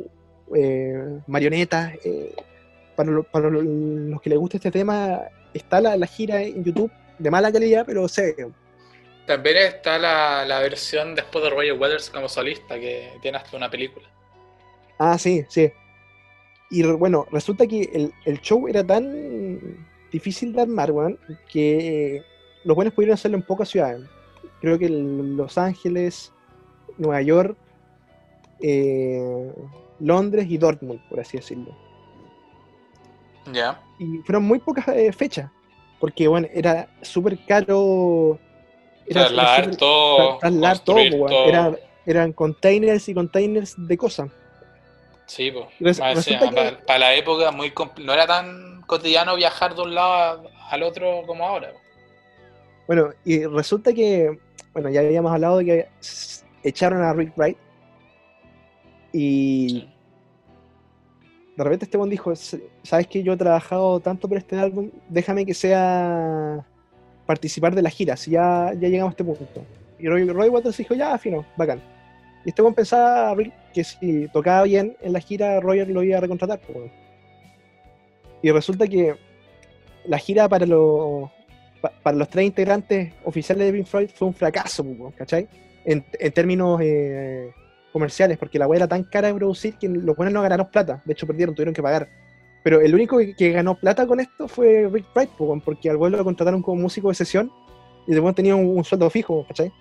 [0.54, 1.92] eh, marionetas.
[2.04, 2.34] eh,
[2.96, 5.20] para, lo- para lo- los que les gusta este tema,
[5.54, 8.34] está la, la gira en YouTube de mala calidad, pero se.
[9.28, 13.70] También está la, la versión después de Roger Waters como solista, que tiene hasta una
[13.70, 14.08] película.
[14.98, 15.70] Ah, sí, sí.
[16.70, 19.76] Y bueno, resulta que el, el show era tan
[20.10, 21.18] difícil de armar, weón,
[21.52, 22.22] que
[22.64, 24.00] los buenos pudieron hacerlo en pocas ciudades.
[24.62, 26.32] Creo que el- Los Ángeles,
[26.96, 27.56] Nueva York,
[28.60, 29.52] eh,
[30.00, 31.76] Londres y Dortmund, por así decirlo.
[33.52, 33.78] Ya.
[33.98, 35.50] Y fueron muy pocas eh, fechas,
[36.00, 38.38] porque bueno, era súper caro.
[39.10, 40.38] Era- Trasladar todo.
[40.38, 41.46] trasladar todo.
[41.48, 41.76] Era-
[42.06, 44.30] eran containers y containers de cosas.
[45.26, 45.98] Sí, pues.
[45.98, 47.70] Para, para la época muy
[48.02, 51.72] no era tan cotidiano viajar de un lado a- al otro como ahora.
[51.72, 51.78] po.
[52.86, 54.38] Bueno, y resulta que,
[54.72, 55.88] bueno, ya habíamos hablado de que
[56.62, 57.58] echaron a Rick Wright
[59.12, 59.88] y Sí.
[61.56, 64.90] de repente este buen dijo, "S- sabes que yo he trabajado tanto por este álbum,
[65.08, 66.64] déjame que sea
[67.28, 69.62] participar de la gira, si ya, ya llegamos a este punto.
[69.98, 71.80] Y Roy, Roy Waters dijo, ya, fino, bacán.
[72.44, 73.36] Y este pensaba
[73.74, 76.58] que si tocaba bien en la gira, Roger lo iba a recontratar.
[78.40, 79.14] Y resulta que
[80.06, 81.30] la gira para los
[81.82, 85.46] pa- para los tres integrantes oficiales de Pink Floyd fue un fracaso, ¿cachai?
[85.84, 86.02] En,
[86.32, 87.50] términos eh,
[87.92, 91.02] comerciales, porque la weá era tan cara de producir que los buenos no ganaron plata.
[91.04, 92.08] De hecho, perdieron, tuvieron que pagar.
[92.62, 95.30] Pero el único que, que ganó plata con esto fue Rick Wright,
[95.64, 97.52] porque al weón lo contrataron como músico de sesión
[98.06, 99.72] y después tenía un, un sueldo fijo, ¿cachai?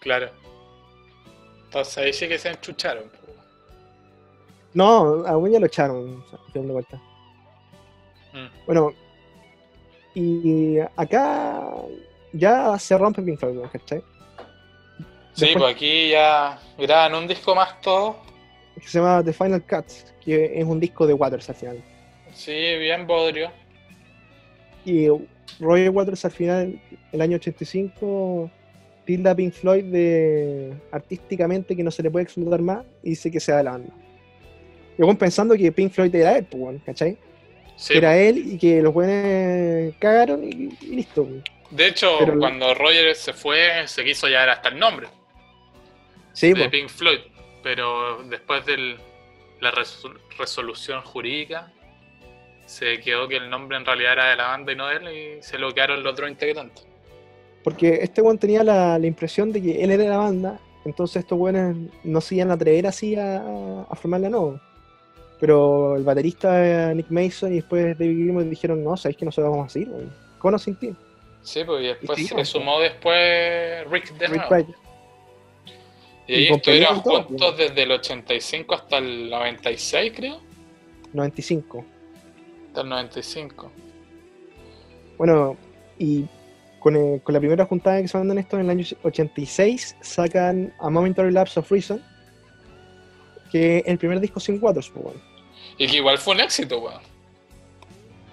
[0.00, 0.30] Claro.
[1.64, 3.04] Entonces ahí sí que se enchucharon.
[4.74, 7.00] No, a ya lo echaron, de cuentas.
[8.32, 8.66] Mm.
[8.66, 8.92] Bueno,
[10.14, 11.62] y acá
[12.32, 14.02] ya se rompe Pink Floyd, ¿cachai?
[15.34, 18.16] Sí, Después- pues aquí ya graban un disco más todo.
[18.74, 19.86] que se llama The Final Cut,
[20.24, 21.84] que es un disco de Waters al final.
[22.32, 23.50] Sí, bien bodrio.
[24.84, 25.08] Y
[25.60, 26.80] Roger Waters al final,
[27.12, 28.50] el año 85,
[29.04, 33.30] tilda a Pink Floyd de artísticamente que no se le puede explotar más y dice
[33.30, 33.92] que se da la banda.
[34.98, 37.16] Y bueno, pensando que Pink Floyd era él, pues, ¿cachai?
[37.76, 40.48] Sí, era él y que los buenos cagaron y,
[40.80, 41.26] y listo.
[41.70, 45.08] De hecho, Pero- cuando Roger se fue, se quiso llevar hasta el nombre
[46.32, 46.68] Sí, de pues.
[46.68, 47.18] Pink Floyd.
[47.62, 48.96] Pero después de
[49.60, 51.72] la resol- resolución jurídica,
[52.72, 55.08] se quedó que el nombre en realidad era de la banda y no de él,
[55.38, 56.86] y se lo quedaron los otros integrantes.
[57.62, 61.38] Porque este weón tenía la, la impresión de que él era la banda, entonces estos
[61.38, 64.58] weones no se iban a atrever así a, a formarla no.
[65.38, 69.66] Pero el baterista Nick Mason y después David Gilmour dijeron, no, sabéis que nosotros vamos
[69.66, 70.12] a seguir, weón.
[70.38, 70.94] ¿Cómo no sin ti?
[71.42, 72.48] Sí, pues y después sí, se pues.
[72.48, 74.28] sumó después Rick de.
[74.28, 74.68] Wright.
[76.26, 77.56] Y ahí estuvieron juntos pues.
[77.58, 80.40] desde el 85 hasta el 96, creo.
[81.12, 81.84] 95.
[82.72, 83.70] Hasta el 95.
[85.18, 85.58] Bueno,
[85.98, 86.24] y
[86.80, 90.72] con, eh, con la primera juntada que se mandan esto en el año 86, sacan
[90.80, 92.02] A Momentary Lapse of Reason,
[93.50, 95.20] que es el primer disco sin cuadros, pues, weón.
[95.76, 97.02] Y que igual fue un éxito, weón.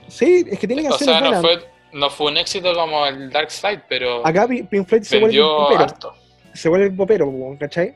[0.07, 1.59] Sí, es que tiene canciones sea, no fue,
[1.91, 5.37] no fue un éxito como el Dark Side, pero Acá Pi- Pink Floyd se vuelve
[5.41, 6.13] popero, harto.
[6.53, 7.93] se vuelve popero, ¿cachai?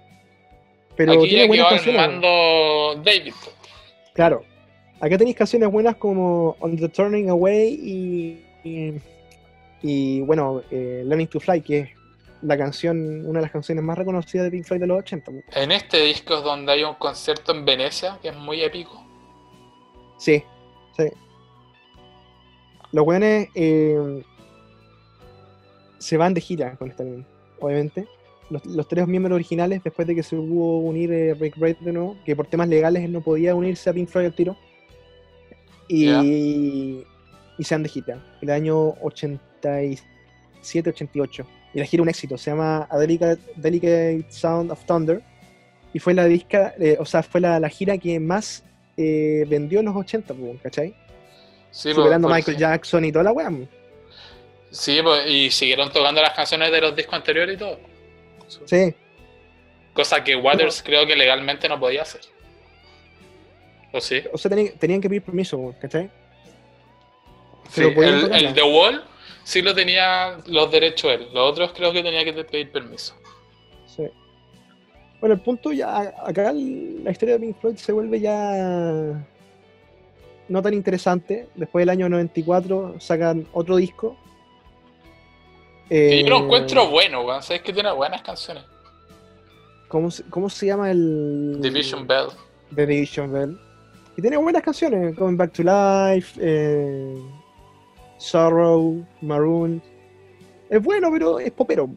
[0.98, 3.34] Pero Aquí tiene ya quedó mando David.
[4.14, 4.44] Claro.
[5.00, 8.94] Acá tenéis canciones buenas como On the Turning Away y, y,
[9.82, 11.90] y, bueno, eh, Learning to Fly, que es
[12.42, 15.32] la canción, una de las canciones más reconocidas de Pink Floyd de los 80.
[15.32, 15.44] weón.
[15.56, 19.04] En este disco es donde hay un concierto en Venecia que es muy épico.
[20.18, 20.44] Sí,
[20.96, 21.06] sí.
[22.92, 24.24] Los weones eh,
[25.98, 27.26] se van de gira con esta canción,
[27.60, 28.08] obviamente.
[28.50, 31.94] Los, los tres miembros originales, después de que se hubo unir eh, Rick Wright de
[31.94, 34.58] nuevo, que por temas legales él no podía unirse a Pink Floyd al tiro.
[35.88, 37.04] Y,
[37.58, 38.20] y se van de gira.
[38.42, 41.46] El año 87-88.
[41.74, 45.22] Y la gira un éxito, se llama A Delicate, Delicate Sound of Thunder.
[45.94, 48.64] Y fue la disca, eh, o sea, fue la, la gira que más
[48.98, 50.90] eh, vendió en los 80, pues, ¿cachai?
[51.72, 52.62] Sí, pues, Superando pues, Michael sí.
[52.62, 53.52] Jackson y toda la weá.
[54.72, 57.80] Sí, pues, y siguieron tocando las canciones de los discos anteriores y todo.
[58.66, 58.96] Sí,
[59.94, 62.22] Cosa que Waters creo que legalmente no podía hacer.
[63.94, 64.22] ¿O sí?
[64.34, 66.10] o sea, tenían, tenían que pedir permiso, ¿cachai?
[67.70, 69.04] Sí, el, The Wall
[69.44, 71.28] sí lo tenía los derechos él.
[71.34, 73.14] Los otros creo que tenía que pedir permiso.
[73.86, 74.04] Sí.
[75.20, 79.24] Bueno, el punto ya, acá la historia de Pink Floyd se vuelve ya
[80.50, 81.48] no tan interesante.
[81.56, 84.18] Después del año 94 sacan otro disco.
[85.90, 87.42] Que yo lo Eh, encuentro bueno, weón.
[87.44, 88.64] Sabes que tiene buenas canciones.
[89.88, 91.58] ¿cómo, se- ¿Cómo se llama el...?
[91.62, 92.28] Division Bell.
[92.76, 93.60] The Division Bell.
[94.16, 97.16] Y tiene buenas canciones, Coming Back to Life, eh,
[98.18, 99.82] Sorrow, Maroon.
[100.70, 101.90] Es bueno, pero es popero.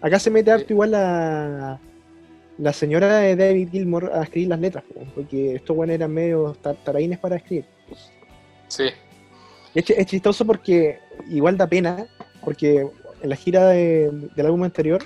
[0.00, 1.78] Acá se mete harto igual la,
[2.58, 6.52] la señora de David Gilmour a escribir las letras, po, porque estos buenos eran medio
[6.62, 7.66] tar- taraínes para escribir.
[8.68, 8.84] Sí.
[9.74, 10.98] Es, ch- es chistoso porque
[11.28, 12.06] igual da pena,
[12.44, 12.86] porque
[13.22, 15.02] en la gira de- del álbum anterior,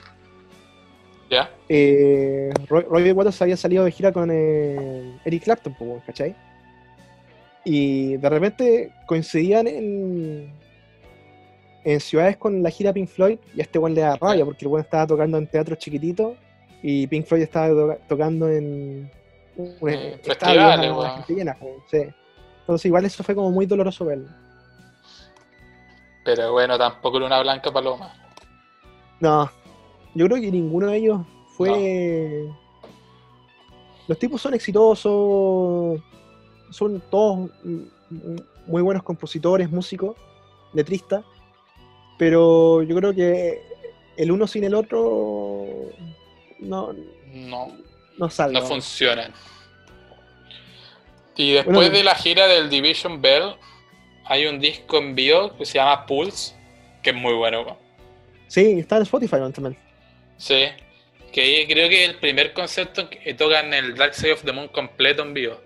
[1.35, 1.51] ¿Ya?
[1.69, 5.74] eh, Roy, Roy Waters había salido de gira con eh, Eric Clapton,
[6.06, 6.35] ¿cachai?
[7.65, 10.52] Y de repente coincidían en,
[11.85, 14.65] en ciudades con la gira Pink Floyd y a este weón le da rabia porque
[14.66, 16.36] el weón estaba tocando en teatros chiquititos
[16.82, 19.11] y Pink Floyd estaba to- tocando en
[19.56, 21.56] un estadios festivales, llena,
[21.90, 22.02] sí.
[22.61, 24.28] Entonces igual eso fue como muy doloroso verlo.
[26.24, 28.12] Pero bueno, tampoco era una blanca paloma.
[29.20, 29.51] No,
[30.15, 31.20] yo creo que ninguno de ellos
[31.57, 32.49] fue.
[34.07, 36.01] Los tipos son exitosos,
[36.70, 37.51] son todos
[38.66, 40.16] muy buenos compositores, músicos,
[40.73, 41.24] letristas,
[42.19, 43.62] pero yo creo que
[44.16, 45.65] el uno sin el otro
[46.61, 46.93] no,
[47.32, 47.69] No,
[48.19, 48.61] no salva.
[48.61, 49.32] no funcionan.
[51.36, 53.57] Y después Bueno, de la gira del Division Bell,
[54.27, 56.55] hay un disco en vivo que se llama Pulse,
[57.03, 57.77] que es muy bueno.
[58.47, 59.77] Sí, está en Spotify también.
[60.36, 60.66] Sí.
[61.32, 64.69] Que creo que es el primer concepto que tocan el Dark Side of the Moon
[64.69, 65.56] completo en vivo.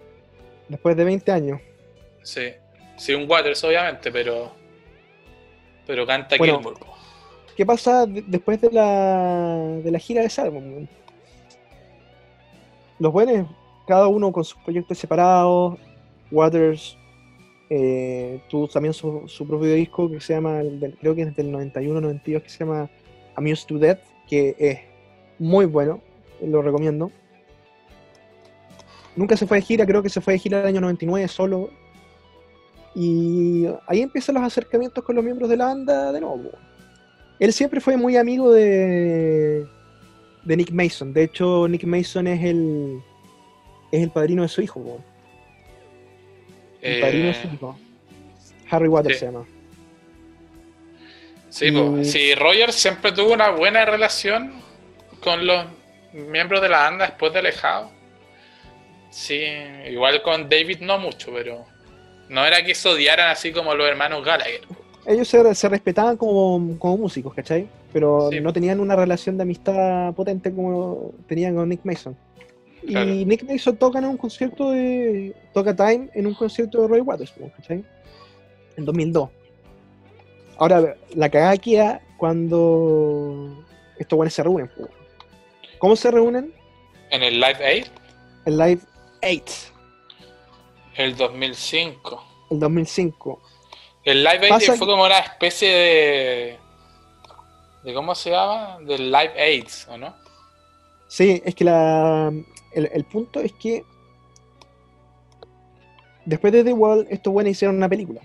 [0.68, 1.60] Después de 20 años.
[2.22, 2.48] Sí.
[2.96, 4.52] Sí, un Waters, obviamente, pero.
[5.86, 6.58] Pero canta Bueno.
[6.58, 6.78] Gilmour.
[7.56, 10.64] ¿Qué pasa de- después de la, de la gira de ese álbum?
[10.72, 10.88] weón?
[12.98, 13.48] Los buenos,
[13.86, 15.78] cada uno con sus proyectos separados.
[16.30, 16.96] Waters
[17.70, 20.60] eh, tuvo también su, su propio disco que se llama,
[21.00, 22.90] creo que es del 91-92, que se llama
[23.34, 24.78] Amused to Death, que es
[25.38, 26.00] muy bueno,
[26.42, 27.10] lo recomiendo.
[29.16, 31.70] Nunca se fue de gira, creo que se fue de gira el año 99 solo.
[32.94, 36.50] Y ahí empiezan los acercamientos con los miembros de la banda de nuevo.
[37.38, 39.66] Él siempre fue muy amigo de,
[40.44, 41.12] de Nick Mason.
[41.12, 43.00] De hecho, Nick Mason es el,
[43.92, 44.98] es el padrino de su hijo.
[46.80, 47.76] El padrino Eh, es su hijo.
[48.70, 49.20] Harry Waters sí.
[49.20, 49.46] se llama.
[51.50, 51.66] Sí.
[51.66, 54.52] Y- sí, Roger siempre tuvo una buena relación
[55.22, 55.64] con los
[56.12, 57.90] miembros de la banda después de Alejado.
[59.10, 59.40] Sí,
[59.90, 61.64] igual con David no mucho, pero
[62.28, 64.60] no era que se odiaran así como los hermanos Gallagher.
[65.06, 67.66] Ellos se, se respetaban como, como músicos, ¿cachai?
[67.92, 68.40] Pero Sí.
[68.40, 72.14] no tenían una relación de amistad potente como tenían con Nick Mason.
[72.82, 73.24] Y.
[73.24, 75.34] Nick Mason toca en un concierto de.
[75.54, 77.82] toca Time en un concierto de Roy Waters, ¿cachai?
[78.76, 79.30] En 2002.
[80.58, 83.64] Ahora, la cagada queda cuando
[83.98, 84.70] estos buenos se reúnen.
[85.78, 86.52] ¿Cómo se reúnen?
[87.10, 87.92] En el Live 8,
[88.46, 88.80] El Live
[89.22, 89.54] 8,
[90.96, 92.24] el 2005.
[92.50, 93.40] el 2005.
[94.04, 96.58] El Live 8 Pasa fue como una especie de.
[97.84, 98.78] de ¿Cómo se llama?
[98.80, 100.14] Del Live AIDS, ¿o no?
[101.06, 102.32] Sí, es que la,
[102.72, 103.84] el, el punto es que
[106.24, 108.20] después de The Wall, estos buenos hicieron una película.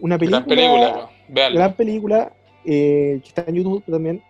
[0.00, 1.34] Una película, Gran película, po.
[1.34, 1.58] Véanla.
[1.60, 2.32] gran película
[2.64, 4.22] eh, que está en YouTube también,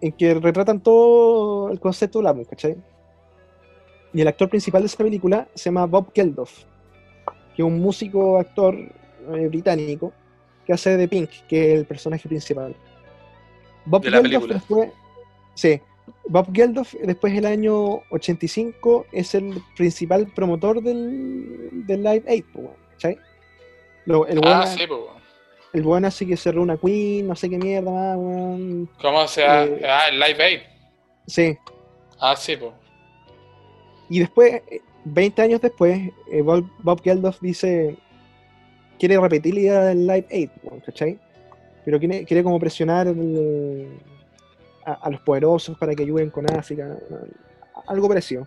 [0.00, 2.76] en que retratan todo el concepto del álbum, ¿cachai?
[4.12, 6.64] Y el actor principal de esa película se llama Bob Geldof,
[7.54, 10.12] que es un músico, actor eh, británico,
[10.66, 12.74] que hace de Pink, que es el personaje principal.
[13.86, 14.54] Bob De la Geldof película.
[14.54, 14.90] después,
[15.54, 15.80] sí,
[16.28, 22.58] Bob Geldof después del año 85 es el principal promotor del, del Live 8, po,
[22.60, 23.18] weón, ¿cachai?
[24.06, 25.08] Lo- el Ah, sí, po.
[25.72, 28.90] El weón así que cerró una Queen, no sé qué mierda más, weón.
[29.00, 29.64] ¿Cómo se llama?
[29.64, 30.64] Eh, Ah, el Live 8.
[31.26, 31.56] Sí.
[32.18, 32.74] Ah, sí, po.
[34.08, 35.98] Y después, eh, 20 años después,
[36.30, 37.96] eh, Bob, Bob Geldof dice,
[38.98, 41.18] quiere repetir la idea del Live 8, weón, ¿cachai?
[41.84, 43.98] Pero quiere, quiere como presionar el-
[44.84, 46.96] a, a los poderosos para que ayuden con África,
[47.86, 48.46] algo parecido.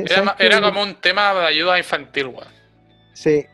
[0.00, 2.48] Era, era como un tema de ayuda infantil, weón.
[3.14, 3.44] Sí.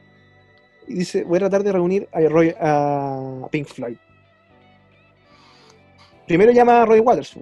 [0.87, 3.97] Y dice, voy a tratar de reunir a, Roy- a Pink Floyd.
[6.27, 7.35] Primero llama a Roy Waters.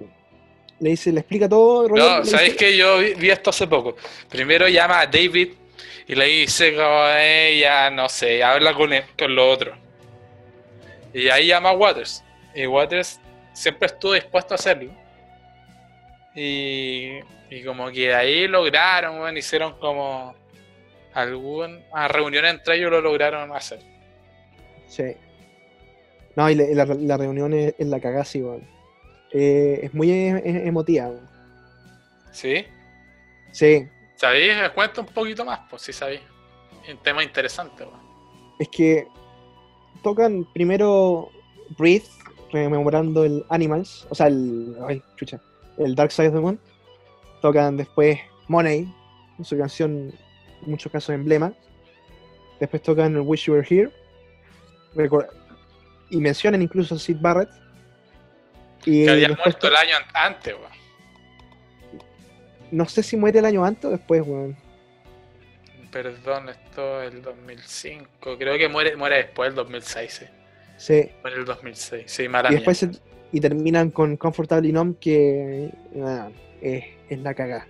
[0.79, 1.87] Le dice, le explica todo.
[1.87, 3.95] Roy No, ¿sabéis que yo vi, vi esto hace poco?
[4.29, 5.49] Primero llama a David
[6.07, 9.77] y le dice como ella, no sé, habla con, él- con los otros.
[11.13, 12.23] Y ahí llama a Waters.
[12.55, 13.19] Y Waters
[13.53, 14.91] siempre estuvo dispuesto a hacerlo.
[16.35, 20.33] Y, y como que ahí lograron, weón, hicieron como
[21.13, 23.79] alguna reunión entre ellos lo lograron hacer.
[24.87, 25.15] Sí.
[26.35, 28.67] No, y la, la- la reunión es, es la cagada, sí, weón.
[29.31, 31.29] Eh, es muy emotiva, weón.
[32.31, 32.65] ¿Sí?
[33.51, 33.87] Sí.
[34.15, 34.53] ¿Sabéis?
[34.73, 36.21] Cuenta un poquito más, pues sí sabéis.
[36.89, 38.01] Un tema interesante, weón.
[38.59, 39.07] Es que
[40.03, 41.29] tocan primero
[41.77, 42.05] Breathe,
[42.51, 44.75] rememorando el Animals, o sea, el.
[44.87, 45.39] Ay, chucha.
[45.77, 46.59] El Dark Side of the Moon.
[47.41, 48.87] Tocan después Money,
[49.43, 50.13] su canción,
[50.63, 51.53] en muchos casos emblema.
[52.59, 53.89] Después tocan Wish You Were Here.
[56.09, 57.49] Y mencionan incluso a Sid Barrett.
[58.85, 60.03] Y Que había muerto to- el año an-
[60.33, 60.71] antes, weón.
[62.71, 64.57] no sé si muere el año antes o después, weón.
[65.91, 68.37] Perdón, esto es el 2005.
[68.37, 70.25] Creo que muere, muere después del 2006, sí.
[70.77, 71.11] Sí.
[71.21, 72.03] Muere el 2006.
[72.11, 72.91] Sí, mala Y después se-
[73.31, 75.69] y terminan con Comfortably Numb, que
[76.03, 76.29] ah,
[76.61, 77.67] es, es la cagada.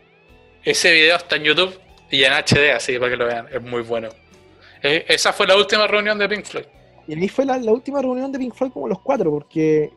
[0.63, 1.77] Ese video está en YouTube
[2.13, 3.47] y en HD, así para que lo vean.
[3.51, 4.09] Es muy bueno.
[4.81, 6.65] Eh, esa fue la última reunión de Pink Floyd.
[7.07, 9.91] Y ahí fue la, la última reunión de Pink Floyd como los cuatro, porque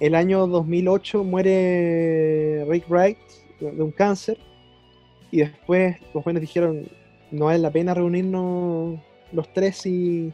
[0.00, 3.18] el año 2008 muere Rick Wright
[3.60, 4.38] de un cáncer,
[5.30, 6.88] y después los jóvenes dijeron,
[7.30, 8.98] no vale la pena reunirnos
[9.32, 10.32] los tres si,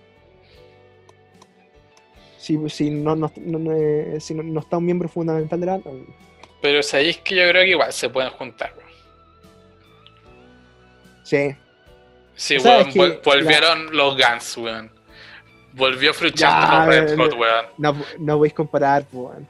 [2.38, 3.30] si, si no, no-
[3.72, 5.90] eh, si no- está un miembro fundamental de la banda.
[6.62, 8.72] Pero sabéis que yo creo que igual se pueden juntar.
[11.26, 11.56] Sí,
[12.36, 14.90] Sí, weón, vol- volvieron los Guns, weón.
[15.72, 17.66] Volvió Fruchando los Red eh, Hot, weón.
[17.78, 19.48] no, no podéis comparar, pues, weón.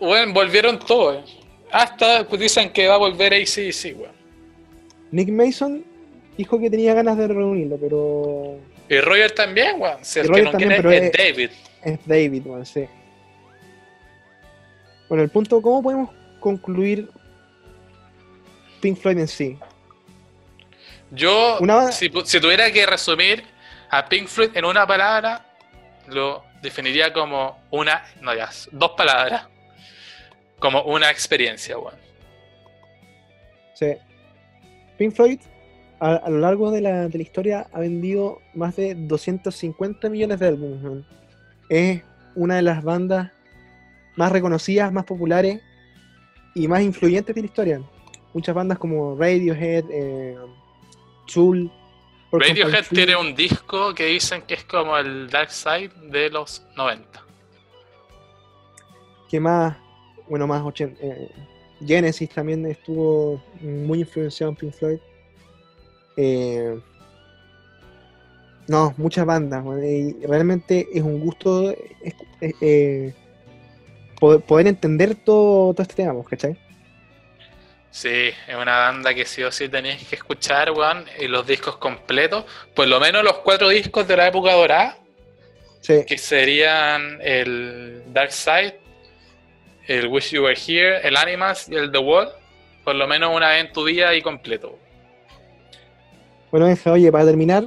[0.00, 1.16] Weón, volvieron todos.
[1.28, 1.40] eh.
[1.72, 4.12] Hasta pues, dicen que va a volver ACDC, weón.
[5.10, 5.84] Nick Mason
[6.36, 8.58] dijo que tenía ganas de reunirlo, pero
[8.88, 9.98] Y Roger también, weón.
[10.02, 11.50] Si el que Roger no también, quiere pero es es- David.
[11.82, 12.84] es David, weón, sí.
[15.08, 17.08] Bueno, el punto, ¿cómo podemos concluir
[18.80, 19.58] Pink Floyd en sí?
[21.10, 23.44] Yo, Una- si, tuviera que resumir
[23.90, 25.46] a Pink Floyd en una palabra,
[26.06, 29.46] lo definiría como una, no ya, dos palabras,
[30.58, 31.94] como una experiencia, weón.
[33.74, 33.94] Sí.
[34.98, 35.40] Pink Floyd,
[36.00, 40.40] a, a lo largo de la, de la historia, ha vendido más de 250 millones
[40.40, 41.04] de álbumes.
[41.70, 42.02] Es
[42.34, 43.30] una de las bandas
[44.16, 45.60] más reconocidas, más populares
[46.54, 47.80] y más influyentes de la historia.
[48.34, 50.36] Muchas bandas como Radiohead, eh,
[51.32, 51.70] Tool,
[52.32, 57.24] Radiohead tiene un disco que dicen que es como el Dark Side de los 90.
[59.30, 59.76] ¿Qué más?
[60.28, 60.98] Bueno, más 80.
[61.00, 61.30] Eh,
[61.86, 64.98] Genesis también estuvo muy influenciado en Pink Floyd.
[66.16, 66.78] Eh,
[68.66, 69.64] no, muchas bandas.
[69.82, 71.74] Y realmente es un gusto
[72.40, 73.14] eh,
[74.20, 76.58] poder, entender todo, todo este tema, ¿cachai?
[77.90, 81.76] Sí, es una banda que sí o sí tenéis que escuchar, weón, y los discos
[81.78, 82.44] completos,
[82.74, 84.98] por lo menos los cuatro discos de la época dorada,
[85.86, 88.78] que serían el Dark Side,
[89.86, 92.28] el Wish You Were Here, el Animals y el The Wall,
[92.84, 94.78] por lo menos una vez en tu vida y completo.
[96.50, 97.64] Bueno, deja, oye, para terminar,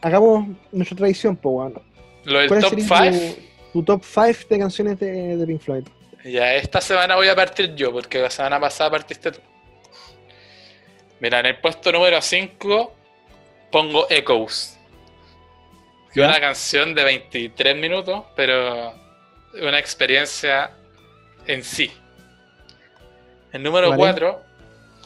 [0.00, 1.82] hagamos nuestra tradición, pues, bueno.
[2.24, 3.36] Lo del top 5.
[3.72, 5.84] Tu, top 5 de canciones de, de Pink Floyd.
[6.24, 9.40] Ya, esta semana voy a partir yo, porque la semana pasada partiste tú.
[11.20, 12.94] Mira, en el puesto número 5
[13.70, 14.78] pongo Echoes.
[16.12, 18.94] Que una canción de 23 minutos, pero
[19.60, 20.70] una experiencia
[21.46, 21.92] en sí.
[23.52, 24.42] En número 4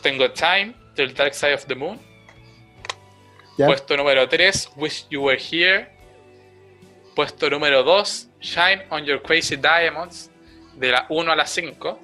[0.02, 1.98] tengo Time, del Dark Side of the Moon.
[3.56, 5.88] Puesto número 3, Wish You Were Here.
[7.14, 10.30] Puesto número 2, Shine on Your Crazy Diamonds,
[10.76, 12.00] de la 1 a la 5.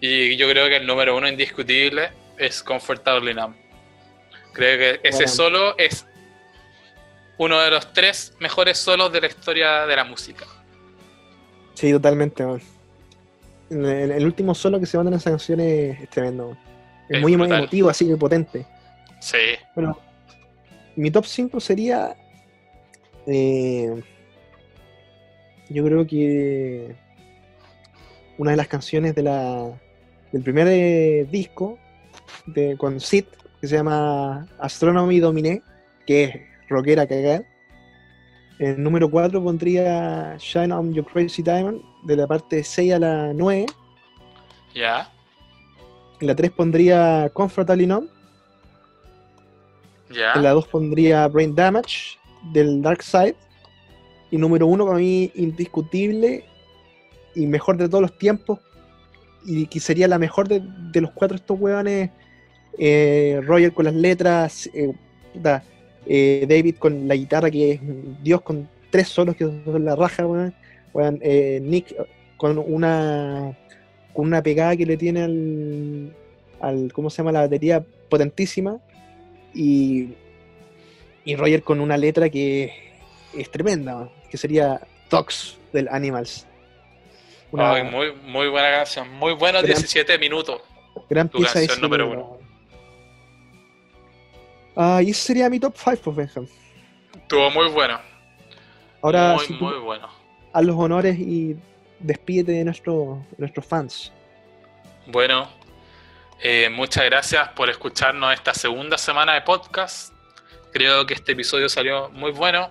[0.00, 3.54] Y yo creo que el número 1 indiscutible es Comfortably Numb.
[4.52, 6.06] Creo que ese solo es
[7.38, 10.46] uno de los tres mejores solos de la historia de la música.
[11.74, 12.44] Sí, totalmente,
[13.70, 16.56] El, último solo que se manda en esa canción es, tremendo.
[17.08, 18.66] Es, muy emotivo, así que potente.
[19.20, 19.38] Sí.
[19.74, 19.98] Bueno,
[20.96, 22.16] mi top 5 sería.
[23.26, 24.02] Eh,
[25.68, 26.94] yo creo que.
[28.38, 29.70] Una de las canciones de la,
[30.32, 31.78] del primer eh, disco
[32.46, 33.24] de, con Sid,
[33.60, 35.62] que se llama Astronomy Dominé,
[36.06, 36.34] que es
[36.68, 37.44] rockera cagar.
[38.58, 43.32] El número 4 pondría Shine on Your Crazy Diamond, de la parte 6 a la
[43.32, 43.66] 9.
[44.74, 45.10] Ya.
[46.20, 48.08] En la 3 pondría Comfortably Numb.
[50.10, 50.34] Ya.
[50.34, 52.18] En la 2 pondría Brain Damage,
[52.52, 53.36] del Dark Side.
[54.30, 56.44] Y número 1 para mí, indiscutible
[57.34, 58.58] y mejor de todos los tiempos.
[59.44, 60.62] Y que sería la mejor de,
[60.92, 62.10] de los cuatro estos hueones
[62.78, 64.92] eh, Roger con las letras, eh,
[66.06, 67.80] eh, David con la guitarra, que es
[68.22, 70.24] Dios con tres solos que son la raja,
[71.60, 71.94] Nick
[72.36, 73.56] con una
[74.14, 76.16] con una pegada que le tiene al,
[76.60, 77.32] al ¿cómo se llama?
[77.32, 78.78] la batería potentísima
[79.54, 80.14] y,
[81.24, 82.72] y Roger con una letra que
[83.36, 86.46] es tremenda, que sería Tox del Animals.
[87.52, 90.60] Muy, muy buena canción, muy buenos 17 minutos.
[91.08, 92.38] Gran pieza de número uno.
[94.76, 96.46] Ah, y ese sería mi top 5, pues, Benjam.
[97.14, 98.00] Estuvo muy bueno.
[99.02, 100.08] Ahora, muy, muy bueno.
[100.52, 101.56] A los honores y
[101.98, 104.12] despídete de nuestro, nuestros fans.
[105.06, 105.48] Bueno,
[106.42, 110.14] eh, muchas gracias por escucharnos esta segunda semana de podcast.
[110.72, 112.68] Creo que este episodio salió muy bueno,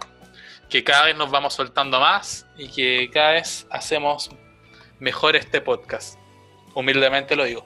[0.69, 4.31] que cada vez nos vamos soltando más y que cada vez hacemos
[4.99, 6.19] mejor este podcast.
[6.73, 7.65] Humildemente lo digo.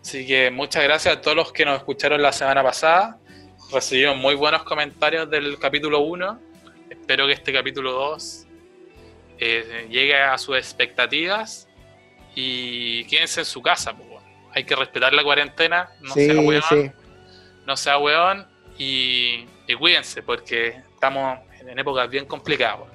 [0.00, 3.18] Así que muchas gracias a todos los que nos escucharon la semana pasada
[3.72, 6.40] recibimos muy buenos comentarios del capítulo 1.
[6.90, 8.46] Espero que este capítulo 2
[9.38, 11.68] eh, llegue a sus expectativas
[12.34, 13.94] y quédense en su casa.
[14.52, 16.94] Hay que respetar la cuarentena, no sea weón,
[17.66, 18.46] no sea weón
[18.78, 19.46] y,
[19.78, 22.88] cuídense porque estamos en épocas bien complicadas.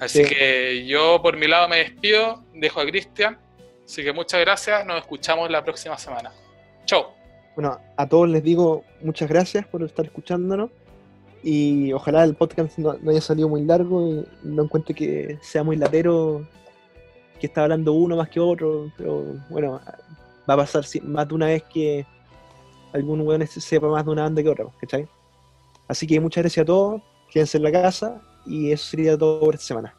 [0.00, 3.38] Así que yo por mi lado me despido, dejo a Cristian.
[3.84, 6.32] Así que muchas gracias, nos escuchamos la próxima semana.
[6.84, 7.06] Chau.
[7.56, 10.70] Bueno, a todos les digo muchas gracias por estar escuchándonos
[11.42, 15.76] y ojalá el podcast no, haya salido muy largo y no encuentre que sea muy
[15.76, 16.46] latero,
[17.40, 19.80] que está hablando uno más que otro, pero bueno,
[20.48, 22.06] va a pasar más de una vez que
[22.92, 25.08] algún weón sepa más de una banda que otra, ¿cachai?
[25.88, 29.54] Así que muchas gracias a todos, quédense en la casa y eso sería todo por
[29.54, 29.97] esta semana.